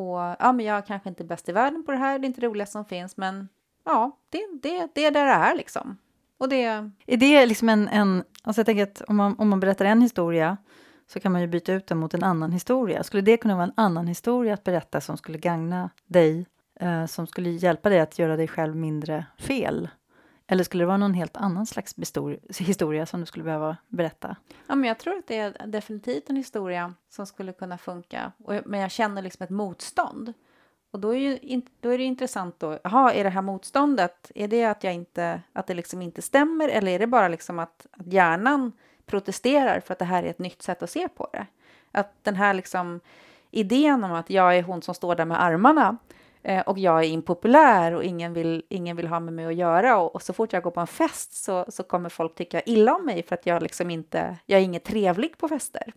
Och 0.00 0.36
ja, 0.38 0.52
men 0.52 0.66
jag 0.66 0.86
kanske 0.86 1.08
inte 1.08 1.22
är 1.22 1.26
bäst 1.26 1.48
i 1.48 1.52
världen 1.52 1.84
på 1.84 1.92
det 1.92 1.98
här, 1.98 2.18
det 2.18 2.24
är 2.24 2.26
inte 2.26 2.40
det 2.40 2.46
roligaste 2.46 2.72
som 2.72 2.84
finns, 2.84 3.16
men 3.16 3.48
ja, 3.84 4.18
det, 4.30 4.46
det, 4.62 4.88
det 4.94 5.04
är 5.04 5.10
där 5.10 5.26
det 5.26 5.32
är 5.32 5.54
liksom. 5.54 5.98
Och 6.38 6.48
det... 6.48 6.64
Är 7.06 7.16
det 7.16 7.46
liksom 7.46 7.68
en... 7.68 7.88
en 7.88 8.24
alltså 8.42 8.60
jag 8.60 8.66
tänker 8.66 8.82
att 8.82 9.02
om 9.08 9.16
man, 9.16 9.34
om 9.38 9.48
man 9.48 9.60
berättar 9.60 9.84
en 9.84 10.02
historia 10.02 10.56
så 11.06 11.20
kan 11.20 11.32
man 11.32 11.40
ju 11.40 11.46
byta 11.46 11.72
ut 11.72 11.86
den 11.86 11.98
mot 11.98 12.14
en 12.14 12.24
annan 12.24 12.52
historia. 12.52 13.02
Skulle 13.02 13.22
det 13.22 13.36
kunna 13.36 13.54
vara 13.54 13.64
en 13.64 13.72
annan 13.76 14.06
historia 14.06 14.54
att 14.54 14.64
berätta 14.64 15.00
som 15.00 15.16
skulle 15.16 15.38
gagna 15.38 15.90
dig, 16.06 16.46
eh, 16.80 17.06
som 17.06 17.26
skulle 17.26 17.50
hjälpa 17.50 17.88
dig 17.88 18.00
att 18.00 18.18
göra 18.18 18.36
dig 18.36 18.48
själv 18.48 18.76
mindre 18.76 19.26
fel? 19.38 19.88
Eller 20.52 20.64
skulle 20.64 20.82
det 20.82 20.86
vara 20.86 20.96
någon 20.96 21.14
helt 21.14 21.36
annan 21.36 21.66
slags 21.66 21.94
historia 22.58 23.06
som 23.06 23.20
du 23.20 23.26
skulle 23.26 23.44
behöva 23.44 23.76
berätta? 23.88 24.36
Ja, 24.66 24.74
men 24.74 24.88
jag 24.88 24.98
tror 24.98 25.18
att 25.18 25.26
det 25.26 25.38
är 25.38 25.66
definitivt 25.66 26.30
en 26.30 26.36
historia 26.36 26.94
som 27.08 27.26
skulle 27.26 27.52
kunna 27.52 27.78
funka. 27.78 28.32
men 28.64 28.80
jag 28.80 28.90
känner 28.90 29.22
liksom 29.22 29.44
ett 29.44 29.50
motstånd. 29.50 30.32
Och 30.90 31.00
då 31.00 31.14
är, 31.14 31.18
ju, 31.18 31.62
då 31.80 31.88
är 31.88 31.98
det 31.98 32.04
intressant 32.04 32.60
då, 32.60 32.78
jaha, 32.84 33.12
är 33.12 33.24
det 33.24 33.30
här 33.30 33.42
motståndet, 33.42 34.32
är 34.34 34.48
det 34.48 34.64
att 34.64 34.84
jag 34.84 34.94
inte, 34.94 35.42
att 35.52 35.66
det 35.66 35.74
liksom 35.74 36.02
inte 36.02 36.22
stämmer 36.22 36.68
eller 36.68 36.92
är 36.92 36.98
det 36.98 37.06
bara 37.06 37.28
liksom 37.28 37.58
att, 37.58 37.86
att 37.90 38.06
hjärnan 38.06 38.72
protesterar 39.06 39.80
för 39.80 39.92
att 39.92 39.98
det 39.98 40.04
här 40.04 40.22
är 40.22 40.30
ett 40.30 40.38
nytt 40.38 40.62
sätt 40.62 40.82
att 40.82 40.90
se 40.90 41.08
på 41.08 41.28
det? 41.32 41.46
Att 41.92 42.24
den 42.24 42.36
här 42.36 42.54
liksom 42.54 43.00
idén 43.50 44.04
om 44.04 44.12
att 44.12 44.30
jag 44.30 44.56
är 44.56 44.62
hon 44.62 44.82
som 44.82 44.94
står 44.94 45.14
där 45.14 45.24
med 45.24 45.42
armarna 45.42 45.96
eh, 46.42 46.60
och 46.60 46.78
jag 46.78 47.04
är 47.04 47.08
impopulär 47.08 47.92
och 47.92 48.04
ingen 48.04 48.32
vill, 48.32 48.62
ingen 48.68 48.96
vill 48.96 49.06
ha 49.06 49.20
med 49.20 49.34
mig 49.34 49.46
att 49.46 49.54
göra 49.54 49.98
och, 49.98 50.14
och, 50.14 50.22
så 50.22 50.32
fort 50.32 50.52
jag 50.52 50.62
går 50.62 50.70
på 50.70 50.80
en 50.80 50.86
fest 50.86 51.44
så, 51.44 51.64
så 51.68 51.82
kommer 51.82 52.08
folk 52.08 52.34
tycka 52.34 52.60
illa 52.60 52.94
om 52.94 53.06
mig 53.06 53.22
för 53.22 53.34
att 53.34 53.46
jag 53.46 53.62
liksom 53.62 53.90
inte, 53.90 54.36
jag 54.46 54.60
är 54.60 54.64
inget 54.64 54.84
trevlig 54.84 55.38
på 55.38 55.48
fester. 55.48 55.92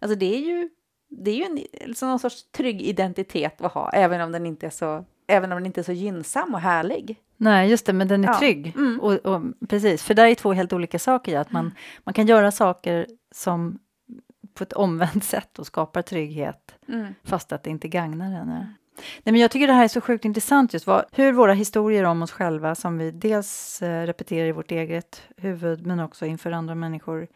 Alltså 0.00 0.18
det 0.18 0.34
är 0.34 0.40
ju 0.40 0.68
det 1.08 1.30
är 1.30 1.34
ju 1.34 1.42
en, 1.42 1.88
liksom 1.88 2.08
någon 2.08 2.18
sorts 2.18 2.50
trygg 2.50 2.82
identitet 2.82 3.60
att 3.60 3.72
ha, 3.72 3.90
även 3.90 4.20
om 4.20 4.32
den 4.32 4.46
inte 4.46 4.66
är 4.66 4.70
så, 4.70 5.04
även 5.26 5.52
om 5.52 5.58
den 5.58 5.66
inte 5.66 5.80
är 5.80 5.82
så 5.82 5.92
gynnsam 5.92 6.54
och 6.54 6.60
härlig. 6.60 7.16
Nej, 7.36 7.70
just 7.70 7.86
det, 7.86 7.92
men 7.92 8.08
den 8.08 8.24
är 8.24 8.28
ja. 8.28 8.38
trygg. 8.38 8.72
Mm. 8.76 9.00
Och, 9.00 9.12
och, 9.12 9.42
precis, 9.68 10.02
för 10.02 10.14
där 10.14 10.26
är 10.26 10.34
två 10.34 10.52
helt 10.52 10.72
olika 10.72 10.98
saker. 10.98 11.38
Att 11.38 11.52
man, 11.52 11.64
mm. 11.64 11.76
man 12.04 12.14
kan 12.14 12.26
göra 12.26 12.50
saker 12.50 13.06
som 13.34 13.78
på 14.54 14.64
ett 14.64 14.72
omvänt 14.72 15.24
sätt 15.24 15.58
och 15.58 15.66
skapar 15.66 16.02
trygghet, 16.02 16.74
mm. 16.88 17.14
fast 17.24 17.52
att 17.52 17.62
det 17.62 17.70
inte 17.70 17.88
gagnar 17.88 18.30
henne. 18.30 18.74
Nej, 18.96 19.32
men 19.32 19.36
jag 19.36 19.50
tycker 19.50 19.66
det 19.66 19.72
här 19.72 19.84
är 19.84 19.88
så 19.88 20.00
sjukt 20.00 20.24
intressant, 20.24 20.72
just 20.72 20.86
vad, 20.86 21.04
hur 21.12 21.32
våra 21.32 21.52
historier 21.52 22.04
om 22.04 22.22
oss 22.22 22.32
själva, 22.32 22.74
som 22.74 22.98
vi 22.98 23.10
dels 23.10 23.82
eh, 23.82 24.06
repeterar 24.06 24.46
i 24.46 24.52
vårt 24.52 24.70
eget 24.70 25.22
huvud, 25.36 25.86
men 25.86 26.00
också 26.00 26.26
inför 26.26 26.50
andra 26.50 26.74
människor, 26.74 27.26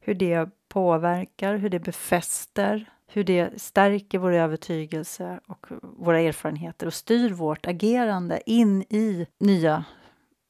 hur 0.00 0.14
det 0.14 0.50
påverkar, 0.68 1.56
hur 1.56 1.68
det 1.68 1.80
befäster 1.80 2.86
hur 3.12 3.24
det 3.24 3.62
stärker 3.62 4.18
vår 4.18 4.32
övertygelse 4.32 5.40
och 5.46 5.66
våra 5.82 6.20
erfarenheter 6.20 6.86
och 6.86 6.94
styr 6.94 7.30
vårt 7.30 7.66
agerande 7.66 8.40
in 8.46 8.82
i 8.82 9.26
nya 9.38 9.84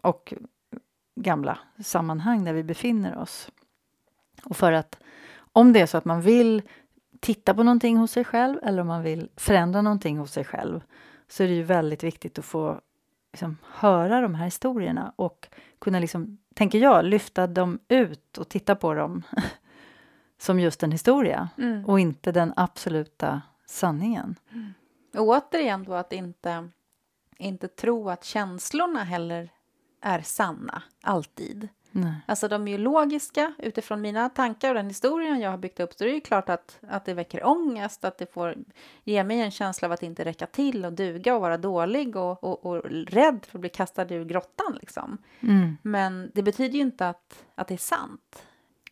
och 0.03 0.35
gamla 1.21 1.59
sammanhang 1.85 2.45
där 2.45 2.53
vi 2.53 2.63
befinner 2.63 3.19
oss. 3.19 3.51
Och 4.45 4.57
för 4.57 4.73
att 4.73 4.99
om 5.53 5.73
det 5.73 5.81
är 5.81 5.87
så 5.87 5.97
att 5.99 6.05
man 6.05 6.23
vill 6.23 6.63
titta 7.21 7.55
på 7.55 7.63
någonting 7.63 7.97
hos 7.97 8.11
sig 8.11 8.25
själv 8.25 8.59
eller 8.63 8.81
om 8.81 8.87
man 8.87 9.03
vill 9.03 9.29
förändra 9.37 9.83
någonting 9.83 10.19
hos 10.19 10.33
sig 10.33 10.45
själv 10.45 10.81
så 11.29 11.43
är 11.43 11.49
det 11.49 11.55
ju 11.55 11.63
väldigt 11.63 12.05
viktigt 12.05 12.39
att 12.39 12.45
få 12.45 12.81
liksom, 13.33 13.57
höra 13.73 14.21
de 14.21 14.35
här 14.35 14.45
historierna 14.45 15.13
och 15.17 15.49
kunna, 15.79 16.01
liksom, 16.01 16.39
tänker 16.55 16.79
jag, 16.79 17.05
lyfta 17.05 17.47
dem 17.47 17.79
ut 17.89 18.39
och 18.39 18.49
titta 18.49 18.77
på 18.77 18.95
dem 18.95 19.23
som 20.39 20.61
just 20.61 20.83
en 20.83 20.93
historia 20.93 21.49
mm. 21.59 21.85
och 21.85 22.01
inte 22.01 22.33
den 22.33 22.53
absoluta 22.57 23.43
sanningen. 23.67 24.37
Mm. 24.53 24.73
Och 25.15 25.29
återigen 25.29 25.85
då 25.85 25.95
att 25.95 26.13
inte, 26.13 26.69
inte 27.39 27.69
tro 27.69 28.11
att 28.11 28.25
känslorna 28.25 29.05
heller 29.05 29.51
är 30.01 30.21
sanna, 30.21 30.83
alltid. 31.03 31.69
Nej. 31.93 32.15
Alltså 32.27 32.49
de 32.49 32.69
är 32.69 32.73
ju 32.73 32.79
logiska 32.79 33.53
utifrån 33.59 34.01
mina 34.01 34.29
tankar 34.29 34.69
och 34.69 34.75
den 34.75 34.89
historien 34.89 35.41
jag 35.41 35.51
har 35.51 35.59
byggt 35.59 35.81
upp 35.81 35.93
så 35.93 36.05
det 36.05 36.11
är 36.11 36.15
ju 36.15 36.21
klart 36.21 36.49
att, 36.49 36.79
att 36.89 37.05
det 37.05 37.15
väcker 37.15 37.47
ångest, 37.47 38.05
att 38.05 38.19
det 38.19 38.33
får 38.33 38.55
ge 39.05 39.25
mig 39.25 39.41
en 39.41 39.51
känsla 39.51 39.89
av 39.89 39.93
att 39.93 40.03
inte 40.03 40.25
räcka 40.25 40.47
till 40.47 40.85
och 40.85 40.93
duga 40.93 41.35
och 41.35 41.41
vara 41.41 41.57
dålig 41.57 42.17
och, 42.17 42.45
och, 42.45 42.67
och 42.67 42.85
rädd 42.91 43.47
för 43.49 43.59
att 43.59 43.61
bli 43.61 43.71
kastad 43.71 44.15
ur 44.15 44.25
grottan 44.25 44.79
liksom. 44.81 45.19
Mm. 45.41 45.77
Men 45.83 46.31
det 46.35 46.43
betyder 46.43 46.75
ju 46.75 46.81
inte 46.81 47.09
att, 47.09 47.45
att 47.55 47.69
det 47.69 47.75
är 47.75 47.79
sant. 47.79 48.43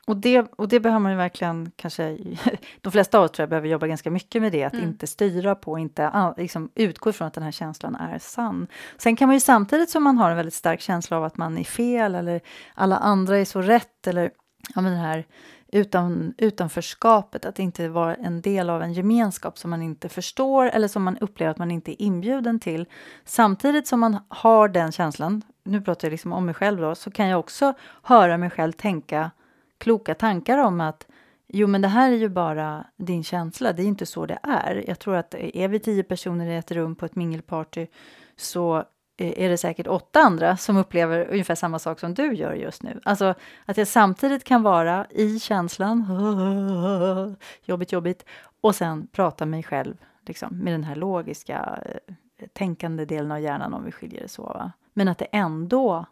Och 0.08 0.16
det, 0.16 0.46
och 0.56 0.68
det 0.68 0.80
behöver 0.80 1.00
man 1.00 1.12
ju 1.12 1.18
verkligen 1.18 1.70
kanske... 1.76 2.18
De 2.80 2.92
flesta 2.92 3.18
av 3.18 3.24
oss 3.24 3.30
tror 3.30 3.42
jag 3.42 3.48
behöver 3.48 3.68
jobba 3.68 3.86
ganska 3.86 4.10
mycket 4.10 4.42
med 4.42 4.52
det, 4.52 4.64
att 4.64 4.72
mm. 4.72 4.84
inte 4.84 5.06
styra 5.06 5.54
på, 5.54 5.78
inte 5.78 6.34
liksom, 6.36 6.70
utgå 6.74 7.12
från 7.12 7.28
att 7.28 7.34
den 7.34 7.44
här 7.44 7.52
känslan 7.52 7.94
är 7.94 8.18
sann. 8.18 8.66
Sen 8.98 9.16
kan 9.16 9.28
man 9.28 9.36
ju 9.36 9.40
samtidigt 9.40 9.90
som 9.90 10.02
man 10.02 10.18
har 10.18 10.30
en 10.30 10.36
väldigt 10.36 10.54
stark 10.54 10.80
känsla 10.80 11.16
av 11.16 11.24
att 11.24 11.36
man 11.36 11.58
är 11.58 11.64
fel 11.64 12.14
eller 12.14 12.40
alla 12.74 12.96
andra 12.96 13.38
är 13.38 13.44
så 13.44 13.62
rätt 13.62 14.06
eller 14.06 14.30
ja, 14.74 14.80
men 14.80 14.92
det 14.92 14.98
här 14.98 15.26
utan, 15.72 16.34
utanförskapet, 16.38 17.44
att 17.44 17.58
inte 17.58 17.88
vara 17.88 18.14
en 18.14 18.40
del 18.40 18.70
av 18.70 18.82
en 18.82 18.92
gemenskap 18.92 19.58
som 19.58 19.70
man 19.70 19.82
inte 19.82 20.08
förstår 20.08 20.66
eller 20.66 20.88
som 20.88 21.02
man 21.02 21.18
upplever 21.18 21.50
att 21.50 21.58
man 21.58 21.70
inte 21.70 21.92
är 21.92 22.02
inbjuden 22.02 22.60
till. 22.60 22.86
Samtidigt 23.24 23.86
som 23.86 24.00
man 24.00 24.18
har 24.28 24.68
den 24.68 24.92
känslan, 24.92 25.42
nu 25.64 25.80
pratar 25.80 26.08
jag 26.08 26.12
liksom 26.12 26.32
om 26.32 26.46
mig 26.46 26.54
själv 26.54 26.80
då, 26.80 26.94
så 26.94 27.10
kan 27.10 27.28
jag 27.28 27.40
också 27.40 27.74
höra 28.02 28.36
mig 28.36 28.50
själv 28.50 28.72
tänka 28.72 29.30
kloka 29.78 30.14
tankar 30.14 30.58
om 30.58 30.80
att 30.80 31.06
jo, 31.46 31.66
men 31.66 31.82
det 31.82 31.88
här 31.88 32.12
är 32.12 32.16
ju 32.16 32.28
bara 32.28 32.86
din 32.96 33.24
känsla, 33.24 33.72
det 33.72 33.82
är 33.82 33.86
inte 33.86 34.06
så 34.06 34.26
det 34.26 34.38
är. 34.42 34.84
Jag 34.86 34.98
tror 34.98 35.16
att 35.16 35.34
är 35.34 35.68
vi 35.68 35.78
tio 35.78 36.02
personer 36.02 36.46
i 36.46 36.56
ett 36.56 36.70
rum 36.70 36.96
på 36.96 37.06
ett 37.06 37.16
mingelparty 37.16 37.86
så 38.36 38.76
eh, 39.18 39.44
är 39.44 39.48
det 39.48 39.58
säkert 39.58 39.86
åtta 39.86 40.20
andra 40.20 40.56
som 40.56 40.76
upplever 40.76 41.28
ungefär 41.30 41.54
samma 41.54 41.78
sak 41.78 42.00
som 42.00 42.14
du 42.14 42.34
gör 42.34 42.54
just 42.54 42.82
nu. 42.82 43.00
Alltså 43.04 43.34
att 43.64 43.76
jag 43.76 43.88
samtidigt 43.88 44.44
kan 44.44 44.62
vara 44.62 45.06
i 45.10 45.40
känslan, 45.40 46.04
jobbigt, 47.64 47.92
jobbigt, 47.92 48.24
och 48.60 48.74
sen 48.74 49.06
prata 49.12 49.46
mig 49.46 49.62
själv 49.62 49.96
liksom, 50.26 50.58
med 50.58 50.72
den 50.72 50.84
här 50.84 50.96
logiska 50.96 51.78
eh, 51.84 52.14
tänkande 52.52 53.04
delen 53.04 53.32
av 53.32 53.40
hjärnan 53.40 53.74
om 53.74 53.84
vi 53.84 53.92
skiljer 53.92 54.22
det 54.22 54.28
så. 54.28 54.42
Va? 54.42 54.72
Men 54.94 55.08
att 55.08 55.18
det 55.18 55.24
ändå 55.24 56.06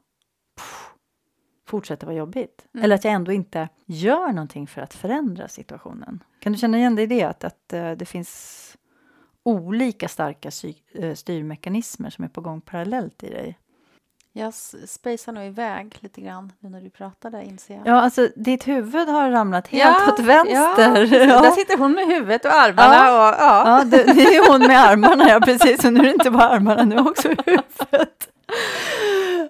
pff, 0.57 0.93
fortsätter 1.67 2.07
vara 2.07 2.17
jobbigt. 2.17 2.67
Mm. 2.75 2.85
Eller 2.85 2.95
att 2.95 3.05
jag 3.05 3.15
ändå 3.15 3.33
inte 3.33 3.69
gör 3.87 4.33
någonting 4.33 4.67
för 4.67 4.83
att 4.83 4.95
förändra 4.95 5.49
situationen. 5.49 6.25
Kan 6.41 6.53
du 6.53 6.59
känna 6.59 6.79
igen 6.79 6.95
dig 6.95 7.05
i 7.05 7.07
det? 7.07 7.23
Att, 7.23 7.45
att 7.45 7.73
uh, 7.75 7.93
det 7.93 8.07
finns 8.07 8.77
olika 9.43 10.09
starka 10.09 10.51
uh, 10.95 11.15
styrmekanismer 11.15 12.11
som 12.11 12.25
är 12.25 12.29
på 12.29 12.41
gång 12.41 12.61
parallellt 12.61 13.23
i 13.23 13.31
dig? 13.31 13.59
Jag 14.39 14.55
spejsar 14.89 15.33
nog 15.33 15.45
iväg 15.45 15.97
lite 16.01 16.21
grann 16.21 16.53
nu 16.61 16.69
när 16.69 16.81
du 16.81 16.91
pratade, 16.91 17.45
inser 17.45 17.75
jag. 17.75 17.87
Ja, 17.87 18.01
alltså 18.01 18.29
ditt 18.37 18.69
huvud 18.69 19.09
har 19.09 19.31
ramlat 19.31 19.69
helt 19.69 19.97
ja, 20.07 20.13
åt 20.13 20.21
vänster. 20.21 21.05
Ja, 21.05 21.25
ja. 21.25 21.41
Där 21.43 21.51
sitter 21.51 21.79
hon 21.79 21.93
med 21.93 22.07
huvudet 22.07 22.45
och 22.45 22.53
armarna. 22.53 22.95
Ja, 22.95 23.29
och, 23.29 23.35
ja. 23.41 23.79
ja 23.79 23.85
det, 23.85 24.03
det, 24.15 24.37
är 24.37 24.53
hon 24.53 24.67
med 24.67 24.81
armarna, 24.81 25.29
ja 25.29 25.41
precis. 25.41 25.85
Och 25.85 25.93
nu 25.93 26.01
är 26.01 26.05
det 26.05 26.11
inte 26.11 26.31
bara 26.31 26.49
armarna, 26.49 26.85
nu 26.85 26.99
också 26.99 27.29
huvudet. 27.29 28.29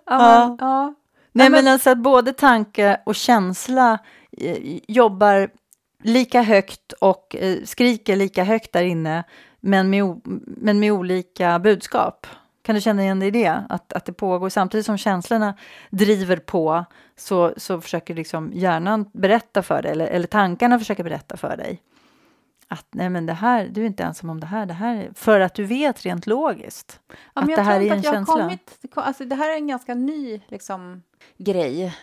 Ja, 0.06 0.56
ja. 0.60 0.94
Nej, 1.36 1.50
men, 1.50 1.64
men 1.64 1.72
alltså 1.72 1.90
att 1.90 1.98
både 1.98 2.32
tanke 2.32 3.00
och 3.06 3.14
känsla 3.14 3.98
eh, 4.32 4.56
jobbar 4.88 5.50
lika 6.02 6.42
högt 6.42 6.92
och 6.92 7.36
eh, 7.36 7.58
skriker 7.64 8.16
lika 8.16 8.44
högt 8.44 8.72
där 8.72 8.82
inne, 8.82 9.24
men 9.60 9.90
med, 9.90 10.20
men 10.46 10.80
med 10.80 10.92
olika 10.92 11.58
budskap. 11.58 12.26
Kan 12.62 12.74
du 12.74 12.80
känna 12.80 13.02
igen 13.02 13.20
dig 13.20 13.28
i 13.28 13.30
det? 13.30 13.64
Att, 13.68 13.92
att 13.92 14.04
det 14.04 14.12
pågår 14.12 14.48
samtidigt 14.48 14.86
som 14.86 14.98
känslorna 14.98 15.54
driver 15.90 16.36
på 16.36 16.84
så, 17.16 17.54
så 17.56 17.80
försöker 17.80 18.14
liksom 18.14 18.50
hjärnan 18.54 19.10
berätta 19.12 19.62
för 19.62 19.82
dig, 19.82 19.92
eller, 19.92 20.06
eller 20.06 20.26
tankarna 20.26 20.78
försöker 20.78 21.04
berätta 21.04 21.36
för 21.36 21.56
dig 21.56 21.82
att 22.68 22.86
nej 22.90 23.10
men 23.10 23.26
det 23.26 23.32
här, 23.32 23.68
du 23.68 23.82
är 23.82 23.86
inte 23.86 24.02
ensam 24.02 24.30
om 24.30 24.40
det 24.40 24.46
här, 24.46 24.66
det 24.66 24.74
här 24.74 25.10
för 25.14 25.40
att 25.40 25.54
du 25.54 25.64
vet 25.64 26.04
rent 26.04 26.26
logiskt 26.26 27.00
ja, 27.08 27.42
att 27.42 27.46
det 27.46 27.62
här 27.62 27.80
är 27.80 27.92
en 27.92 28.02
känsla. 28.02 28.34
Kommit, 28.34 28.78
alltså 28.94 29.24
det 29.24 29.34
här 29.34 29.50
är 29.50 29.54
en 29.54 29.66
ganska 29.66 29.94
ny 29.94 30.40
liksom, 30.48 31.02
grej 31.36 31.96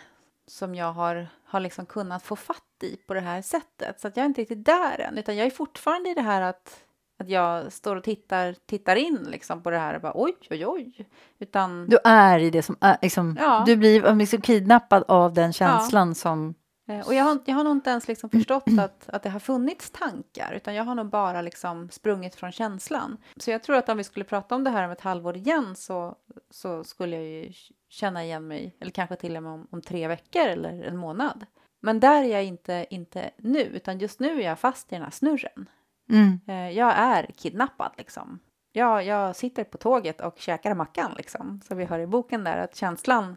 som 0.48 0.76
jag 0.76 0.94
har, 0.94 1.28
har 1.46 1.60
liksom 1.60 1.86
kunnat 1.86 2.24
få 2.24 2.36
fatt 2.36 2.84
i 2.84 2.98
på 3.08 3.14
det 3.14 3.20
här 3.20 3.42
sättet. 3.42 4.00
Så 4.00 4.08
att 4.08 4.18
jag 4.18 4.24
är 4.24 4.28
inte 4.28 4.42
riktigt 4.42 4.66
där 4.66 5.00
än, 5.00 5.18
utan 5.18 5.36
jag 5.36 5.48
är 5.48 5.52
fortfarande 5.52 6.10
i 6.10 6.14
det 6.14 6.22
här 6.22 6.42
att, 6.42 6.84
att 7.20 7.30
jag 7.30 7.74
står 7.74 7.96
och 7.96 8.04
tittar, 8.04 8.56
tittar 8.66 8.96
in 8.96 9.28
liksom 9.32 9.64
på 9.64 9.70
det 9.70 9.78
här 9.78 9.96
och 9.96 10.02
bara 10.02 10.14
oj, 10.16 10.36
oj, 10.50 10.66
oj. 10.66 11.08
Utan, 11.40 11.88
du 11.88 11.98
är 12.04 12.40
i 12.40 12.50
det 12.50 12.62
som 12.62 12.78
är, 12.82 12.98
liksom, 13.02 13.38
ja. 13.40 13.64
du 13.66 13.76
blir 13.76 14.16
liksom 14.16 14.42
kidnappad 14.42 15.04
av 15.08 15.34
den 15.34 15.54
känslan 15.54 16.08
ja. 16.08 16.16
som 16.16 16.56
och 17.02 17.14
jag 17.14 17.24
har, 17.24 17.40
jag 17.46 17.56
har 17.56 17.64
nog 17.64 17.74
inte 17.74 17.90
ens 17.90 18.08
liksom 18.08 18.30
förstått 18.30 18.64
att, 18.80 19.10
att 19.10 19.24
det 19.24 19.30
har 19.30 19.40
funnits 19.40 19.92
tankar, 19.92 20.54
utan 20.54 20.76
jag 20.76 20.84
har 20.84 20.96
nog 20.96 21.10
bara 21.10 21.42
liksom 21.42 21.90
sprungit 21.90 22.36
från 22.36 22.52
känslan. 22.52 23.18
Så 23.38 23.52
jag 23.52 23.64
tror 23.64 23.76
att 23.76 23.90
om 23.90 23.98
vi 23.98 24.04
skulle 24.04 24.26
prata 24.26 24.56
om 24.56 24.64
det 24.64 24.70
här 24.70 24.86
om 24.86 24.92
ett 24.92 25.02
halvår 25.02 25.38
igen 25.38 25.76
så, 25.76 26.16
så 26.50 26.84
skulle 26.84 27.16
jag 27.16 27.26
ju 27.26 27.54
känna 27.90 28.24
igen 28.24 28.48
mig, 28.48 28.78
eller 28.80 28.92
kanske 28.92 29.16
till 29.16 29.38
och 29.38 29.44
med 29.44 29.52
om, 29.52 29.68
om 29.72 29.82
tre 29.82 30.08
veckor 30.08 30.48
eller 30.48 30.84
en 30.84 30.98
månad. 30.98 31.46
Men 31.82 32.00
där 32.00 32.24
är 32.24 32.28
jag 32.28 32.44
inte, 32.44 32.86
inte 32.90 33.32
nu, 33.38 33.60
utan 33.60 34.00
just 34.00 34.20
nu 34.20 34.42
är 34.42 34.46
jag 34.46 34.60
fast 34.60 34.92
i 34.92 34.96
den 34.96 35.04
här 35.04 35.12
snurren. 35.12 35.70
Mm. 36.10 36.40
Eh, 36.48 36.78
jag 36.78 36.94
är 36.98 37.26
kidnappad 37.26 37.92
liksom. 37.98 38.40
Jag, 38.72 39.06
jag 39.06 39.36
sitter 39.36 39.64
på 39.64 39.78
tåget 39.78 40.22
och 40.22 40.40
käkar 40.40 40.74
mackan 40.74 41.14
liksom. 41.18 41.62
Så 41.68 41.76
vi 41.76 41.86
har 41.86 42.00
i 42.00 42.08
boken 42.08 42.44
där 42.44 42.58
att 42.58 42.76
känslan 42.76 43.36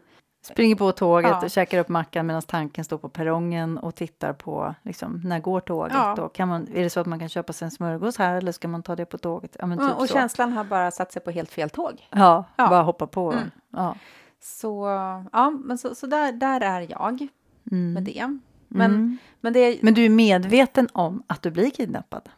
Springer 0.53 0.75
på 0.75 0.91
tåget 0.91 1.31
Ja. 1.31 1.41
och 1.45 1.51
käkar 1.51 1.79
upp 1.79 1.89
mackan 1.89 2.25
medan 2.27 2.41
tanken 2.41 2.83
står 2.83 2.97
på 2.97 3.09
perrongen 3.09 3.77
och 3.77 3.95
tittar 3.95 4.33
på 4.33 4.75
liksom, 4.83 5.21
när 5.25 5.39
går 5.39 5.59
tåget. 5.59 5.93
Ja. 5.93 6.13
Då 6.17 6.29
kan 6.29 6.47
man, 6.47 6.67
är 6.73 6.83
det 6.83 6.89
så 6.89 6.99
att 6.99 7.07
man 7.07 7.19
kan 7.19 7.29
köpa 7.29 7.53
sig 7.53 7.65
en 7.65 7.71
smörgås 7.71 8.17
här 8.17 8.35
eller 8.35 8.51
ska 8.51 8.67
man 8.67 8.83
ta 8.83 8.95
det 8.95 9.05
på 9.05 9.17
tåget? 9.17 9.55
Ja, 9.59 9.65
men 9.65 9.77
typ 9.77 9.87
Ja, 9.87 9.93
och 9.93 10.07
så. 10.07 10.13
känslan 10.13 10.53
har 10.53 10.63
bara 10.63 10.91
satt 10.91 11.11
sig 11.11 11.21
på 11.21 11.31
helt 11.31 11.51
fel 11.51 11.69
tåg. 11.69 12.07
Ja, 12.11 12.43
Ja. 12.55 12.69
bara 12.69 12.81
hoppa 12.83 13.07
på. 13.07 13.31
Mm. 13.31 13.51
Ja. 13.73 13.95
Så, 14.41 14.85
ja, 15.31 15.49
men 15.49 15.77
så, 15.77 15.95
så 15.95 16.07
där, 16.07 16.31
där 16.31 16.61
är 16.61 16.81
jag 16.91 17.27
Mm. 17.71 17.93
med 17.93 18.03
det. 18.03 18.37
Men, 18.67 18.91
Mm. 18.91 19.17
men 19.41 19.53
det 19.53 19.79
Men 19.83 19.93
du 19.93 20.05
är 20.05 20.09
medveten 20.09 20.87
om 20.93 21.23
att 21.27 21.41
du 21.41 21.51
blir 21.51 21.69
kidnappad? 21.69 22.29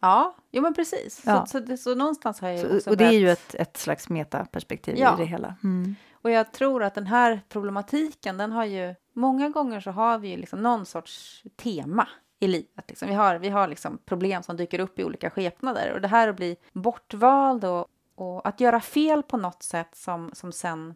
ja, 0.00 0.34
jo 0.50 0.62
men 0.62 0.74
precis. 0.74 1.22
Ja. 1.26 1.46
Så, 1.46 1.66
så, 1.66 1.76
så 1.76 1.94
någonstans 1.94 2.40
har 2.40 2.48
jag 2.48 2.82
Så, 2.82 2.90
och 2.90 2.96
det 2.96 3.04
är 3.04 3.10
ju 3.12 3.20
börjat- 3.24 3.38
ett, 3.38 3.54
ett 3.54 3.76
slags 3.76 4.08
metaperspektiv 4.08 4.94
Ja. 4.98 5.14
i 5.14 5.20
det 5.20 5.26
hela. 5.26 5.54
Mm. 5.64 5.96
Och 6.26 6.32
jag 6.32 6.52
tror 6.52 6.82
att 6.82 6.94
den 6.94 7.06
här 7.06 7.40
problematiken, 7.48 8.36
den 8.36 8.52
har 8.52 8.64
ju... 8.64 8.94
Många 9.12 9.48
gånger 9.48 9.80
så 9.80 9.90
har 9.90 10.18
vi 10.18 10.28
ju 10.28 10.36
liksom 10.36 10.62
någon 10.62 10.86
sorts 10.86 11.42
tema 11.56 12.08
i 12.40 12.46
livet. 12.46 12.84
Liksom. 12.88 13.08
Vi 13.08 13.14
har, 13.14 13.36
vi 13.36 13.48
har 13.48 13.68
liksom 13.68 13.98
problem 14.04 14.42
som 14.42 14.56
dyker 14.56 14.80
upp 14.80 14.98
i 14.98 15.04
olika 15.04 15.30
skepnader. 15.30 15.92
Och 15.92 16.00
det 16.00 16.08
här 16.08 16.28
att 16.28 16.36
bli 16.36 16.56
bortvald 16.72 17.64
och, 17.64 17.86
och 18.14 18.48
att 18.48 18.60
göra 18.60 18.80
fel 18.80 19.22
på 19.22 19.36
något 19.36 19.62
sätt 19.62 19.88
som, 19.92 20.30
som 20.32 20.52
sen 20.52 20.94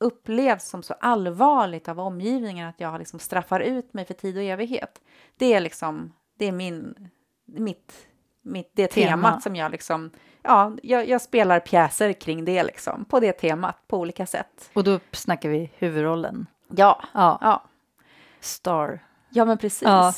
upplevs 0.00 0.68
som 0.68 0.82
så 0.82 0.94
allvarligt 1.00 1.88
av 1.88 2.00
omgivningen 2.00 2.68
att 2.68 2.80
jag 2.80 2.98
liksom 2.98 3.18
straffar 3.18 3.60
ut 3.60 3.94
mig 3.94 4.04
för 4.04 4.14
tid 4.14 4.36
och 4.36 4.42
evighet. 4.42 5.00
Det 5.36 5.54
är 5.54 5.60
liksom, 5.60 6.12
det 6.38 6.46
är 6.46 6.52
min, 6.52 7.08
mitt, 7.44 8.06
mitt 8.42 8.70
det 8.74 8.86
Tema. 8.86 9.10
temat 9.10 9.42
som 9.42 9.56
jag 9.56 9.72
liksom, 9.72 10.10
ja, 10.42 10.72
jag, 10.82 11.08
jag 11.08 11.20
spelar 11.22 11.60
pjäser 11.60 12.12
kring 12.12 12.44
det 12.44 12.62
liksom, 12.62 13.04
på 13.04 13.20
det 13.20 13.32
temat 13.32 13.76
på 13.88 13.98
olika 13.98 14.26
sätt. 14.26 14.70
Och 14.74 14.84
då 14.84 15.00
snackar 15.12 15.48
vi 15.48 15.70
huvudrollen. 15.78 16.46
Ja, 16.68 17.04
Ja, 17.12 17.38
ja, 17.40 17.62
Star. 18.40 18.98
ja 19.30 19.44
men 19.44 19.58
precis. 19.58 19.82
Ja. 19.82 20.14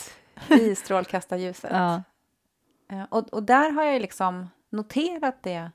I 0.48 0.74
strålkastarljuset. 0.74 1.70
Ja. 2.86 3.06
Och, 3.10 3.28
och 3.28 3.42
där 3.42 3.70
har 3.70 3.84
jag 3.84 4.02
liksom 4.02 4.48
noterat 4.70 5.42
det 5.42 5.70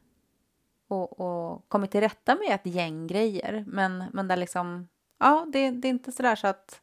och, 0.88 1.20
och 1.20 1.70
kommit 1.70 1.92
till 1.92 2.00
rätta 2.02 2.36
med 2.36 2.56
ett 2.56 2.66
gäng 2.66 3.08
grejer. 3.08 3.64
Men, 3.68 4.04
men 4.14 4.28
där 4.28 4.38
liksom, 4.38 4.88
ja, 5.20 5.46
det, 5.48 5.72
det 5.72 5.88
är 5.88 5.90
inte 5.90 6.12
sådär 6.12 6.36
så 6.36 6.48
att, 6.48 6.82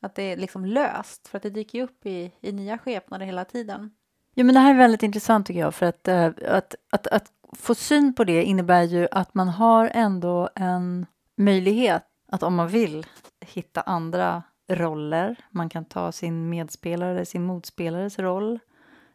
att 0.00 0.14
det 0.14 0.22
är 0.22 0.36
liksom 0.36 0.64
löst. 0.64 1.28
För 1.28 1.36
att 1.36 1.42
det 1.42 1.50
dyker 1.50 1.82
upp 1.82 2.06
i, 2.06 2.32
i 2.40 2.52
nya 2.52 2.78
skepnader 2.78 3.26
hela 3.26 3.44
tiden. 3.44 3.90
Ja, 4.38 4.44
men 4.44 4.54
det 4.54 4.60
här 4.60 4.70
är 4.70 4.78
väldigt 4.78 5.02
intressant 5.02 5.46
tycker 5.46 5.60
jag, 5.60 5.74
för 5.74 5.86
att, 5.86 6.08
eh, 6.08 6.30
att, 6.48 6.74
att, 6.90 7.06
att 7.06 7.32
få 7.52 7.74
syn 7.74 8.14
på 8.14 8.24
det 8.24 8.44
innebär 8.44 8.82
ju 8.82 9.08
att 9.10 9.34
man 9.34 9.48
har 9.48 9.90
ändå 9.94 10.48
en 10.54 11.06
möjlighet 11.36 12.04
att 12.32 12.42
om 12.42 12.54
man 12.54 12.68
vill 12.68 13.06
hitta 13.40 13.80
andra 13.80 14.42
roller. 14.68 15.36
Man 15.50 15.68
kan 15.68 15.84
ta 15.84 16.12
sin 16.12 16.48
medspelare, 16.48 17.26
sin 17.26 17.42
motspelares 17.42 18.18
roll, 18.18 18.58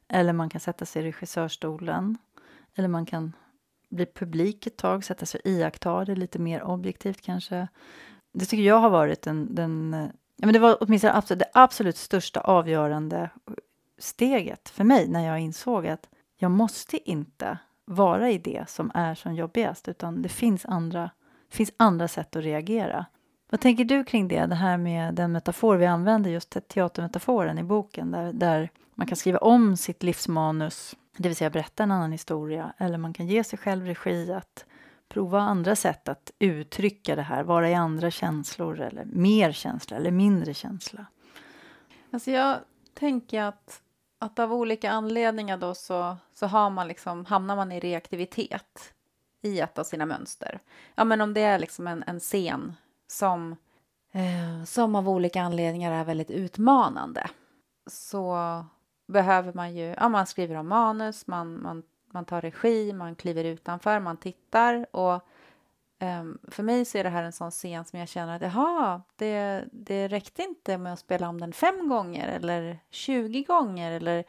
eller 0.08 0.34
man 0.34 0.50
kan 0.50 0.62
sätta 0.62 0.86
sig 0.86 1.02
i 1.02 1.06
regissörstolen, 1.06 2.18
eller 2.76 2.88
man 2.88 3.06
kan 3.06 3.34
bli 3.90 4.06
publik 4.06 4.68
ett 4.68 4.78
tag, 4.78 5.04
sätta 5.04 5.26
sig 5.26 5.42
och 5.44 5.50
iaktta 5.50 6.06
det 6.06 6.16
lite 6.16 6.40
mer 6.40 6.64
objektivt 6.64 7.22
kanske. 7.22 7.68
Det 8.34 8.46
tycker 8.46 8.64
jag 8.64 8.80
har 8.80 8.90
varit 8.90 9.22
den, 9.22 9.56
den 9.56 9.94
ja, 10.38 10.46
men 10.46 10.54
det 10.54 10.60
var 10.60 10.78
åtminstone 10.82 11.14
absolut, 11.14 11.40
det 11.40 11.50
absolut 11.54 11.98
största 11.98 12.40
avgörande 12.40 13.30
steget 14.02 14.70
för 14.70 14.84
mig 14.84 15.08
när 15.08 15.28
jag 15.28 15.40
insåg 15.40 15.88
att 15.88 16.10
jag 16.38 16.52
måste 16.52 17.10
inte 17.10 17.58
vara 17.86 18.32
i 18.32 18.38
det 18.38 18.70
som 18.70 18.92
är 18.94 19.16
som 19.16 19.36
jobbigast 19.36 19.88
utan 19.88 20.22
det 20.22 20.30
finns 20.30 20.66
andra, 20.66 21.12
finns 21.50 21.72
andra 21.78 22.08
sätt 22.08 22.36
att 22.36 22.44
reagera. 22.44 23.06
Vad 23.50 23.60
tänker 23.60 23.86
du 23.86 24.04
kring 24.04 24.28
det, 24.28 24.46
det 24.46 24.56
här 24.56 24.78
med 24.78 25.14
den 25.14 25.32
metafor 25.32 25.76
vi 25.76 25.86
använder, 25.86 26.32
just 26.32 26.68
teatermetaforen 26.68 27.58
i 27.58 27.64
boken 27.64 28.12
där, 28.12 28.34
där 28.34 28.70
man 28.96 29.08
kan 29.08 29.18
skriva 29.18 29.38
om 29.38 29.78
sitt 29.78 30.04
livsmanus, 30.04 30.96
det 31.18 31.30
vill 31.30 31.36
säga 31.36 31.50
berätta 31.50 31.84
en 31.84 31.92
annan 31.92 32.12
historia 32.12 32.74
eller 32.78 32.98
man 32.98 33.14
kan 33.14 33.28
ge 33.28 33.44
sig 33.44 33.60
själv 33.60 33.86
regi 33.86 34.32
att 34.34 34.66
prova 35.10 35.40
andra 35.40 35.76
sätt 35.76 36.10
att 36.10 36.32
uttrycka 36.40 37.16
det 37.16 37.22
här, 37.22 37.44
vara 37.44 37.70
i 37.70 37.74
andra 37.74 38.12
känslor 38.12 38.80
eller 38.80 39.06
mer 39.06 39.52
känsla 39.52 39.98
eller 39.98 40.12
mindre 40.12 40.54
känsla. 40.54 41.06
Alltså 42.12 42.32
jag 42.32 42.58
tänker 42.94 43.44
att, 43.44 43.82
att 44.22 44.40
av 44.40 44.54
olika 44.54 44.92
anledningar 44.92 45.58
då 45.58 45.76
så, 45.76 46.18
så 46.34 46.48
har 46.48 46.70
man 46.70 46.88
liksom, 46.88 47.26
hamnar 47.26 47.56
man 47.56 47.72
i 47.72 47.80
reaktivitet 47.80 48.94
i 49.42 49.60
ett 49.60 49.80
av 49.80 49.84
sina 49.84 50.06
mönster. 50.06 50.60
Ja, 50.96 51.04
men 51.04 51.22
om 51.22 51.34
det 51.34 51.42
är 51.42 51.60
liksom 51.60 51.88
en, 51.88 52.04
en 52.08 52.20
scen 52.20 52.74
som, 53.08 53.56
eh, 54.12 54.66
som 54.66 54.96
av 54.96 55.10
olika 55.10 55.42
anledningar 55.42 55.92
är 55.92 56.04
väldigt 56.04 56.32
utmanande 56.32 57.30
så 57.88 58.38
behöver 59.08 59.54
man 59.54 59.76
ju, 59.76 59.96
ja 59.98 60.10
man 60.10 60.28
skriver 60.28 60.56
om 60.56 60.68
manus, 60.68 61.28
man, 61.28 61.62
man, 61.62 61.84
man 62.12 62.26
tar 62.26 62.42
regi, 62.42 62.94
man 62.94 63.16
kliver 63.16 63.44
utanför, 63.44 64.00
man 64.00 64.18
tittar 64.18 64.86
och 64.96 65.28
ehm, 66.02 66.38
för 66.48 66.64
mig 66.64 66.86
så 66.86 66.98
är 66.98 67.04
det 67.04 67.10
här 67.10 67.24
en 67.24 67.32
sån 67.32 67.52
scen 67.52 67.86
som 67.86 68.00
jag 68.00 68.08
känner 68.08 68.36
att 68.36 68.42
jaha, 68.42 69.02
det, 69.16 69.66
det 69.72 70.08
räckte 70.08 70.42
inte 70.44 70.78
med 70.78 70.94
att 70.94 71.00
spela 71.00 71.30
om 71.30 71.40
den 71.40 71.54
fem 71.54 71.90
gånger 71.90 72.28
eller 72.28 72.80
20 72.90 73.44
gånger 73.44 73.92
eller 73.92 74.26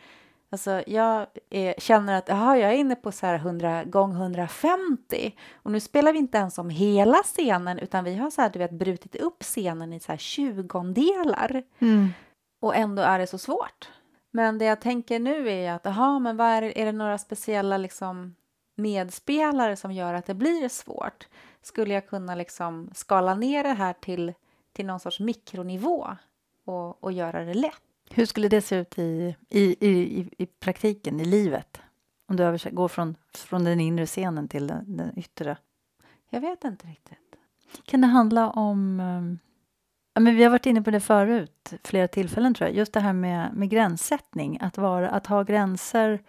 Alltså 0.52 0.82
jag 0.86 1.26
är, 1.50 1.74
känner 1.78 2.18
att 2.18 2.28
jaha, 2.28 2.56
jag 2.56 2.70
är 2.70 2.76
inne 2.76 2.96
på 2.96 3.12
så 3.12 3.26
här 3.26 3.34
100 3.34 3.84
gång 3.84 4.12
150 4.12 5.36
och 5.54 5.72
nu 5.72 5.80
spelar 5.80 6.12
vi 6.12 6.18
inte 6.18 6.38
ens 6.38 6.58
om 6.58 6.70
hela 6.70 7.22
scenen 7.22 7.78
utan 7.78 8.04
vi 8.04 8.14
har 8.14 8.30
så 8.30 8.42
här, 8.42 8.50
du 8.50 8.58
vet, 8.58 8.70
brutit 8.70 9.16
upp 9.16 9.42
scenen 9.42 9.92
i 9.92 10.00
så 10.00 10.12
här 10.12 10.18
20 10.18 11.62
och 12.60 12.76
ändå 12.76 13.02
är 13.02 13.18
det 13.18 13.26
så 13.26 13.38
svårt. 13.38 13.90
Men 14.30 14.58
det 14.58 14.64
jag 14.64 14.80
tänker 14.80 15.18
nu 15.18 15.50
är 15.50 15.72
att, 15.72 15.86
aha, 15.86 16.18
men 16.18 16.36
vad 16.36 16.46
är, 16.46 16.78
är 16.78 16.86
det 16.86 16.92
några 16.92 17.18
speciella 17.18 17.76
liksom 17.76 18.34
medspelare 18.76 19.76
som 19.76 19.92
gör 19.92 20.14
att 20.14 20.26
det 20.26 20.34
blir 20.34 20.68
svårt? 20.68 21.28
Skulle 21.62 21.94
jag 21.94 22.06
kunna 22.08 22.34
liksom 22.34 22.90
skala 22.94 23.34
ner 23.34 23.62
det 23.62 23.72
här 23.72 23.92
till, 23.92 24.32
till 24.72 24.86
någon 24.86 25.00
sorts 25.00 25.20
mikronivå 25.20 26.08
och, 26.64 27.04
och 27.04 27.12
göra 27.12 27.44
det 27.44 27.54
lätt? 27.54 27.82
Hur 28.10 28.26
skulle 28.26 28.48
det 28.48 28.60
se 28.60 28.76
ut 28.76 28.98
i, 28.98 29.36
i, 29.48 29.62
i, 29.88 30.28
i- 30.38 30.46
praktiken, 30.46 31.20
i 31.20 31.24
livet? 31.24 31.80
Om 32.28 32.36
du 32.36 32.42
översätter, 32.44 32.76
går 32.76 32.88
från, 32.88 33.16
från 33.34 33.64
den 33.64 33.80
inre 33.80 34.06
scenen 34.06 34.48
till 34.48 34.66
den, 34.66 34.96
den 34.96 35.18
yttre. 35.18 35.56
Jag 36.30 36.40
vet 36.40 36.64
inte 36.64 36.86
riktigt. 36.86 37.18
Kan 37.84 38.00
det 38.00 38.06
handla 38.06 38.50
om... 38.50 39.00
ehm, 39.00 39.38
Ja, 40.14 40.20
men 40.20 40.36
vi 40.36 40.42
har 40.42 40.50
varit 40.50 40.66
inne 40.66 40.82
på 40.82 40.90
det 40.90 41.00
förut, 41.00 41.72
flera 41.84 42.08
tillfällen 42.08 42.54
tror 42.54 42.68
jag. 42.68 42.76
Just 42.76 42.92
det 42.92 43.00
här 43.00 43.12
med, 43.12 43.54
med 43.54 43.70
gränssättning. 43.70 44.58
Att, 44.60 44.78
vara, 44.78 45.10
att 45.10 45.26
ha 45.26 45.42
gränser 45.42 46.22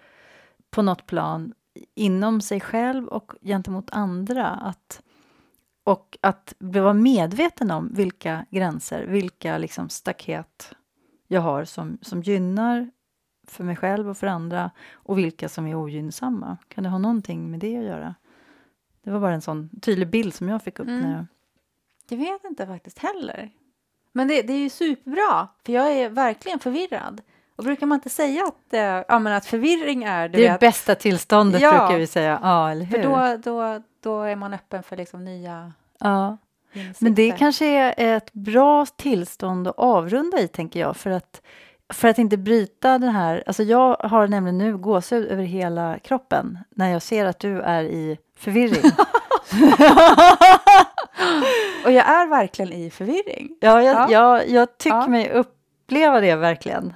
på 0.69 0.81
något 0.81 1.05
plan 1.05 1.53
inom 1.95 2.41
sig 2.41 2.59
själv 2.59 3.07
och 3.07 3.31
gentemot 3.41 3.89
andra. 3.91 4.47
Att, 4.49 5.01
och 5.83 6.17
att 6.21 6.53
vara 6.59 6.93
medveten 6.93 7.71
om 7.71 7.89
vilka 7.93 8.45
gränser, 8.49 9.05
vilka 9.05 9.57
liksom 9.57 9.89
staket 9.89 10.73
jag 11.27 11.41
har 11.41 11.65
som, 11.65 11.97
som 12.01 12.21
gynnar 12.21 12.91
för 13.47 13.63
mig 13.63 13.75
själv 13.75 14.09
och 14.09 14.17
för 14.17 14.27
andra 14.27 14.71
och 14.93 15.17
vilka 15.17 15.49
som 15.49 15.67
är 15.67 15.75
ogynnsamma. 15.75 16.57
Kan 16.67 16.83
det 16.83 16.89
ha 16.89 16.97
någonting 16.97 17.51
med 17.51 17.59
det 17.59 17.77
att 17.77 17.83
göra? 17.83 18.15
Det 19.03 19.11
var 19.11 19.19
bara 19.19 19.33
en 19.33 19.41
sån 19.41 19.69
tydlig 19.81 20.09
bild 20.09 20.33
som 20.33 20.49
jag 20.49 20.63
fick 20.63 20.79
upp 20.79 20.87
Mm. 20.87 21.01
när 21.01 21.11
jag 21.15 21.25
Jag 22.09 22.17
vet 22.17 22.43
inte 22.43 22.67
faktiskt 22.67 22.99
heller. 22.99 23.49
Men 24.11 24.27
det, 24.27 24.41
det 24.41 24.53
är 24.53 24.57
ju 24.57 24.69
superbra, 24.69 25.47
för 25.65 25.73
jag 25.73 25.91
är 25.91 26.09
verkligen 26.09 26.59
förvirrad. 26.59 27.21
Och 27.55 27.63
brukar 27.63 27.85
man 27.85 27.95
inte 27.95 28.09
säga 28.09 28.43
att, 28.43 28.73
eh, 28.73 28.79
ja, 28.81 29.19
men 29.19 29.33
att 29.33 29.45
förvirring 29.45 30.03
är... 30.03 30.29
Du 30.29 30.37
Det 30.37 30.43
är 30.43 30.47
det 30.47 30.51
vet, 30.53 30.59
bästa 30.59 30.95
tillståndet 30.95 31.61
Ja. 31.61 31.69
brukar 31.71 31.97
vi 31.97 32.07
säga. 32.07 32.39
Ja, 32.43 32.71
eller 32.71 32.85
hur? 32.85 33.03
för 33.03 33.03
då, 33.03 33.37
då, 33.51 33.83
då 34.03 34.21
är 34.21 34.35
man 34.35 34.53
öppen 34.53 34.83
för 34.83 34.97
liksom 34.97 35.25
nya 35.25 35.73
ja. 35.99 36.37
insikter. 36.73 37.03
Men 37.03 37.15
det 37.15 37.31
kanske 37.31 37.65
är 37.65 38.15
ett 38.15 38.33
bra 38.33 38.85
tillstånd 38.85 39.67
att 39.67 39.77
avrunda 39.77 40.39
i, 40.39 40.47
tänker 40.47 40.79
jag. 40.79 40.97
För 40.97 41.09
att, 41.09 41.41
för 41.93 42.07
att 42.07 42.17
inte 42.17 42.37
bryta 42.37 42.97
den 42.97 43.09
här... 43.09 43.43
Alltså 43.47 43.63
jag 43.63 43.95
har 43.95 44.27
nämligen 44.27 44.57
nu 44.57 44.77
gåshud 44.77 45.27
över 45.27 45.43
hela 45.43 45.99
kroppen 45.99 46.59
när 46.69 46.91
jag 46.91 47.01
ser 47.01 47.25
att 47.25 47.39
du 47.39 47.61
är 47.61 47.83
i 47.83 48.17
förvirring. 48.37 48.91
Och 51.85 51.91
jag 51.91 52.09
är 52.09 52.27
verkligen 52.29 52.73
i 52.73 52.89
förvirring. 52.89 53.57
ja, 53.61 53.81
jag, 53.81 53.95
Ja. 53.95 54.11
jag, 54.11 54.49
jag 54.49 54.77
tycker 54.77 54.97
Ja. 54.97 55.07
mig 55.07 55.31
upp, 55.31 55.59
uppleva 55.85 56.19
det 56.21 56.35
verkligen. 56.35 56.93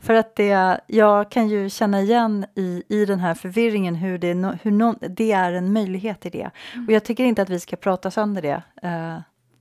För 0.00 0.14
att 0.14 0.36
det, 0.36 0.80
jag 0.86 1.30
kan 1.30 1.48
ju 1.48 1.70
känna 1.70 2.00
igen 2.00 2.46
i, 2.54 2.82
i 2.88 3.04
den 3.04 3.18
här 3.20 3.34
förvirringen 3.34 3.94
hur, 3.94 4.18
det, 4.18 4.58
hur 4.62 4.70
no, 4.70 4.94
det 5.00 5.32
är 5.32 5.52
en 5.52 5.72
möjlighet 5.72 6.26
i 6.26 6.30
det. 6.30 6.50
Mm. 6.74 6.86
Och 6.86 6.92
jag 6.92 7.04
tycker 7.04 7.24
inte 7.24 7.42
att 7.42 7.48
vi 7.50 7.60
ska 7.60 7.76
prata 7.76 8.10
sönder 8.10 8.42
det 8.42 8.62
eh, 8.82 9.18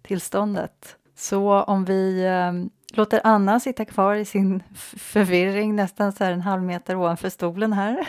tillståndet. 0.07 0.95
Så 1.15 1.61
om 1.63 1.85
vi 1.85 2.25
eh, 2.25 2.51
låter 2.97 3.21
Anna 3.23 3.59
sitta 3.59 3.85
kvar 3.85 4.15
i 4.15 4.25
sin 4.25 4.63
förvirring 4.97 5.75
nästan 5.75 6.11
så 6.11 6.23
här 6.23 6.31
en 6.31 6.41
halv 6.41 6.63
meter 6.63 6.95
ovanför 6.95 7.29
stolen 7.29 7.73
här. 7.73 8.07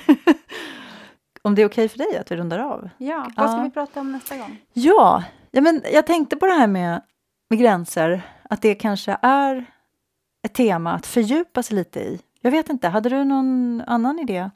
om 1.42 1.54
det 1.54 1.62
är 1.62 1.66
okej 1.66 1.88
för 1.88 1.98
dig 1.98 2.18
att 2.18 2.30
vi 2.32 2.36
rundar 2.36 2.58
av? 2.58 2.88
Ja, 2.98 3.30
vad 3.36 3.50
ska 3.50 3.58
Ja. 3.58 3.64
vi 3.64 3.70
prata 3.70 4.00
om 4.00 4.12
nästa 4.12 4.36
gång? 4.36 4.56
Ja, 4.72 5.24
ja 5.50 5.60
men 5.60 5.82
jag 5.92 6.06
tänkte 6.06 6.36
på 6.36 6.46
det 6.46 6.52
här 6.52 6.66
med, 6.66 7.02
med 7.50 7.58
gränser, 7.58 8.22
att 8.50 8.62
det 8.62 8.74
kanske 8.74 9.18
är 9.22 9.64
ett 10.48 10.54
tema 10.54 10.92
att 10.92 11.06
fördjupa 11.06 11.62
sig 11.62 11.76
lite 11.76 12.00
i. 12.00 12.20
Jag 12.40 12.50
vet 12.50 12.68
inte, 12.68 12.88
hade 12.88 13.08
du 13.08 13.24
någon 13.24 13.82
annan 13.86 14.18
idé? 14.18 14.50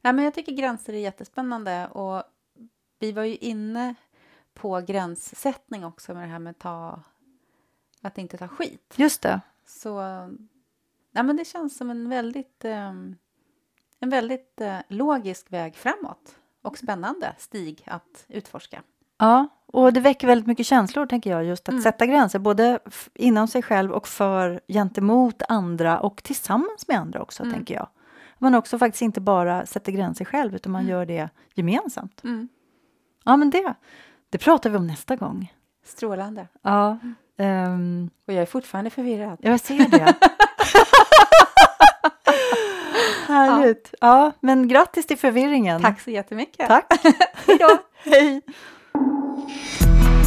Nej, 0.00 0.12
men 0.12 0.24
jag 0.24 0.34
tycker 0.34 0.52
gränser 0.52 0.92
är 0.92 0.98
jättespännande 0.98 1.88
och 1.88 2.22
vi 2.98 3.12
var 3.12 3.22
ju 3.22 3.36
inne 3.36 3.94
på 4.54 4.80
gränssättning 4.80 5.84
också 5.84 6.14
med 6.14 6.22
det 6.22 6.32
här 6.32 6.38
med 6.38 6.58
ta, 6.58 7.02
att 8.02 8.18
inte 8.18 8.38
ta 8.38 8.48
skit. 8.48 8.94
Just 8.96 9.22
det. 9.22 9.40
Så 9.66 10.00
nej, 11.10 11.24
men 11.24 11.36
det 11.36 11.44
känns 11.44 11.76
som 11.76 11.90
en 11.90 12.08
väldigt, 12.08 12.64
ehm, 12.64 13.16
en 13.98 14.10
väldigt 14.10 14.60
eh, 14.60 14.78
logisk 14.88 15.52
väg 15.52 15.76
framåt 15.76 16.38
och 16.62 16.78
spännande 16.78 17.34
stig 17.38 17.82
att 17.86 18.24
utforska. 18.28 18.82
Ja, 19.20 19.48
och 19.66 19.92
det 19.92 20.00
väcker 20.00 20.26
väldigt 20.26 20.46
mycket 20.46 20.66
känslor, 20.66 21.06
tänker 21.06 21.30
jag, 21.30 21.44
just 21.44 21.62
att 21.68 21.72
Mm. 21.72 21.82
sätta 21.82 22.06
gränser, 22.06 22.38
både 22.38 22.78
inom 23.14 23.48
sig 23.48 23.62
själv 23.62 23.92
och 23.92 24.08
för 24.08 24.60
gentemot 24.68 25.42
andra 25.48 26.00
och 26.00 26.22
tillsammans 26.22 26.88
med 26.88 26.96
andra 26.98 27.22
också, 27.22 27.42
Mm. 27.42 27.54
tänker 27.54 27.74
jag. 27.74 27.88
Man 28.38 28.54
också 28.54 28.78
faktiskt 28.78 29.02
inte 29.02 29.20
bara 29.20 29.66
sätter 29.66 29.92
gränser 29.92 30.24
själv, 30.24 30.54
utan 30.54 30.72
man 30.72 30.80
Mm. 30.80 30.90
gör 30.90 31.06
det 31.06 31.28
gemensamt. 31.54 32.24
Mm. 32.24 32.48
Ja, 33.24 33.36
men 33.36 33.50
det, 33.50 33.74
det 34.30 34.38
pratar 34.38 34.70
vi 34.70 34.76
om 34.76 34.86
nästa 34.86 35.16
gång. 35.16 35.52
Strålande. 35.84 36.48
Ja, 36.62 36.98
ehm, 37.38 38.10
Och 38.26 38.32
jag 38.32 38.42
är 38.42 38.46
fortfarande 38.46 38.90
förvirrad. 38.90 39.38
Jag 39.42 39.60
ser 39.60 39.88
det. 39.88 40.14
Härligt. 43.26 43.94
Ja. 44.00 44.32
men 44.40 44.68
grattis 44.68 45.06
till 45.06 45.18
förvirringen. 45.18 45.82
Tack 45.82 46.00
så 46.00 46.10
jättemycket. 46.10 46.68
Tack. 46.68 46.86
Hej 47.46 47.56
då. 47.58 47.68
Hej. 48.10 48.42
Música 49.00 50.19